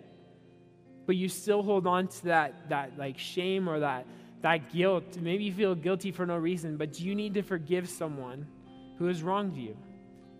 but 1.06 1.16
you 1.16 1.28
still 1.28 1.62
hold 1.62 1.86
on 1.86 2.08
to 2.08 2.24
that, 2.26 2.68
that 2.68 2.98
like 2.98 3.18
shame 3.18 3.68
or 3.68 3.80
that, 3.80 4.06
that 4.42 4.72
guilt. 4.72 5.16
Maybe 5.18 5.44
you 5.44 5.54
feel 5.54 5.74
guilty 5.74 6.12
for 6.12 6.26
no 6.26 6.36
reason, 6.36 6.76
but 6.76 7.00
you 7.00 7.14
need 7.14 7.34
to 7.34 7.42
forgive 7.42 7.88
someone 7.88 8.46
who 8.98 9.06
has 9.06 9.22
wronged 9.22 9.56
you? 9.56 9.76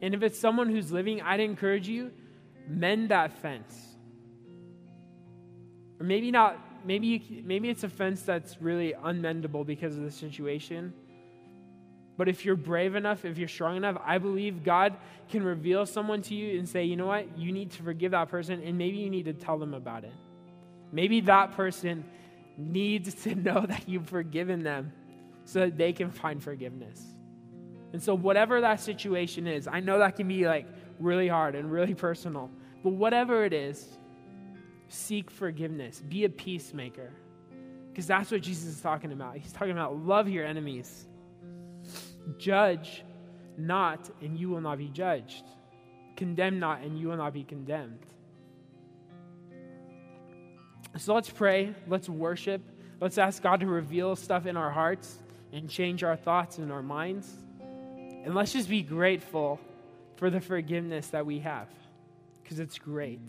And 0.03 0.15
if 0.15 0.23
it's 0.23 0.39
someone 0.39 0.69
who's 0.69 0.93
living, 0.93 1.23
I'd 1.23 1.41
encourage 1.41 1.89
you, 1.89 2.11
mend 2.69 3.11
that 3.11 3.33
fence. 3.41 3.97
Or 5.99 6.05
maybe 6.05 6.31
not, 6.31 6.59
maybe, 6.87 7.07
you, 7.09 7.43
maybe 7.45 7.69
it's 7.69 7.85
a 7.85 7.89
fence 7.89 8.23
that's 8.23 8.61
really 8.61 8.95
unmendable 9.05 9.67
because 9.67 9.97
of 9.97 10.03
the 10.03 10.11
situation. 10.11 10.93
But 12.17 12.29
if 12.29 12.45
you're 12.45 12.57
brave 12.57 12.95
enough, 12.95 13.25
if 13.25 13.37
you're 13.37 13.49
strong 13.49 13.77
enough, 13.77 14.01
I 14.05 14.19
believe 14.19 14.65
God 14.65 14.97
can 15.29 15.43
reveal 15.43 15.85
someone 15.85 16.23
to 16.23 16.35
you 16.35 16.59
and 16.59 16.69
say, 16.69 16.85
you 16.85 16.97
know 16.97 17.07
what, 17.07 17.37
you 17.37 17.53
need 17.53 17.73
to 17.73 17.83
forgive 17.83 18.13
that 18.13 18.29
person, 18.29 18.63
and 18.63 18.79
maybe 18.79 18.97
you 18.99 19.11
need 19.11 19.27
to 19.27 19.35
tell 19.35 19.59
them 19.59 19.75
about 19.75 20.05
it. 20.05 20.15
Maybe 20.93 21.21
that 21.23 21.53
person 21.53 22.05
needs 22.57 23.13
to 23.25 23.35
know 23.47 23.67
that 23.67 23.89
you've 23.89 24.09
forgiven 24.09 24.63
them 24.63 24.93
so 25.45 25.61
that 25.61 25.77
they 25.77 25.93
can 25.93 26.11
find 26.11 26.43
forgiveness. 26.43 27.03
And 27.93 28.03
so, 28.03 28.15
whatever 28.15 28.61
that 28.63 28.81
situation 28.81 29.47
is, 29.47 29.69
I 29.69 29.81
know 29.81 29.99
that 29.99 30.17
can 30.17 30.29
be 30.29 30.47
like 30.47 30.67
really 30.99 31.29
hard 31.29 31.55
and 31.55 31.71
really 31.71 31.95
personal, 31.95 32.51
but 32.83 32.91
whatever 32.91 33.45
it 33.45 33.53
is, 33.53 33.99
seek 34.89 35.31
forgiveness, 35.31 36.01
be 36.09 36.25
a 36.25 36.29
peacemaker. 36.29 37.11
Because 37.91 38.07
that's 38.07 38.31
what 38.31 38.43
Jesus 38.43 38.67
is 38.67 38.81
talking 38.81 39.13
about. 39.13 39.37
He's 39.37 39.53
talking 39.53 39.73
about 39.73 39.97
love 39.97 40.29
your 40.29 40.45
enemies, 40.45 41.07
judge 42.37 43.03
not, 43.57 44.11
and 44.21 44.39
you 44.39 44.51
will 44.51 44.61
not 44.61 44.79
be 44.79 44.89
judged, 44.89 45.45
condemn 46.15 46.59
not, 46.59 46.83
and 46.83 46.99
you 46.99 47.09
will 47.09 47.17
not 47.17 47.33
be 47.33 47.43
condemned. 47.43 48.01
So 50.99 51.15
let's 51.15 51.31
pray, 51.31 51.75
let's 51.89 52.09
worship, 52.09 52.63
let's 53.01 53.19
ask 53.19 53.43
God 53.43 53.61
to 53.61 53.67
reveal 53.67 54.17
stuff 54.17 54.47
in 54.47 54.57
our 54.57 54.71
hearts 54.71 55.19
and 55.53 55.69
change 55.69 56.03
our 56.03 56.17
thoughts 56.17 56.59
and 56.59 56.73
our 56.73 56.83
minds. 56.83 57.31
And 57.61 58.35
let's 58.35 58.53
just 58.53 58.69
be 58.69 58.83
grateful 58.83 59.61
for 60.17 60.31
the 60.31 60.41
forgiveness 60.41 61.09
that 61.09 61.25
we 61.25 61.41
have 61.41 61.69
because 62.43 62.59
it's 62.59 62.79
great. 62.79 63.21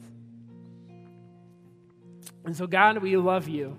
And 2.48 2.56
so, 2.56 2.66
God, 2.66 2.98
we 2.98 3.16
love 3.16 3.48
you. 3.48 3.78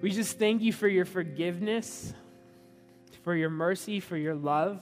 We 0.00 0.10
just 0.10 0.38
thank 0.38 0.62
you 0.62 0.72
for 0.72 0.86
your 0.86 1.04
forgiveness, 1.04 2.14
for 3.24 3.34
your 3.34 3.50
mercy, 3.50 3.98
for 3.98 4.16
your 4.16 4.36
love, 4.36 4.80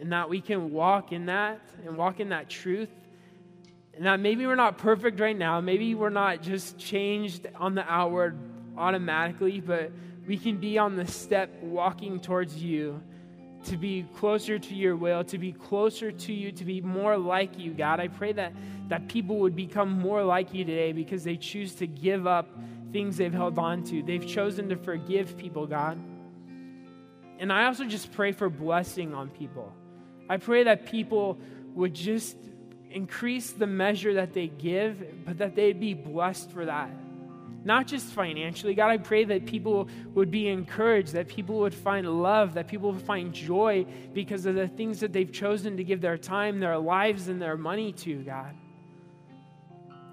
and 0.00 0.10
that 0.10 0.28
we 0.28 0.40
can 0.40 0.72
walk 0.72 1.12
in 1.12 1.26
that 1.26 1.60
and 1.84 1.96
walk 1.96 2.18
in 2.18 2.30
that 2.30 2.50
truth 2.50 2.88
now, 3.98 4.16
maybe 4.16 4.46
we're 4.46 4.56
not 4.56 4.76
perfect 4.78 5.20
right 5.20 5.36
now. 5.36 5.60
Maybe 5.60 5.94
we're 5.94 6.10
not 6.10 6.42
just 6.42 6.78
changed 6.78 7.46
on 7.56 7.74
the 7.74 7.90
outward 7.90 8.38
automatically, 8.76 9.60
but 9.60 9.90
we 10.26 10.36
can 10.36 10.58
be 10.58 10.76
on 10.76 10.96
the 10.96 11.06
step 11.06 11.50
walking 11.62 12.20
towards 12.20 12.56
you 12.62 13.02
to 13.66 13.76
be 13.76 14.06
closer 14.16 14.58
to 14.58 14.74
your 14.74 14.96
will, 14.96 15.24
to 15.24 15.38
be 15.38 15.52
closer 15.52 16.10
to 16.10 16.32
you, 16.32 16.52
to 16.52 16.64
be 16.64 16.80
more 16.80 17.16
like 17.16 17.58
you, 17.58 17.72
God. 17.72 18.00
I 18.00 18.08
pray 18.08 18.32
that, 18.32 18.52
that 18.88 19.08
people 19.08 19.38
would 19.38 19.56
become 19.56 19.90
more 19.90 20.22
like 20.22 20.54
you 20.54 20.64
today 20.64 20.92
because 20.92 21.24
they 21.24 21.36
choose 21.36 21.74
to 21.76 21.86
give 21.86 22.26
up 22.26 22.48
things 22.92 23.16
they've 23.16 23.32
held 23.32 23.58
on 23.58 23.82
to. 23.84 24.02
They've 24.02 24.26
chosen 24.26 24.68
to 24.70 24.76
forgive 24.76 25.36
people, 25.36 25.66
God. 25.66 25.98
And 27.38 27.52
I 27.52 27.66
also 27.66 27.84
just 27.84 28.12
pray 28.12 28.32
for 28.32 28.48
blessing 28.48 29.14
on 29.14 29.28
people. 29.28 29.72
I 30.28 30.38
pray 30.38 30.64
that 30.64 30.86
people 30.86 31.38
would 31.74 31.94
just 31.94 32.36
increase 32.90 33.52
the 33.52 33.66
measure 33.66 34.14
that 34.14 34.32
they 34.32 34.46
give, 34.46 35.24
but 35.24 35.38
that 35.38 35.54
they'd 35.54 35.78
be 35.78 35.94
blessed 35.94 36.50
for 36.50 36.64
that. 36.64 36.90
Not 37.64 37.86
just 37.86 38.06
financially. 38.06 38.74
God, 38.74 38.90
I 38.90 38.98
pray 38.98 39.24
that 39.24 39.46
people 39.46 39.88
would 40.14 40.30
be 40.30 40.48
encouraged, 40.48 41.12
that 41.14 41.28
people 41.28 41.58
would 41.58 41.74
find 41.74 42.06
love, 42.22 42.54
that 42.54 42.68
people 42.68 42.92
would 42.92 43.02
find 43.02 43.32
joy 43.32 43.86
because 44.12 44.46
of 44.46 44.54
the 44.54 44.68
things 44.68 45.00
that 45.00 45.12
they've 45.12 45.32
chosen 45.32 45.76
to 45.76 45.84
give 45.84 46.00
their 46.00 46.16
time, 46.16 46.60
their 46.60 46.78
lives, 46.78 47.28
and 47.28 47.42
their 47.42 47.56
money 47.56 47.92
to, 47.92 48.22
God. 48.22 48.54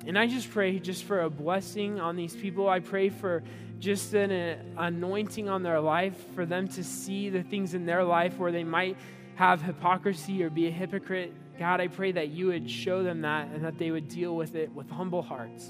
And 0.05 0.17
I 0.17 0.27
just 0.27 0.49
pray 0.49 0.79
just 0.79 1.03
for 1.03 1.21
a 1.21 1.29
blessing 1.29 1.99
on 1.99 2.15
these 2.15 2.35
people. 2.35 2.67
I 2.67 2.79
pray 2.79 3.09
for 3.09 3.43
just 3.79 4.13
an 4.13 4.31
anointing 4.77 5.47
on 5.47 5.63
their 5.63 5.79
life, 5.79 6.15
for 6.33 6.45
them 6.45 6.67
to 6.69 6.83
see 6.83 7.29
the 7.29 7.43
things 7.43 7.73
in 7.73 7.85
their 7.85 8.03
life 8.03 8.37
where 8.37 8.51
they 8.51 8.63
might 8.63 8.97
have 9.35 9.61
hypocrisy 9.61 10.43
or 10.43 10.49
be 10.49 10.67
a 10.67 10.71
hypocrite 10.71 11.33
God, 11.57 11.81
I 11.81 11.87
pray 11.87 12.11
that 12.13 12.29
you 12.29 12.47
would 12.47 12.69
show 12.69 13.03
them 13.03 13.21
that 13.21 13.49
and 13.49 13.63
that 13.63 13.77
they 13.77 13.91
would 13.91 14.07
deal 14.07 14.35
with 14.35 14.55
it 14.55 14.73
with 14.73 14.89
humble 14.89 15.21
hearts. 15.21 15.69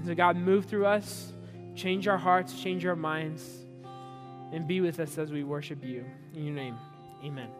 And 0.00 0.08
so, 0.08 0.14
God, 0.14 0.34
move 0.34 0.64
through 0.64 0.86
us, 0.86 1.34
change 1.74 2.08
our 2.08 2.16
hearts, 2.16 2.58
change 2.58 2.86
our 2.86 2.96
minds, 2.96 3.46
and 4.50 4.66
be 4.66 4.80
with 4.80 4.98
us 4.98 5.18
as 5.18 5.30
we 5.30 5.44
worship 5.44 5.84
you. 5.84 6.06
In 6.34 6.42
your 6.46 6.54
name, 6.54 6.78
amen. 7.22 7.59